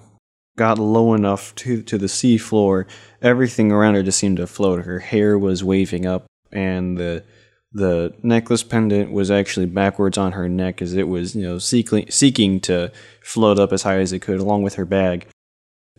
got 0.59 0.77
low 0.77 1.13
enough 1.13 1.55
to 1.55 1.81
to 1.83 1.97
the 1.97 2.07
seafloor. 2.07 2.85
Everything 3.21 3.71
around 3.71 3.95
her 3.95 4.03
just 4.03 4.19
seemed 4.19 4.37
to 4.37 4.45
float. 4.45 4.83
Her 4.83 4.99
hair 4.99 5.39
was 5.39 5.63
waving 5.63 6.05
up, 6.05 6.25
and 6.51 6.97
the 6.97 7.23
the 7.71 8.13
necklace 8.23 8.63
pendant 8.63 9.11
was 9.11 9.31
actually 9.31 9.67
backwards 9.67 10.17
on 10.17 10.33
her 10.33 10.49
neck 10.49 10.81
as 10.81 10.93
it 10.93 11.07
was, 11.07 11.33
you 11.33 11.43
know, 11.43 11.59
seeking 11.59 12.05
seeking 12.11 12.59
to 12.61 12.91
float 13.23 13.57
up 13.57 13.71
as 13.71 13.83
high 13.83 13.99
as 13.99 14.11
it 14.11 14.19
could, 14.19 14.41
along 14.41 14.63
with 14.63 14.75
her 14.75 14.85
bag. 14.85 15.27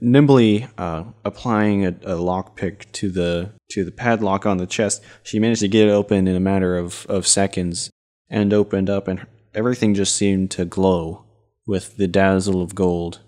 Nimbly 0.02 0.68
uh, 0.76 1.04
applying 1.24 1.86
a, 1.86 1.90
a 2.02 2.16
lockpick 2.16 2.92
to 2.92 3.10
the 3.10 3.52
to 3.70 3.82
the 3.82 3.90
padlock 3.90 4.44
on 4.44 4.58
the 4.58 4.66
chest, 4.66 5.02
she 5.22 5.38
managed 5.38 5.62
to 5.62 5.68
get 5.68 5.88
it 5.88 5.92
open 5.92 6.28
in 6.28 6.36
a 6.36 6.40
matter 6.40 6.76
of, 6.76 7.06
of 7.08 7.26
seconds 7.26 7.90
and 8.28 8.52
opened 8.52 8.90
up, 8.90 9.08
and 9.08 9.26
everything 9.54 9.94
just 9.94 10.14
seemed 10.14 10.50
to 10.50 10.64
glow 10.66 11.24
with 11.66 11.96
the 11.96 12.08
dazzle 12.08 12.60
of 12.60 12.74
gold. 12.74 13.20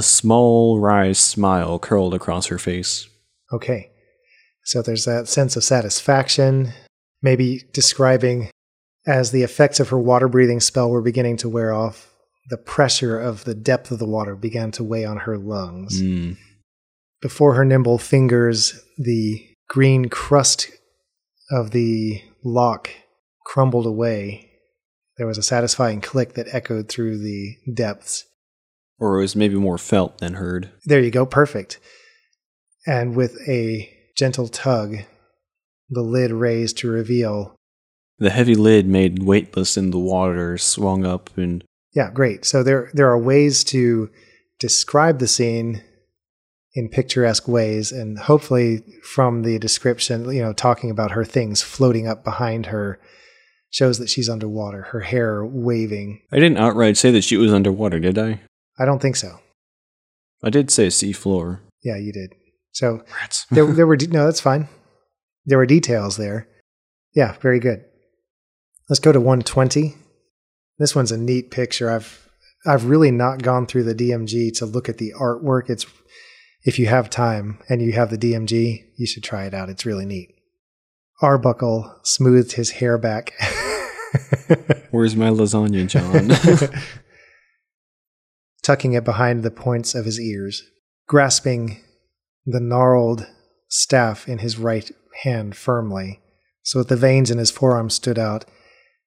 A 0.00 0.02
small 0.02 0.80
wry 0.80 1.12
smile 1.12 1.78
curled 1.78 2.14
across 2.14 2.46
her 2.46 2.56
face. 2.56 3.06
Okay. 3.52 3.90
So 4.64 4.80
there's 4.80 5.04
that 5.04 5.28
sense 5.28 5.56
of 5.56 5.62
satisfaction, 5.62 6.72
maybe 7.20 7.64
describing 7.74 8.48
as 9.06 9.30
the 9.30 9.42
effects 9.42 9.78
of 9.78 9.90
her 9.90 9.98
water 9.98 10.26
breathing 10.26 10.58
spell 10.58 10.88
were 10.88 11.02
beginning 11.02 11.36
to 11.36 11.50
wear 11.50 11.74
off, 11.74 12.14
the 12.48 12.56
pressure 12.56 13.20
of 13.20 13.44
the 13.44 13.54
depth 13.54 13.90
of 13.90 13.98
the 13.98 14.06
water 14.06 14.34
began 14.34 14.70
to 14.70 14.82
weigh 14.82 15.04
on 15.04 15.18
her 15.18 15.36
lungs. 15.36 16.00
Mm. 16.00 16.38
Before 17.20 17.52
her 17.52 17.66
nimble 17.66 17.98
fingers, 17.98 18.82
the 18.96 19.46
green 19.68 20.08
crust 20.08 20.70
of 21.50 21.72
the 21.72 22.22
lock 22.42 22.88
crumbled 23.44 23.84
away. 23.84 24.50
There 25.18 25.26
was 25.26 25.36
a 25.36 25.42
satisfying 25.42 26.00
click 26.00 26.32
that 26.36 26.54
echoed 26.54 26.88
through 26.88 27.18
the 27.18 27.56
depths. 27.74 28.24
Or 29.00 29.18
it 29.18 29.22
was 29.22 29.34
maybe 29.34 29.56
more 29.56 29.78
felt 29.78 30.18
than 30.18 30.34
heard. 30.34 30.70
There 30.84 31.00
you 31.00 31.10
go, 31.10 31.26
perfect. 31.26 31.80
And 32.86 33.16
with 33.16 33.36
a 33.48 33.90
gentle 34.16 34.48
tug, 34.48 34.96
the 35.88 36.02
lid 36.02 36.30
raised 36.30 36.78
to 36.78 36.90
reveal. 36.90 37.56
The 38.18 38.30
heavy 38.30 38.54
lid 38.54 38.86
made 38.86 39.22
weightless 39.22 39.76
in 39.76 39.90
the 39.90 39.98
water 39.98 40.58
swung 40.58 41.04
up 41.04 41.30
and 41.36 41.64
Yeah, 41.92 42.10
great. 42.12 42.44
So 42.44 42.62
there 42.62 42.90
there 42.92 43.10
are 43.10 43.18
ways 43.18 43.64
to 43.64 44.10
describe 44.58 45.18
the 45.18 45.26
scene 45.26 45.82
in 46.74 46.88
picturesque 46.88 47.48
ways 47.48 47.90
and 47.90 48.18
hopefully 48.18 48.84
from 49.02 49.42
the 49.42 49.58
description, 49.58 50.30
you 50.30 50.42
know, 50.42 50.52
talking 50.52 50.90
about 50.90 51.12
her 51.12 51.24
things 51.24 51.62
floating 51.62 52.06
up 52.06 52.22
behind 52.22 52.66
her 52.66 53.00
shows 53.70 53.98
that 53.98 54.10
she's 54.10 54.28
underwater, 54.28 54.82
her 54.82 55.00
hair 55.00 55.44
waving. 55.44 56.20
I 56.30 56.36
didn't 56.36 56.58
outright 56.58 56.96
say 56.96 57.10
that 57.12 57.24
she 57.24 57.36
was 57.36 57.52
underwater, 57.52 57.98
did 57.98 58.18
I? 58.18 58.40
I 58.80 58.86
don't 58.86 59.00
think 59.00 59.16
so. 59.16 59.38
I 60.42 60.50
did 60.50 60.70
say 60.70 60.88
sea 60.88 61.12
floor. 61.12 61.60
Yeah, 61.84 61.96
you 61.96 62.12
did. 62.12 62.34
So 62.72 63.04
there, 63.50 63.66
there 63.66 63.86
were 63.86 63.96
de- 63.96 64.08
no, 64.08 64.24
that's 64.24 64.40
fine. 64.40 64.68
There 65.44 65.58
were 65.58 65.66
details 65.66 66.16
there. 66.16 66.48
Yeah, 67.14 67.36
very 67.40 67.60
good. 67.60 67.84
Let's 68.88 69.00
go 69.00 69.12
to 69.12 69.20
120. 69.20 69.94
This 70.78 70.96
one's 70.96 71.12
a 71.12 71.18
neat 71.18 71.50
picture. 71.50 71.90
I've 71.90 72.26
I've 72.66 72.86
really 72.86 73.10
not 73.10 73.42
gone 73.42 73.66
through 73.66 73.84
the 73.84 73.94
DMG 73.94 74.56
to 74.58 74.66
look 74.66 74.88
at 74.88 74.98
the 74.98 75.12
artwork. 75.18 75.70
It's 75.70 75.86
if 76.64 76.78
you 76.78 76.86
have 76.86 77.08
time 77.08 77.58
and 77.68 77.80
you 77.80 77.92
have 77.92 78.10
the 78.10 78.18
DMG, 78.18 78.84
you 78.96 79.06
should 79.06 79.22
try 79.22 79.44
it 79.44 79.54
out. 79.54 79.68
It's 79.70 79.86
really 79.86 80.06
neat. 80.06 80.34
Arbuckle 81.22 82.00
smoothed 82.02 82.52
his 82.52 82.70
hair 82.70 82.98
back. 82.98 83.32
Where's 84.90 85.16
my 85.16 85.28
lasagna, 85.28 85.86
Jon? 85.86 86.70
tucking 88.70 88.92
it 88.92 89.02
behind 89.02 89.42
the 89.42 89.50
points 89.50 89.96
of 89.96 90.04
his 90.04 90.20
ears, 90.20 90.62
grasping 91.08 91.80
the 92.46 92.60
gnarled 92.60 93.26
staff 93.66 94.28
in 94.28 94.38
his 94.38 94.58
right 94.58 94.92
hand 95.24 95.56
firmly, 95.56 96.20
so 96.62 96.78
that 96.78 96.86
the 96.86 96.94
veins 96.94 97.32
in 97.32 97.38
his 97.38 97.50
forearm 97.50 97.90
stood 97.90 98.16
out. 98.16 98.44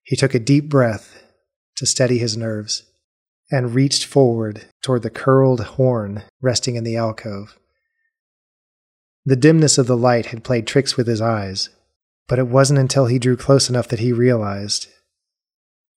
He 0.03 0.17
took 0.17 0.33
a 0.33 0.39
deep 0.39 0.67
breath 0.67 1.23
to 1.77 1.85
steady 1.85 2.17
his 2.17 2.35
nerves 2.35 2.83
and 3.49 3.73
reached 3.73 4.03
forward 4.03 4.65
toward 4.81 5.01
the 5.01 5.09
curled 5.09 5.61
horn 5.61 6.23
resting 6.41 6.75
in 6.75 6.83
the 6.83 6.97
alcove. 6.97 7.57
The 9.23 9.37
dimness 9.37 9.77
of 9.77 9.87
the 9.87 9.95
light 9.95 10.25
had 10.25 10.43
played 10.43 10.67
tricks 10.67 10.97
with 10.97 11.07
his 11.07 11.21
eyes, 11.21 11.69
but 12.27 12.37
it 12.37 12.47
wasn't 12.47 12.79
until 12.79 13.05
he 13.05 13.17
drew 13.17 13.37
close 13.37 13.69
enough 13.69 13.87
that 13.87 13.99
he 13.99 14.11
realized 14.11 14.89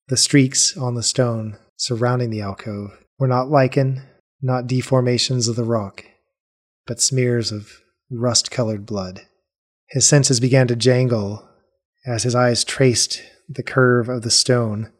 the 0.07 0.15
streaks 0.15 0.77
on 0.77 0.95
the 0.95 1.03
stone 1.03 1.57
surrounding 1.75 2.29
the 2.29 2.39
alcove 2.39 2.97
were 3.19 3.27
not 3.27 3.49
lichen, 3.49 4.03
not 4.41 4.67
deformations 4.67 5.47
of 5.47 5.55
the 5.55 5.63
rock, 5.63 6.05
but 6.85 7.01
smears 7.01 7.51
of 7.51 7.81
rust 8.09 8.51
colored 8.51 8.85
blood. 8.85 9.21
His 9.89 10.05
senses 10.05 10.39
began 10.39 10.67
to 10.67 10.75
jangle 10.75 11.47
as 12.05 12.23
his 12.23 12.35
eyes 12.35 12.63
traced 12.63 13.21
the 13.49 13.63
curve 13.63 14.09
of 14.09 14.21
the 14.21 14.31
stone 14.31 14.91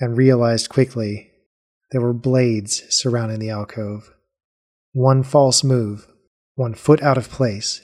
and 0.00 0.16
realized 0.16 0.68
quickly 0.68 1.30
there 1.90 2.00
were 2.00 2.12
blades 2.12 2.82
surrounding 2.94 3.38
the 3.38 3.50
alcove. 3.50 4.12
One 4.92 5.22
false 5.22 5.64
move, 5.64 6.06
one 6.54 6.74
foot 6.74 7.02
out 7.02 7.18
of 7.18 7.30
place, 7.30 7.80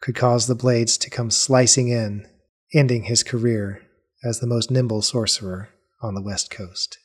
could 0.00 0.14
cause 0.14 0.46
the 0.46 0.54
blades 0.54 0.96
to 0.98 1.10
come 1.10 1.30
slicing 1.30 1.88
in, 1.88 2.26
ending 2.74 3.04
his 3.04 3.22
career 3.22 3.82
as 4.22 4.40
the 4.40 4.46
most 4.46 4.70
nimble 4.70 5.02
sorcerer 5.02 5.70
on 6.02 6.14
the 6.14 6.22
West 6.22 6.50
Coast. 6.50 6.98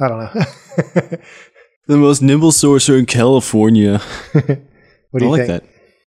I 0.00 0.08
don't 0.08 0.18
know. 0.18 0.30
the 1.86 1.96
most 1.96 2.22
nimble 2.22 2.52
sorcerer 2.52 2.98
in 2.98 3.06
California. 3.06 3.98
what 4.32 4.44
do 4.44 4.54
I 5.20 5.20
you 5.24 5.30
like 5.30 5.46
think? 5.46 5.62
that. 5.62 5.64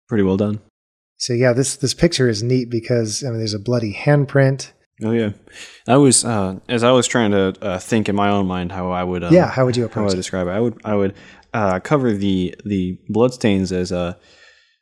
Pretty 0.07 0.23
well 0.23 0.37
done. 0.37 0.59
So 1.17 1.33
yeah, 1.33 1.53
this 1.53 1.75
this 1.77 1.93
picture 1.93 2.29
is 2.29 2.43
neat 2.43 2.69
because 2.69 3.23
I 3.23 3.29
mean, 3.29 3.39
there's 3.39 3.53
a 3.53 3.59
bloody 3.59 3.93
handprint. 3.93 4.71
Oh 5.03 5.11
yeah, 5.11 5.31
I 5.87 5.97
was 5.97 6.25
uh, 6.25 6.59
as 6.67 6.83
I 6.83 6.91
was 6.91 7.07
trying 7.07 7.31
to 7.31 7.55
uh, 7.61 7.79
think 7.79 8.09
in 8.09 8.15
my 8.15 8.29
own 8.29 8.47
mind 8.47 8.71
how 8.71 8.91
I 8.91 9.03
would. 9.03 9.23
Um, 9.23 9.33
Yeah, 9.33 9.49
how 9.49 9.65
would 9.65 9.77
you 9.77 9.83
how 9.83 9.87
approach 9.87 10.09
I 10.11 10.13
it? 10.13 10.17
describe 10.17 10.47
it? 10.47 10.51
I 10.51 10.59
would 10.59 10.81
I 10.85 10.95
would 10.95 11.13
uh, 11.53 11.79
cover 11.79 12.13
the 12.13 12.55
the 12.65 12.99
bloodstains 13.09 13.71
as 13.71 13.91
uh, 13.91 14.13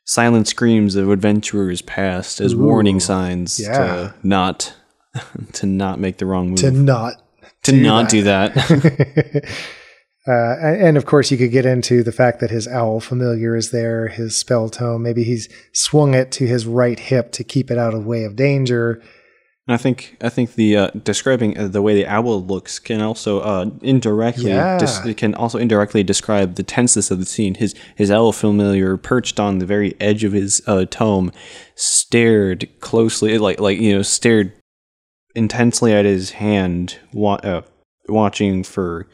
silent 0.04 0.48
screams 0.48 0.94
of 0.96 1.10
adventurers 1.10 1.82
past 1.82 2.40
as 2.40 2.54
warning 2.54 3.00
signs 3.00 3.60
yeah. 3.60 3.72
to 3.78 4.14
not 4.22 4.74
to 5.54 5.66
not 5.66 5.98
make 6.00 6.18
the 6.18 6.26
wrong 6.26 6.50
move 6.50 6.58
To 6.60 6.70
not 6.70 7.14
to 7.66 7.72
do 7.72 7.82
not 7.82 8.10
that. 8.10 8.10
do 8.10 8.22
that. 8.80 9.44
Uh, 10.28 10.56
and 10.60 10.96
of 10.96 11.06
course, 11.06 11.30
you 11.30 11.38
could 11.38 11.52
get 11.52 11.64
into 11.64 12.02
the 12.02 12.10
fact 12.10 12.40
that 12.40 12.50
his 12.50 12.66
owl 12.66 12.98
familiar 12.98 13.54
is 13.54 13.70
there, 13.70 14.08
his 14.08 14.36
spell 14.36 14.68
tome. 14.68 15.00
Maybe 15.04 15.22
he's 15.22 15.48
swung 15.72 16.14
it 16.14 16.32
to 16.32 16.48
his 16.48 16.66
right 16.66 16.98
hip 16.98 17.30
to 17.32 17.44
keep 17.44 17.70
it 17.70 17.78
out 17.78 17.94
of 17.94 18.04
way 18.06 18.24
of 18.24 18.34
danger. 18.34 19.00
And 19.68 19.74
I 19.74 19.76
think 19.76 20.16
I 20.20 20.28
think 20.28 20.54
the 20.54 20.76
uh, 20.76 20.90
describing 21.04 21.56
uh, 21.56 21.68
the 21.68 21.80
way 21.80 21.94
the 21.94 22.06
owl 22.08 22.44
looks 22.44 22.80
can 22.80 23.00
also 23.02 23.38
uh, 23.38 23.66
indirectly 23.82 24.50
Yeah. 24.50 24.78
dis- 24.78 24.98
can 25.16 25.32
also 25.36 25.58
indirectly 25.58 26.02
describe 26.02 26.56
the 26.56 26.64
tenseness 26.64 27.12
of 27.12 27.20
the 27.20 27.24
scene. 27.24 27.54
His 27.54 27.76
his 27.94 28.10
owl 28.10 28.32
familiar 28.32 28.96
perched 28.96 29.38
on 29.38 29.58
the 29.58 29.66
very 29.66 29.94
edge 30.00 30.24
of 30.24 30.32
his 30.32 30.60
uh, 30.66 30.86
tome, 30.90 31.30
stared 31.76 32.68
closely, 32.80 33.38
like 33.38 33.60
like 33.60 33.78
you 33.78 33.94
know, 33.94 34.02
stared 34.02 34.52
intensely 35.36 35.92
at 35.92 36.04
his 36.04 36.32
hand, 36.32 36.98
wa- 37.12 37.34
uh, 37.42 37.62
watching 38.08 38.64
for 38.64 39.06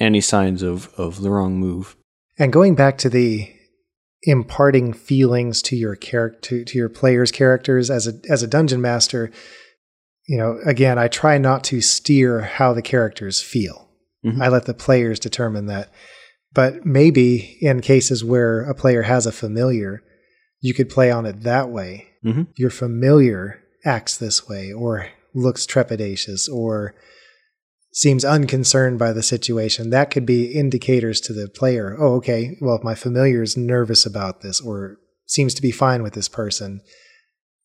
any 0.00 0.20
signs 0.20 0.62
of 0.62 0.88
of 0.96 1.20
the 1.22 1.30
wrong 1.30 1.58
move. 1.58 1.96
And 2.38 2.52
going 2.52 2.74
back 2.74 2.98
to 2.98 3.08
the 3.08 3.52
imparting 4.22 4.92
feelings 4.92 5.62
to 5.62 5.76
your 5.76 5.94
character 5.94 6.64
to 6.64 6.78
your 6.78 6.88
players' 6.88 7.30
characters 7.30 7.90
as 7.90 8.06
a 8.08 8.14
as 8.28 8.42
a 8.42 8.46
dungeon 8.48 8.80
master, 8.80 9.30
you 10.26 10.36
know, 10.38 10.58
again, 10.64 10.98
I 10.98 11.08
try 11.08 11.38
not 11.38 11.64
to 11.64 11.80
steer 11.80 12.40
how 12.40 12.72
the 12.72 12.82
characters 12.82 13.40
feel. 13.40 13.88
Mhm. 14.24 14.40
I 14.42 14.48
let 14.48 14.64
the 14.66 14.74
players 14.74 15.20
determine 15.20 15.66
that. 15.66 15.92
But 16.52 16.84
maybe 16.84 17.58
in 17.60 17.80
cases 17.80 18.24
where 18.24 18.62
a 18.62 18.74
player 18.74 19.02
has 19.02 19.26
a 19.26 19.32
familiar, 19.32 20.02
you 20.60 20.74
could 20.74 20.88
play 20.88 21.10
on 21.10 21.26
it 21.26 21.42
that 21.42 21.70
way. 21.70 22.08
Mhm. 22.24 22.48
Your 22.56 22.70
familiar 22.70 23.60
acts 23.84 24.16
this 24.16 24.48
way 24.48 24.72
or 24.72 25.06
looks 25.34 25.66
trepidatious 25.66 26.48
or 26.48 26.94
seems 27.92 28.24
unconcerned 28.24 28.98
by 28.98 29.12
the 29.12 29.22
situation. 29.22 29.90
That 29.90 30.10
could 30.10 30.26
be 30.26 30.52
indicators 30.52 31.20
to 31.22 31.32
the 31.32 31.48
player. 31.48 31.96
Oh, 31.98 32.14
okay. 32.16 32.56
Well, 32.60 32.76
if 32.76 32.84
my 32.84 32.94
familiar 32.94 33.42
is 33.42 33.56
nervous 33.56 34.06
about 34.06 34.40
this 34.40 34.60
or 34.60 34.98
seems 35.26 35.54
to 35.54 35.62
be 35.62 35.70
fine 35.70 36.02
with 36.02 36.14
this 36.14 36.28
person, 36.28 36.80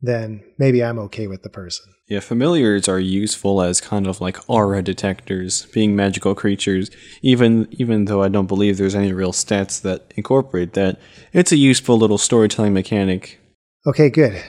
then 0.01 0.43
maybe 0.57 0.83
I'm 0.83 0.99
okay 0.99 1.27
with 1.27 1.43
the 1.43 1.49
person. 1.49 1.85
Yeah, 2.09 2.19
familiars 2.19 2.89
are 2.89 2.99
useful 2.99 3.61
as 3.61 3.79
kind 3.79 4.05
of 4.05 4.19
like 4.19 4.37
aura 4.49 4.81
detectors, 4.81 5.65
being 5.67 5.95
magical 5.95 6.35
creatures. 6.35 6.91
Even 7.21 7.67
even 7.71 8.05
though 8.05 8.21
I 8.21 8.27
don't 8.27 8.47
believe 8.47 8.77
there's 8.77 8.95
any 8.95 9.13
real 9.13 9.31
stats 9.31 9.81
that 9.81 10.13
incorporate 10.17 10.73
that, 10.73 10.99
it's 11.31 11.53
a 11.53 11.57
useful 11.57 11.97
little 11.97 12.17
storytelling 12.17 12.73
mechanic. 12.73 13.39
Okay, 13.87 14.09
good. 14.09 14.43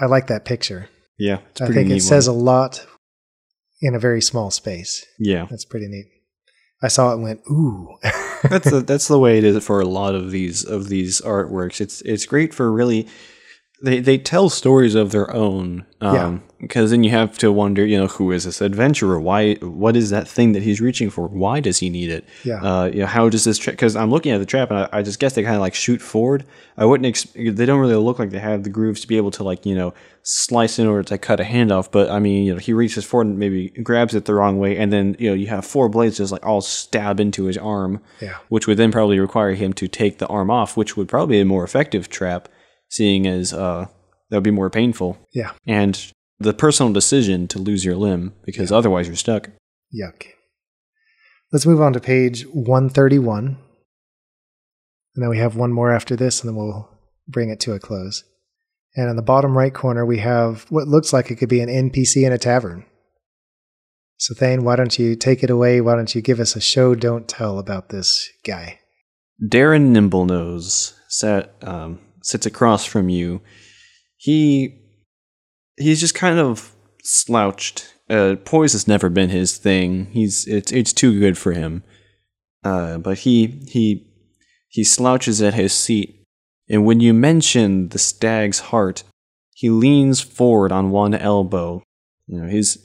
I 0.00 0.06
like 0.06 0.26
that 0.26 0.44
picture. 0.44 0.88
Yeah, 1.18 1.38
I 1.60 1.66
think 1.68 1.90
it 1.90 2.02
says 2.02 2.26
a 2.26 2.32
lot 2.32 2.86
in 3.80 3.94
a 3.94 3.98
very 3.98 4.20
small 4.22 4.50
space. 4.50 5.04
yeah, 5.18 5.46
That's 5.50 5.64
pretty 5.64 5.88
neat. 5.88 6.06
I 6.80 6.88
saw 6.88 7.10
it 7.10 7.14
and 7.14 7.22
went, 7.24 7.40
ooh. 7.50 7.96
that's 8.44 8.70
the, 8.70 8.80
that's 8.86 9.08
the 9.08 9.18
way 9.18 9.38
it 9.38 9.44
is 9.44 9.64
for 9.64 9.80
a 9.80 9.84
lot 9.84 10.14
of 10.14 10.30
these 10.30 10.64
of 10.64 10.88
these 10.88 11.20
artworks. 11.20 11.80
It's 11.80 12.00
it's 12.02 12.26
great 12.26 12.54
for 12.54 12.70
really. 12.70 13.08
They, 13.80 14.00
they 14.00 14.18
tell 14.18 14.48
stories 14.48 14.96
of 14.96 15.12
their 15.12 15.32
own, 15.32 15.86
Yeah. 16.02 16.24
um, 16.26 16.42
because 16.60 16.90
then 16.90 17.04
you 17.04 17.10
have 17.10 17.38
to 17.38 17.52
wonder, 17.52 17.86
you 17.86 17.96
know, 17.96 18.08
who 18.08 18.32
is 18.32 18.42
this 18.42 18.60
adventurer? 18.60 19.20
Why? 19.20 19.54
What 19.56 19.94
is 19.94 20.10
that 20.10 20.26
thing 20.26 20.50
that 20.54 20.64
he's 20.64 20.80
reaching 20.80 21.10
for? 21.10 21.28
Why 21.28 21.60
does 21.60 21.78
he 21.78 21.88
need 21.88 22.10
it? 22.10 22.24
Yeah. 22.42 22.60
Uh, 22.60 22.86
you 22.86 23.00
know, 23.02 23.06
how 23.06 23.28
does 23.28 23.44
this? 23.44 23.56
trap? 23.56 23.74
Because 23.74 23.94
I'm 23.94 24.10
looking 24.10 24.32
at 24.32 24.38
the 24.38 24.46
trap, 24.46 24.70
and 24.72 24.80
I, 24.80 24.88
I 24.92 25.02
just 25.02 25.20
guess 25.20 25.34
they 25.36 25.44
kind 25.44 25.54
of 25.54 25.60
like 25.60 25.76
shoot 25.76 26.02
forward. 26.02 26.44
I 26.76 26.86
wouldn't. 26.86 27.06
Ex- 27.06 27.28
they 27.36 27.66
don't 27.66 27.78
really 27.78 27.94
look 27.94 28.18
like 28.18 28.30
they 28.30 28.40
have 28.40 28.64
the 28.64 28.70
grooves 28.70 29.00
to 29.02 29.06
be 29.06 29.16
able 29.16 29.30
to 29.30 29.44
like 29.44 29.64
you 29.64 29.76
know 29.76 29.94
slice 30.24 30.80
in 30.80 30.88
order 30.88 31.04
to 31.04 31.16
cut 31.16 31.38
a 31.38 31.44
hand 31.44 31.70
off. 31.70 31.88
But 31.92 32.10
I 32.10 32.18
mean, 32.18 32.46
you 32.46 32.54
know, 32.54 32.58
he 32.58 32.72
reaches 32.72 33.04
forward 33.04 33.28
and 33.28 33.38
maybe 33.38 33.68
grabs 33.68 34.16
it 34.16 34.24
the 34.24 34.34
wrong 34.34 34.58
way, 34.58 34.76
and 34.76 34.92
then 34.92 35.14
you 35.20 35.28
know 35.30 35.34
you 35.36 35.46
have 35.46 35.64
four 35.64 35.88
blades 35.88 36.16
just 36.16 36.32
like 36.32 36.44
all 36.44 36.60
stab 36.62 37.20
into 37.20 37.44
his 37.44 37.56
arm, 37.56 38.00
Yeah. 38.20 38.38
which 38.48 38.66
would 38.66 38.76
then 38.76 38.90
probably 38.90 39.20
require 39.20 39.52
him 39.54 39.72
to 39.74 39.86
take 39.86 40.18
the 40.18 40.26
arm 40.26 40.50
off, 40.50 40.76
which 40.76 40.96
would 40.96 41.06
probably 41.06 41.36
be 41.36 41.40
a 41.42 41.44
more 41.44 41.62
effective 41.62 42.08
trap, 42.08 42.48
seeing 42.88 43.26
as 43.26 43.52
uh 43.52 43.86
that 44.30 44.36
would 44.36 44.44
be 44.44 44.50
more 44.50 44.70
painful 44.70 45.18
Yeah. 45.34 45.52
and 45.66 46.12
the 46.38 46.52
personal 46.54 46.92
decision 46.92 47.48
to 47.48 47.58
lose 47.58 47.84
your 47.84 47.96
limb 47.96 48.32
because 48.44 48.70
otherwise 48.70 49.06
you're 49.08 49.16
stuck. 49.16 49.50
Yuck. 49.92 50.26
Let's 51.52 51.66
move 51.66 51.80
on 51.80 51.92
to 51.94 52.00
page 52.00 52.44
131. 52.46 53.56
And 55.14 55.22
then 55.22 55.30
we 55.30 55.38
have 55.38 55.56
one 55.56 55.72
more 55.72 55.90
after 55.90 56.14
this, 56.14 56.40
and 56.40 56.48
then 56.48 56.56
we'll 56.56 56.88
bring 57.26 57.48
it 57.50 57.58
to 57.60 57.72
a 57.72 57.80
close. 57.80 58.22
And 58.94 59.10
in 59.10 59.16
the 59.16 59.22
bottom 59.22 59.56
right 59.58 59.72
corner, 59.74 60.06
we 60.06 60.18
have 60.18 60.64
what 60.70 60.86
looks 60.86 61.12
like 61.12 61.30
it 61.30 61.36
could 61.36 61.48
be 61.48 61.60
an 61.60 61.68
NPC 61.68 62.24
in 62.24 62.32
a 62.32 62.38
tavern. 62.38 62.84
So, 64.18 64.34
Thane, 64.34 64.62
why 64.62 64.76
don't 64.76 64.96
you 64.98 65.16
take 65.16 65.42
it 65.42 65.50
away? 65.50 65.80
Why 65.80 65.94
don't 65.96 66.14
you 66.14 66.20
give 66.20 66.38
us 66.38 66.54
a 66.54 66.60
show, 66.60 66.94
don't 66.94 67.26
tell 67.28 67.58
about 67.58 67.88
this 67.88 68.28
guy? 68.44 68.78
Darren 69.42 69.90
Nimblenose 69.92 70.94
sat 71.08 71.54
um, 71.62 71.98
sits 72.28 72.46
across 72.46 72.84
from 72.84 73.08
you. 73.08 73.40
He 74.16 74.80
he's 75.76 76.00
just 76.00 76.14
kind 76.14 76.38
of 76.38 76.74
slouched. 77.02 77.94
Uh, 78.10 78.36
poise 78.44 78.72
has 78.72 78.88
never 78.88 79.08
been 79.08 79.30
his 79.30 79.56
thing. 79.56 80.06
He's 80.12 80.46
it's 80.46 80.70
it's 80.70 80.92
too 80.92 81.18
good 81.18 81.38
for 81.38 81.52
him. 81.52 81.82
Uh, 82.62 82.98
but 82.98 83.18
he 83.18 83.46
he 83.66 84.06
he 84.68 84.84
slouches 84.84 85.40
at 85.40 85.54
his 85.54 85.72
seat, 85.72 86.24
and 86.68 86.84
when 86.84 87.00
you 87.00 87.14
mention 87.14 87.88
the 87.88 87.98
stag's 87.98 88.60
heart, 88.60 89.04
he 89.54 89.70
leans 89.70 90.20
forward 90.20 90.70
on 90.70 90.90
one 90.90 91.14
elbow. 91.14 91.82
You 92.26 92.42
know, 92.42 92.48
his 92.48 92.84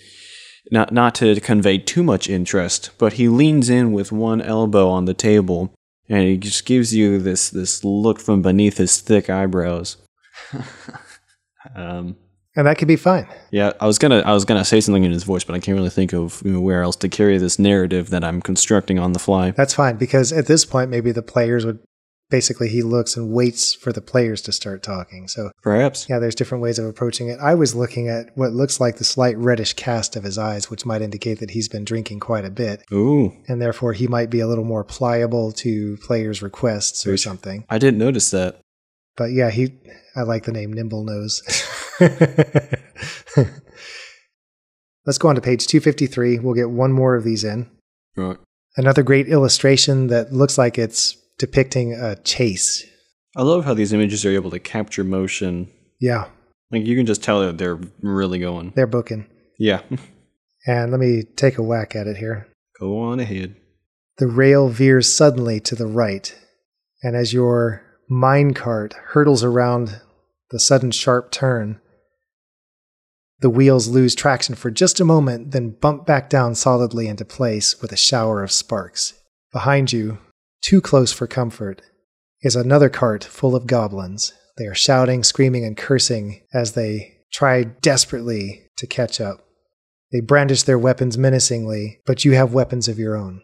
not 0.71 0.93
not 0.93 1.15
to 1.15 1.39
convey 1.41 1.79
too 1.79 2.03
much 2.03 2.29
interest, 2.29 2.91
but 2.97 3.13
he 3.13 3.27
leans 3.27 3.69
in 3.69 3.91
with 3.91 4.11
one 4.11 4.41
elbow 4.41 4.87
on 4.89 5.05
the 5.05 5.13
table 5.13 5.73
and 6.09 6.23
he 6.23 6.37
just 6.37 6.65
gives 6.65 6.93
you 6.93 7.19
this 7.19 7.49
this 7.49 7.83
look 7.83 8.19
from 8.19 8.41
beneath 8.41 8.77
his 8.77 8.99
thick 8.99 9.29
eyebrows. 9.29 9.97
um, 11.75 12.15
And 12.55 12.67
that 12.67 12.77
could 12.77 12.87
be 12.87 12.95
fine. 12.95 13.27
yeah, 13.51 13.73
I 13.79 13.87
was 13.87 13.97
gonna 13.97 14.19
I 14.19 14.33
was 14.33 14.45
gonna 14.45 14.65
say 14.65 14.79
something 14.81 15.03
in 15.03 15.11
his 15.11 15.23
voice, 15.23 15.43
but 15.43 15.55
I 15.55 15.59
can't 15.59 15.75
really 15.77 15.89
think 15.89 16.13
of 16.13 16.41
you 16.45 16.53
know, 16.53 16.61
where 16.61 16.83
else 16.83 16.95
to 16.97 17.09
carry 17.09 17.37
this 17.37 17.57
narrative 17.57 18.09
that 18.11 18.23
I'm 18.23 18.41
constructing 18.41 18.99
on 18.99 19.13
the 19.13 19.19
fly. 19.19 19.51
That's 19.51 19.73
fine 19.73 19.97
because 19.97 20.31
at 20.31 20.45
this 20.45 20.65
point, 20.65 20.89
maybe 20.89 21.11
the 21.11 21.23
players 21.23 21.65
would 21.65 21.79
basically, 22.33 22.67
he 22.67 22.81
looks 22.81 23.15
and 23.15 23.31
waits 23.31 23.75
for 23.75 23.93
the 23.93 24.01
players 24.01 24.41
to 24.41 24.51
start 24.51 24.81
talking. 24.81 25.27
So, 25.27 25.51
Perhaps. 25.61 26.07
Yeah, 26.09 26.17
there's 26.17 26.33
different 26.33 26.63
ways 26.63 26.79
of 26.79 26.85
approaching 26.87 27.27
it. 27.27 27.37
I 27.39 27.53
was 27.53 27.75
looking 27.75 28.09
at 28.09 28.35
what 28.35 28.53
looks 28.53 28.79
like 28.79 28.97
the 28.97 29.03
slight 29.03 29.37
reddish 29.37 29.73
cast 29.73 30.15
of 30.15 30.23
his 30.23 30.39
eyes, 30.39 30.67
which 30.67 30.83
might 30.83 31.03
indicate 31.03 31.37
that 31.41 31.51
he's 31.51 31.69
been 31.69 31.85
drinking 31.85 32.21
quite 32.21 32.43
a 32.43 32.49
bit, 32.49 32.81
Ooh, 32.91 33.31
and 33.47 33.61
therefore 33.61 33.93
he 33.93 34.07
might 34.07 34.31
be 34.31 34.39
a 34.39 34.47
little 34.47 34.63
more 34.63 34.83
pliable 34.83 35.51
to 35.51 35.95
players' 35.97 36.41
requests 36.41 37.05
or 37.05 37.17
something. 37.17 37.65
I 37.69 37.77
didn't 37.77 37.99
notice 37.99 38.31
that. 38.31 38.59
But 39.15 39.25
yeah, 39.25 39.51
he 39.51 39.77
I 40.15 40.23
like 40.23 40.45
the 40.45 40.51
name 40.51 40.73
Nimble 40.73 41.03
Nose. 41.03 41.43
Let's 45.05 45.19
go 45.19 45.27
on 45.27 45.35
to 45.35 45.41
page 45.41 45.67
253. 45.67 46.39
We'll 46.39 46.55
get 46.55 46.71
one 46.71 46.93
more 46.93 47.15
of 47.15 47.23
these 47.23 47.43
in. 47.43 47.69
Right. 48.15 48.37
Another 48.75 49.03
great 49.03 49.27
illustration 49.27 50.07
that 50.07 50.33
looks 50.33 50.57
like 50.57 50.79
it's 50.79 51.15
depicting 51.47 51.91
a 51.93 52.15
chase. 52.15 52.85
I 53.35 53.41
love 53.41 53.65
how 53.65 53.73
these 53.73 53.91
images 53.91 54.23
are 54.25 54.31
able 54.31 54.49
to 54.51 54.59
capture 54.59 55.03
motion. 55.03 55.69
Yeah, 55.99 56.29
Like 56.71 56.85
you 56.85 56.95
can 56.95 57.05
just 57.05 57.21
tell 57.21 57.41
that 57.41 57.57
they're 57.57 57.79
really 58.01 58.39
going. 58.39 58.71
they're 58.77 58.87
booking. 58.87 59.27
Yeah. 59.59 59.81
And 60.65 60.91
let 60.91 61.01
me 61.01 61.23
take 61.35 61.57
a 61.57 61.61
whack 61.61 61.93
at 61.93 62.07
it 62.07 62.15
here. 62.15 62.47
Go 62.79 62.97
on 63.01 63.19
ahead. 63.19 63.57
The 64.17 64.27
rail 64.27 64.69
veers 64.69 65.13
suddenly 65.13 65.59
to 65.59 65.75
the 65.75 65.87
right, 65.87 66.33
and 67.03 67.17
as 67.17 67.33
your 67.33 67.83
minecart 68.09 68.93
hurtles 68.93 69.43
around 69.43 69.99
the 70.51 70.61
sudden 70.61 70.91
sharp 70.91 71.31
turn, 71.31 71.81
the 73.41 73.49
wheels 73.49 73.89
lose 73.89 74.15
traction 74.15 74.55
for 74.55 74.71
just 74.71 75.01
a 75.01 75.03
moment, 75.05 75.51
then 75.51 75.71
bump 75.71 76.05
back 76.05 76.29
down 76.29 76.55
solidly 76.55 77.09
into 77.09 77.25
place 77.25 77.81
with 77.81 77.91
a 77.91 77.97
shower 77.97 78.41
of 78.41 78.49
sparks. 78.49 79.15
Behind 79.51 79.91
you, 79.91 80.17
too 80.63 80.81
close 80.81 81.13
for 81.13 81.27
comfort, 81.27 81.81
is 82.41 82.55
another 82.55 82.89
cart 82.89 83.23
full 83.23 83.55
of 83.55 83.67
goblins. 83.67 84.33
They 84.57 84.65
are 84.65 84.73
shouting, 84.75 85.23
screaming, 85.23 85.63
and 85.65 85.77
cursing 85.77 86.41
as 86.53 86.73
they 86.73 87.17
try 87.31 87.63
desperately 87.63 88.69
to 88.77 88.87
catch 88.87 89.21
up. 89.21 89.45
They 90.11 90.21
brandish 90.21 90.63
their 90.63 90.79
weapons 90.79 91.17
menacingly, 91.17 91.99
but 92.05 92.25
you 92.25 92.33
have 92.33 92.53
weapons 92.53 92.87
of 92.87 92.97
your 92.97 93.15
own 93.15 93.41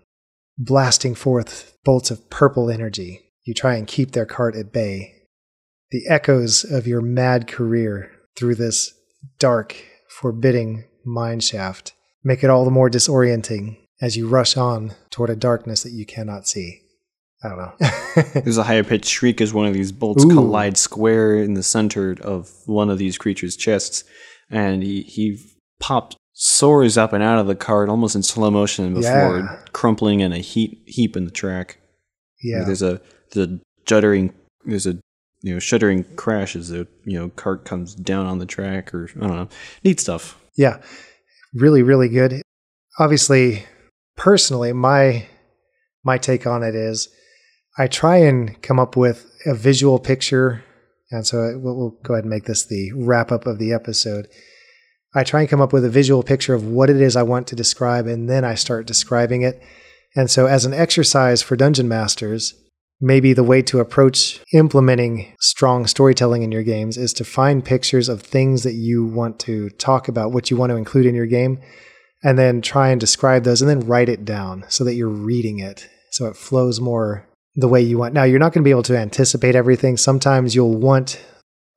blasting 0.62 1.16
forth 1.16 1.78
bolts 1.86 2.12
of 2.12 2.30
purple 2.30 2.70
energy. 2.70 3.22
You 3.46 3.54
try 3.54 3.76
and 3.76 3.88
keep 3.88 4.12
their 4.12 4.26
cart 4.26 4.56
at 4.56 4.74
bay. 4.74 5.16
the 5.92 6.08
echoes 6.08 6.64
of 6.64 6.86
your 6.88 7.02
mad 7.02 7.48
career 7.48 8.12
through 8.36 8.56
this 8.56 8.94
dark, 9.40 9.76
forbidding 10.10 10.86
mine 11.06 11.40
shaft 11.40 11.94
make 12.24 12.44
it 12.44 12.50
all 12.50 12.66
the 12.66 12.72
more 12.72 12.90
disorienting 12.90 13.78
as 14.02 14.18
you 14.18 14.28
rush 14.28 14.58
on 14.58 14.94
toward 15.10 15.30
a 15.30 15.36
darkness 15.36 15.84
that 15.84 15.94
you 15.94 16.06
cannot 16.06 16.48
see. 16.48 16.82
I 17.44 17.50
don't 17.50 17.58
know. 17.58 17.74
There's 18.42 18.58
a 18.58 18.64
higher 18.64 18.84
pitched 18.84 19.10
shriek 19.10 19.40
as 19.42 19.54
one 19.54 19.66
of 19.66 19.74
these 19.74 19.92
bolts 19.92 20.26
Ooh. 20.26 20.30
collide 20.30 20.78
square 20.78 21.36
in 21.38 21.54
the 21.54 21.64
center 21.64 22.18
of 22.22 22.50
one 22.66 22.90
of 22.90 22.98
these 22.98 23.18
creatures' 23.18 23.56
chests, 23.56 24.04
and 24.50 24.84
he, 24.84 25.04
he 25.04 25.40
popped 25.80 26.18
soars 26.34 26.98
up 26.98 27.14
and 27.14 27.24
out 27.24 27.40
of 27.40 27.48
the 27.48 27.56
cart 27.56 27.90
almost 27.90 28.16
in 28.16 28.24
slow 28.24 28.50
motion 28.52 28.94
before 28.94 29.40
Yeah. 29.40 29.60
crumpling 29.74 30.20
in 30.22 30.32
a 30.34 30.38
heap 30.40 30.84
heap 30.88 31.16
in 31.18 31.26
the 31.26 31.32
track. 31.32 31.80
yeah. 32.42 32.64
There's 32.66 32.82
a 32.82 33.02
the 33.32 33.60
juddering 33.86 34.34
there's 34.66 34.88
a 34.88 34.98
you 35.42 35.54
know 35.54 35.60
shuddering 35.60 36.04
crash 36.16 36.56
as 36.56 36.70
the 36.70 36.88
you 37.06 37.18
know 37.20 37.30
cart 37.30 37.66
comes 37.66 37.94
down 37.96 38.26
on 38.26 38.40
the 38.40 38.46
track 38.46 38.94
or 38.94 39.10
I 39.18 39.20
don't 39.28 39.36
know. 39.36 39.50
Neat 39.84 40.00
stuff. 40.00 40.38
Yeah, 40.56 40.82
really, 41.54 41.84
really 41.84 42.10
good. 42.10 42.42
Obviously, 43.00 43.66
personally, 44.18 44.72
my 44.74 45.26
my 46.04 46.18
take 46.18 46.48
on 46.48 46.64
it 46.64 46.76
is, 46.76 47.10
I 47.78 47.88
try 47.88 48.18
and 48.18 48.62
come 48.62 48.80
up 48.80 48.98
with 48.98 49.26
a 49.46 49.54
visual 49.54 50.00
picture, 50.00 50.64
and 51.12 51.26
so 51.26 51.58
we'll, 51.58 51.76
we'll 51.76 51.98
go 52.04 52.14
ahead 52.14 52.26
and 52.26 52.30
make 52.30 52.46
this 52.46 52.66
the 52.66 52.92
wrap 52.96 53.32
up 53.32 53.46
of 53.46 53.60
the 53.60 53.74
episode. 53.74 54.28
I 55.16 55.24
try 55.24 55.42
and 55.42 55.50
come 55.50 55.62
up 55.62 55.74
with 55.74 55.86
a 55.86 55.90
visual 55.90 56.24
picture 56.24 56.54
of 56.54 56.66
what 56.66 56.90
it 56.90 57.02
is 57.02 57.16
I 57.16 57.24
want 57.24 57.48
to 57.48 57.56
describe, 57.56 58.08
and 58.08 58.30
then 58.30 58.44
I 58.44 58.56
start 58.56 58.86
describing 58.86 59.42
it. 59.42 59.62
And 60.16 60.30
so, 60.30 60.46
as 60.46 60.66
an 60.66 60.74
exercise 60.74 61.42
for 61.42 61.56
dungeon 61.56 61.88
masters, 61.88 62.54
maybe 63.02 63.34
the 63.34 63.44
way 63.44 63.62
to 63.62 63.80
approach 63.80 64.42
implementing 64.54 65.34
strong 65.40 65.88
storytelling 65.88 66.42
in 66.42 66.52
your 66.52 66.64
games 66.64 66.98
is 66.98 67.14
to 67.14 67.24
find 67.24 67.64
pictures 67.64 68.10
of 68.10 68.22
things 68.22 68.64
that 68.64 68.74
you 68.74 69.06
want 69.06 69.40
to 69.40 69.70
talk 69.72 70.08
about, 70.08 70.32
what 70.32 70.52
you 70.52 70.58
want 70.58 70.72
to 70.72 70.76
include 70.76 71.06
in 71.06 71.16
your 71.16 71.26
game, 71.26 71.60
and 72.24 72.38
then 72.38 72.62
try 72.62 72.90
and 72.90 73.00
describe 73.00 73.44
those 73.44 73.62
and 73.62 73.70
then 73.70 73.88
write 73.88 74.10
it 74.10 74.26
down 74.26 74.66
so 74.68 74.84
that 74.84 74.96
you're 74.96 75.08
reading 75.08 75.60
it 75.60 75.88
so 76.12 76.26
it 76.26 76.36
flows 76.36 76.82
more 76.82 77.29
the 77.56 77.68
way 77.68 77.82
you 77.82 77.98
want. 77.98 78.14
Now, 78.14 78.24
you're 78.24 78.40
not 78.40 78.54
going 78.54 78.64
to 78.64 78.68
be 78.68 78.72
able 78.72 78.84
to 78.84 78.98
anticipate 78.98 79.56
everything. 79.56 79.98
Sometimes 79.98 80.56
you'll 80.56 80.76
want, 80.78 81.22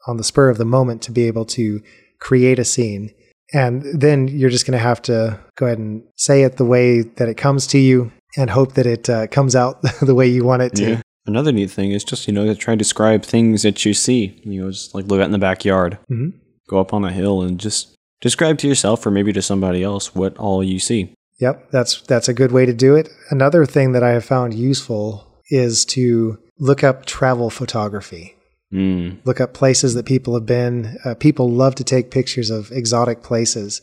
on 0.07 0.17
the 0.17 0.25
spur 0.25 0.49
of 0.51 0.59
the 0.59 0.65
moment, 0.65 1.03
to 1.03 1.13
be 1.13 1.25
able 1.27 1.45
to 1.47 1.83
create 2.21 2.59
a 2.59 2.65
scene. 2.65 3.13
And 3.55 3.83
then 4.01 4.29
you're 4.29 4.51
just 4.51 4.67
going 4.67 4.79
to 4.79 4.83
have 4.83 5.03
to 5.03 5.39
go 5.57 5.67
ahead 5.67 5.79
and 5.79 6.03
say 6.17 6.43
it 6.43 6.57
the 6.57 6.65
way 6.65 7.03
that 7.03 7.29
it 7.29 7.37
comes 7.37 7.67
to 7.69 7.79
you 7.79 8.13
and 8.37 8.49
hope 8.49 8.75
that 8.75 8.87
it 8.87 9.11
uh, 9.11 9.27
comes 9.27 9.55
out 9.55 9.83
the 10.03 10.15
way 10.15 10.27
you 10.27 10.45
want 10.45 10.63
it 10.63 10.75
to. 10.77 11.03
Another 11.27 11.53
neat 11.53 11.71
thing 11.71 11.93
is 11.93 12.03
just 12.03 12.27
you 12.27 12.33
know 12.35 12.47
to 12.47 12.55
try 12.55 12.73
and 12.73 12.79
describe 12.79 13.23
things 13.25 13.63
that 13.63 13.85
you 13.85 13.95
see. 13.95 14.41
You 14.45 14.63
know, 14.63 14.71
just 14.71 14.95
like 14.95 15.05
look 15.07 15.21
out 15.21 15.27
in 15.27 15.33
the 15.33 15.39
backyard, 15.39 15.99
Mhm. 16.11 16.33
go 16.69 16.81
up 16.81 16.93
on 16.93 17.05
a 17.05 17.13
hill, 17.13 17.43
and 17.43 17.61
just 17.61 17.95
describe 18.21 18.59
to 18.59 18.69
yourself 18.69 19.07
or 19.07 19.11
maybe 19.13 19.33
to 19.35 19.43
somebody 19.43 19.85
else 19.85 20.15
what 20.17 20.37
all 20.39 20.65
you 20.65 20.81
see. 20.81 21.13
Yep, 21.39 21.71
that's 21.71 22.01
that's 22.03 22.29
a 22.29 22.35
good 22.35 22.51
way 22.53 22.67
to 22.67 22.73
do 22.73 22.97
it. 22.97 23.09
Another 23.31 23.67
thing 23.67 23.93
that 23.93 24.03
I 24.03 24.11
have 24.11 24.25
found 24.25 24.55
useful 24.55 25.29
is 25.53 25.85
to 25.85 26.39
look 26.59 26.83
up 26.83 27.05
travel 27.05 27.51
photography. 27.51 28.35
Mm. 28.73 29.19
Look 29.27 29.39
up 29.39 29.53
places 29.53 29.93
that 29.95 30.07
people 30.07 30.33
have 30.33 30.47
been. 30.47 30.97
Uh, 31.05 31.15
people 31.15 31.51
love 31.51 31.75
to 31.75 31.85
take 31.85 32.11
pictures 32.11 32.49
of 32.49 32.73
exotic 32.73 33.23
places. 33.23 33.83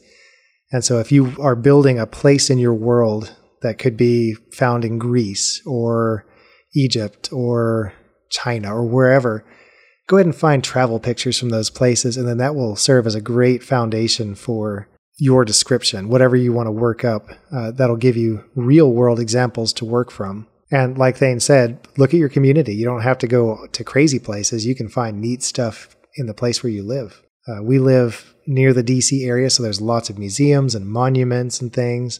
And 0.71 0.83
so 0.83 0.99
if 0.99 1.11
you 1.11 1.35
are 1.39 1.55
building 1.55 1.99
a 1.99 2.07
place 2.07 2.49
in 2.49 2.57
your 2.57 2.73
world 2.73 3.35
that 3.61 3.77
could 3.77 3.95
be 3.95 4.33
found 4.51 4.83
in 4.83 4.97
Greece 4.97 5.61
or 5.65 6.25
Egypt 6.75 7.29
or 7.31 7.93
China 8.31 8.73
or 8.73 8.83
wherever, 8.83 9.45
go 10.07 10.17
ahead 10.17 10.25
and 10.25 10.35
find 10.35 10.63
travel 10.63 10.99
pictures 10.99 11.37
from 11.37 11.49
those 11.49 11.69
places 11.69 12.17
and 12.17 12.27
then 12.27 12.39
that 12.39 12.55
will 12.55 12.75
serve 12.75 13.05
as 13.05 13.13
a 13.13 13.21
great 13.21 13.63
foundation 13.63 14.33
for 14.33 14.87
your 15.19 15.45
description, 15.45 16.09
whatever 16.09 16.35
you 16.35 16.51
want 16.51 16.65
to 16.65 16.71
work 16.71 17.05
up. 17.05 17.29
Uh, 17.51 17.69
that'll 17.69 17.95
give 17.95 18.17
you 18.17 18.43
real 18.55 18.91
world 18.91 19.19
examples 19.19 19.71
to 19.73 19.85
work 19.85 20.09
from. 20.09 20.47
And 20.71 20.97
like 20.97 21.17
Thane 21.17 21.39
said, 21.39 21.79
look 21.97 22.13
at 22.13 22.19
your 22.19 22.29
community. 22.29 22.75
You 22.75 22.85
don't 22.85 23.01
have 23.01 23.17
to 23.19 23.27
go 23.27 23.67
to 23.71 23.83
crazy 23.83 24.19
places. 24.19 24.65
You 24.65 24.75
can 24.75 24.89
find 24.89 25.19
neat 25.19 25.41
stuff 25.41 25.95
in 26.15 26.27
the 26.27 26.33
place 26.33 26.61
where 26.63 26.71
you 26.71 26.83
live. 26.83 27.21
Uh, 27.47 27.63
we 27.63 27.79
live 27.79 28.35
near 28.45 28.73
the 28.73 28.83
DC 28.83 29.25
area, 29.25 29.49
so 29.49 29.63
there's 29.63 29.81
lots 29.81 30.09
of 30.09 30.19
museums 30.19 30.75
and 30.75 30.85
monuments 30.85 31.61
and 31.61 31.73
things. 31.73 32.19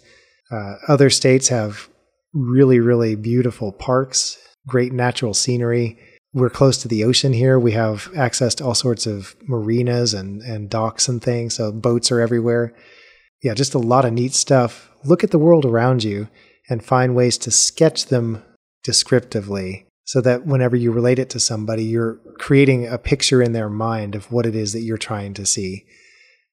Uh, 0.51 0.75
other 0.87 1.09
states 1.09 1.49
have 1.49 1.89
really, 2.33 2.79
really 2.79 3.15
beautiful 3.15 3.71
parks, 3.71 4.37
great 4.67 4.93
natural 4.93 5.33
scenery. 5.33 5.99
We're 6.33 6.49
close 6.49 6.77
to 6.79 6.87
the 6.87 7.03
ocean 7.03 7.33
here. 7.33 7.59
We 7.59 7.71
have 7.73 8.09
access 8.15 8.55
to 8.55 8.65
all 8.65 8.75
sorts 8.75 9.05
of 9.05 9.35
marinas 9.47 10.13
and, 10.13 10.41
and 10.41 10.69
docks 10.69 11.07
and 11.07 11.21
things, 11.21 11.55
so 11.55 11.71
boats 11.71 12.11
are 12.11 12.21
everywhere. 12.21 12.73
Yeah, 13.43 13.53
just 13.53 13.73
a 13.73 13.79
lot 13.79 14.05
of 14.05 14.13
neat 14.13 14.33
stuff. 14.33 14.91
Look 15.03 15.23
at 15.23 15.31
the 15.31 15.39
world 15.39 15.65
around 15.65 16.03
you 16.03 16.27
and 16.69 16.83
find 16.83 17.15
ways 17.15 17.37
to 17.39 17.51
sketch 17.51 18.05
them 18.07 18.43
descriptively 18.83 19.85
so 20.05 20.21
that 20.21 20.45
whenever 20.45 20.75
you 20.75 20.91
relate 20.91 21.19
it 21.19 21.29
to 21.31 21.39
somebody, 21.39 21.83
you're 21.83 22.19
creating 22.39 22.87
a 22.87 22.97
picture 22.97 23.41
in 23.41 23.53
their 23.53 23.69
mind 23.69 24.15
of 24.15 24.31
what 24.31 24.45
it 24.45 24.55
is 24.55 24.73
that 24.73 24.81
you're 24.81 24.97
trying 24.97 25.33
to 25.35 25.45
see. 25.45 25.85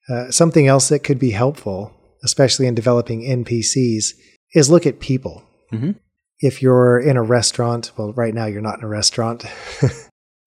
Uh, 0.09 0.29
something 0.31 0.67
else 0.67 0.89
that 0.89 0.99
could 1.03 1.19
be 1.19 1.31
helpful, 1.31 1.91
especially 2.23 2.67
in 2.67 2.75
developing 2.75 3.21
NPCs, 3.23 4.13
is 4.53 4.69
look 4.69 4.85
at 4.85 4.99
people. 4.99 5.43
Mhm. 5.73 5.95
If 6.39 6.61
you're 6.61 6.99
in 6.99 7.17
a 7.17 7.23
restaurant, 7.23 7.91
well, 7.97 8.13
right 8.13 8.33
now 8.33 8.45
you're 8.45 8.61
not 8.61 8.77
in 8.79 8.85
a 8.85 8.87
restaurant. 8.89 9.43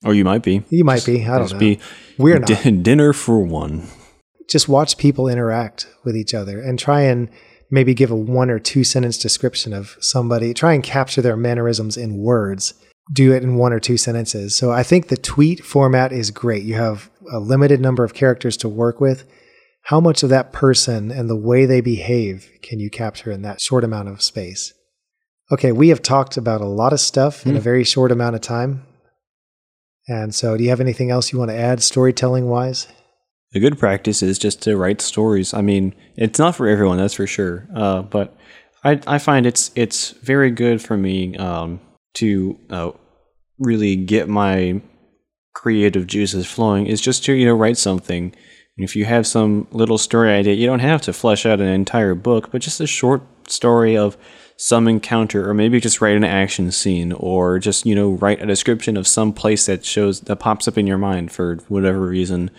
Or 0.02 0.14
you 0.14 0.24
might 0.24 0.42
be. 0.42 0.62
you 0.70 0.82
might 0.82 1.04
be. 1.04 1.26
I 1.26 1.36
don't 1.36 1.52
know. 1.52 1.58
be 1.58 1.78
We're 2.16 2.38
not. 2.38 2.48
dinner 2.82 3.12
for 3.12 3.38
one. 3.40 3.88
just 4.48 4.66
watch 4.66 4.96
people 4.96 5.28
interact 5.28 5.86
with 6.04 6.16
each 6.16 6.32
other 6.32 6.58
and 6.58 6.78
try 6.78 7.02
and 7.02 7.28
maybe 7.70 7.94
give 7.94 8.10
a 8.10 8.16
one 8.16 8.50
or 8.50 8.58
two 8.58 8.84
sentence 8.84 9.16
description 9.18 9.72
of 9.72 9.96
somebody. 10.00 10.52
Try 10.54 10.74
and 10.74 10.82
capture 10.82 11.22
their 11.22 11.36
mannerisms 11.36 11.96
in 11.96 12.18
words. 12.18 12.74
Do 13.12 13.32
it 13.32 13.42
in 13.42 13.56
one 13.56 13.72
or 13.72 13.80
two 13.80 13.96
sentences. 13.96 14.54
So 14.56 14.70
I 14.70 14.82
think 14.82 15.08
the 15.08 15.16
tweet 15.16 15.64
format 15.64 16.12
is 16.12 16.30
great. 16.30 16.62
You 16.62 16.74
have 16.74 17.10
a 17.32 17.38
limited 17.40 17.80
number 17.80 18.04
of 18.04 18.14
characters 18.14 18.56
to 18.58 18.68
work 18.68 19.00
with. 19.00 19.24
How 19.84 19.98
much 20.00 20.22
of 20.22 20.28
that 20.30 20.52
person 20.52 21.10
and 21.10 21.28
the 21.28 21.36
way 21.36 21.64
they 21.66 21.80
behave 21.80 22.50
can 22.62 22.78
you 22.78 22.90
capture 22.90 23.30
in 23.30 23.42
that 23.42 23.60
short 23.60 23.82
amount 23.82 24.08
of 24.08 24.22
space? 24.22 24.72
Okay, 25.50 25.72
we 25.72 25.88
have 25.88 26.02
talked 26.02 26.36
about 26.36 26.60
a 26.60 26.66
lot 26.66 26.92
of 26.92 27.00
stuff 27.00 27.44
in 27.44 27.52
a 27.56 27.58
Hmm. 27.58 27.64
very 27.64 27.84
short 27.84 28.12
amount 28.12 28.36
of 28.36 28.42
time. 28.42 28.82
And 30.06 30.34
so, 30.34 30.56
do 30.56 30.62
you 30.62 30.70
have 30.70 30.80
anything 30.80 31.10
else 31.10 31.32
you 31.32 31.38
want 31.38 31.50
to 31.50 31.56
add 31.56 31.82
storytelling 31.82 32.46
wise? 32.48 32.86
A 33.52 33.58
good 33.58 33.78
practice 33.78 34.22
is 34.22 34.38
just 34.38 34.62
to 34.62 34.76
write 34.76 35.00
stories. 35.00 35.52
I 35.52 35.60
mean, 35.60 35.94
it's 36.16 36.38
not 36.38 36.54
for 36.54 36.68
everyone, 36.68 36.98
that's 36.98 37.14
for 37.14 37.26
sure. 37.26 37.66
Uh, 37.74 38.02
but 38.02 38.36
I, 38.84 39.00
I 39.06 39.18
find 39.18 39.44
it's 39.44 39.72
it's 39.74 40.10
very 40.10 40.50
good 40.50 40.80
for 40.80 40.96
me 40.96 41.36
um, 41.36 41.80
to 42.14 42.58
uh, 42.70 42.92
really 43.58 43.96
get 43.96 44.28
my 44.28 44.80
creative 45.52 46.06
juices 46.06 46.46
flowing. 46.46 46.86
Is 46.86 47.00
just 47.00 47.24
to 47.24 47.32
you 47.32 47.44
know 47.44 47.54
write 47.54 47.76
something. 47.76 48.32
And 48.76 48.84
if 48.84 48.94
you 48.94 49.04
have 49.04 49.26
some 49.26 49.66
little 49.72 49.98
story 49.98 50.30
idea, 50.30 50.54
you 50.54 50.66
don't 50.66 50.78
have 50.78 51.02
to 51.02 51.12
flesh 51.12 51.44
out 51.44 51.60
an 51.60 51.66
entire 51.66 52.14
book, 52.14 52.50
but 52.52 52.62
just 52.62 52.80
a 52.80 52.86
short 52.86 53.22
story 53.48 53.96
of 53.96 54.16
some 54.56 54.86
encounter, 54.86 55.50
or 55.50 55.54
maybe 55.54 55.80
just 55.80 56.00
write 56.00 56.16
an 56.16 56.24
action 56.24 56.70
scene, 56.70 57.12
or 57.12 57.58
just 57.58 57.84
you 57.84 57.94
know 57.94 58.10
write 58.12 58.40
a 58.40 58.46
description 58.46 58.96
of 58.96 59.08
some 59.08 59.32
place 59.32 59.66
that 59.66 59.84
shows 59.84 60.20
that 60.20 60.36
pops 60.36 60.68
up 60.68 60.78
in 60.78 60.86
your 60.86 60.98
mind 60.98 61.32
for 61.32 61.56
whatever 61.68 62.00
reason, 62.00 62.50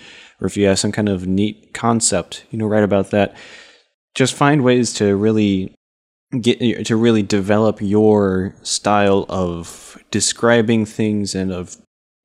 or 0.42 0.48
if 0.48 0.58
you 0.58 0.66
have 0.66 0.80
some 0.80 0.92
kind 0.92 1.08
of 1.08 1.28
neat 1.28 1.74
concept, 1.74 2.46
you 2.52 2.58
know, 2.58 2.66
write 2.66 2.84
about 2.84 3.12
that. 3.12 3.36
Just 4.16 4.34
find 4.34 4.64
ways 4.64 4.94
to 4.96 5.16
really 5.16 5.74
get 6.42 6.86
to 6.86 6.96
really 6.96 7.24
develop 7.24 7.82
your 7.82 8.56
style 8.64 9.26
of 9.30 10.02
describing 10.12 10.86
things 10.86 11.36
and 11.36 11.52
of 11.52 11.78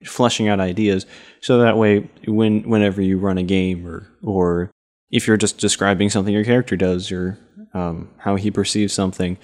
fleshing 0.05 0.49
out 0.49 0.61
ideas 0.61 1.07
so 1.41 1.59
that 1.59 1.77
way 1.77 2.09
when 2.29 2.63
whenever 2.69 3.03
you 3.03 3.19
run 3.19 3.39
a 3.39 3.43
game 3.43 3.85
or 3.87 4.07
or 4.23 4.71
if 5.11 5.27
you're 5.27 5.37
just 5.37 5.59
describing 5.59 6.09
something 6.09 6.33
your 6.33 6.45
character 6.45 6.77
does 6.77 7.11
or 7.11 7.37
um, 7.75 8.09
how 8.19 8.37
he 8.37 8.49
perceives 8.49 8.93
something 8.93 9.37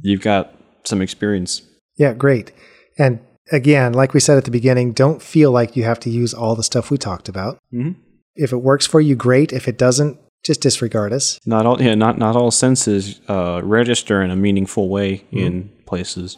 you've 0.00 0.22
got 0.22 0.54
some 0.84 1.02
experience 1.02 1.60
Yeah, 1.96 2.14
great. 2.14 2.52
And 2.98 3.20
again, 3.50 3.92
like 3.92 4.14
we 4.14 4.20
said 4.20 4.38
at 4.38 4.44
the 4.44 4.50
beginning, 4.50 4.92
don't 4.92 5.22
feel 5.22 5.50
like 5.50 5.76
you 5.76 5.84
have 5.84 6.00
to 6.00 6.10
use 6.10 6.32
all 6.32 6.54
the 6.54 6.62
stuff 6.62 6.90
we 6.90 6.98
talked 6.98 7.28
about. 7.28 7.58
mm-hmm. 7.72 7.98
If 8.34 8.50
it 8.52 8.58
works 8.58 8.86
for 8.86 9.00
you, 9.00 9.14
great. 9.14 9.52
If 9.52 9.68
it 9.68 9.76
doesn't, 9.76 10.18
just 10.42 10.60
disregard 10.60 11.12
us. 11.12 11.38
not 11.46 11.66
all 11.66 11.80
yeah 11.80 11.94
not 11.94 12.18
not 12.18 12.34
all 12.34 12.50
senses 12.50 13.20
uh, 13.28 13.60
register 13.62 14.22
in 14.22 14.30
a 14.30 14.36
meaningful 14.36 14.88
way 14.88 15.24
in 15.30 15.70
places 15.86 16.36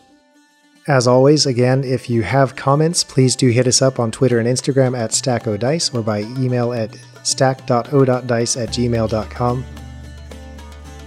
As 0.87 1.07
always, 1.07 1.47
again, 1.47 1.83
if 1.85 2.11
you 2.11 2.23
have 2.23 2.57
comments, 2.57 3.03
please 3.05 3.35
do 3.35 3.49
hit 3.49 3.67
us 3.67 3.81
up 3.81 3.99
on 3.99 4.11
Twitter 4.11 4.39
and 4.39 4.47
Instagram 4.47 4.99
at 4.99 5.13
stackodice 5.13 5.95
or 5.95 6.03
by 6.03 6.21
email 6.39 6.75
at 6.75 6.95
stack.o.dice 7.23 8.57
at 8.59 8.69
gmail.com. 8.69 9.65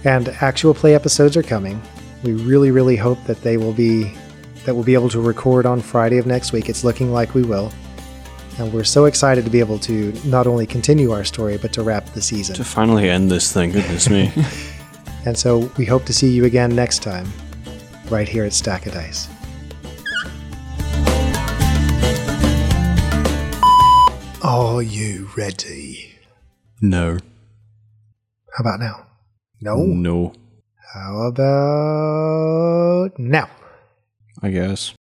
And 0.04 0.28
actual 0.40 0.74
play 0.74 0.96
episodes 0.96 1.36
are 1.36 1.44
coming. 1.44 1.80
We 2.24 2.32
really, 2.32 2.72
really 2.72 2.96
hope 2.96 3.22
that 3.24 3.42
they 3.42 3.56
will 3.56 3.72
be 3.72 4.12
that 4.68 4.74
we'll 4.74 4.84
be 4.84 4.92
able 4.92 5.08
to 5.08 5.18
record 5.18 5.64
on 5.64 5.80
Friday 5.80 6.18
of 6.18 6.26
next 6.26 6.52
week. 6.52 6.68
It's 6.68 6.84
looking 6.84 7.10
like 7.10 7.32
we 7.32 7.42
will. 7.42 7.72
And 8.58 8.70
we're 8.70 8.84
so 8.84 9.06
excited 9.06 9.46
to 9.46 9.50
be 9.50 9.60
able 9.60 9.78
to 9.78 10.12
not 10.26 10.46
only 10.46 10.66
continue 10.66 11.10
our 11.10 11.24
story, 11.24 11.56
but 11.56 11.72
to 11.72 11.82
wrap 11.82 12.04
the 12.12 12.20
season. 12.20 12.54
To 12.56 12.64
finally 12.64 13.08
end 13.08 13.30
this 13.30 13.50
thing, 13.50 13.72
goodness 13.72 14.10
me. 14.10 14.30
and 15.24 15.38
so 15.38 15.72
we 15.78 15.86
hope 15.86 16.04
to 16.04 16.12
see 16.12 16.30
you 16.30 16.44
again 16.44 16.76
next 16.76 17.02
time, 17.02 17.32
right 18.10 18.28
here 18.28 18.44
at 18.44 18.52
Stack 18.52 18.84
of 18.84 18.92
Dice. 18.92 19.26
Are 24.42 24.82
you 24.82 25.30
ready? 25.34 26.12
no. 26.82 27.16
How 28.54 28.60
about 28.60 28.80
now? 28.80 29.06
No. 29.62 29.76
No. 29.78 30.34
How 30.92 31.28
about 31.28 33.18
now? 33.18 33.48
I 34.42 34.50
guess. 34.50 34.94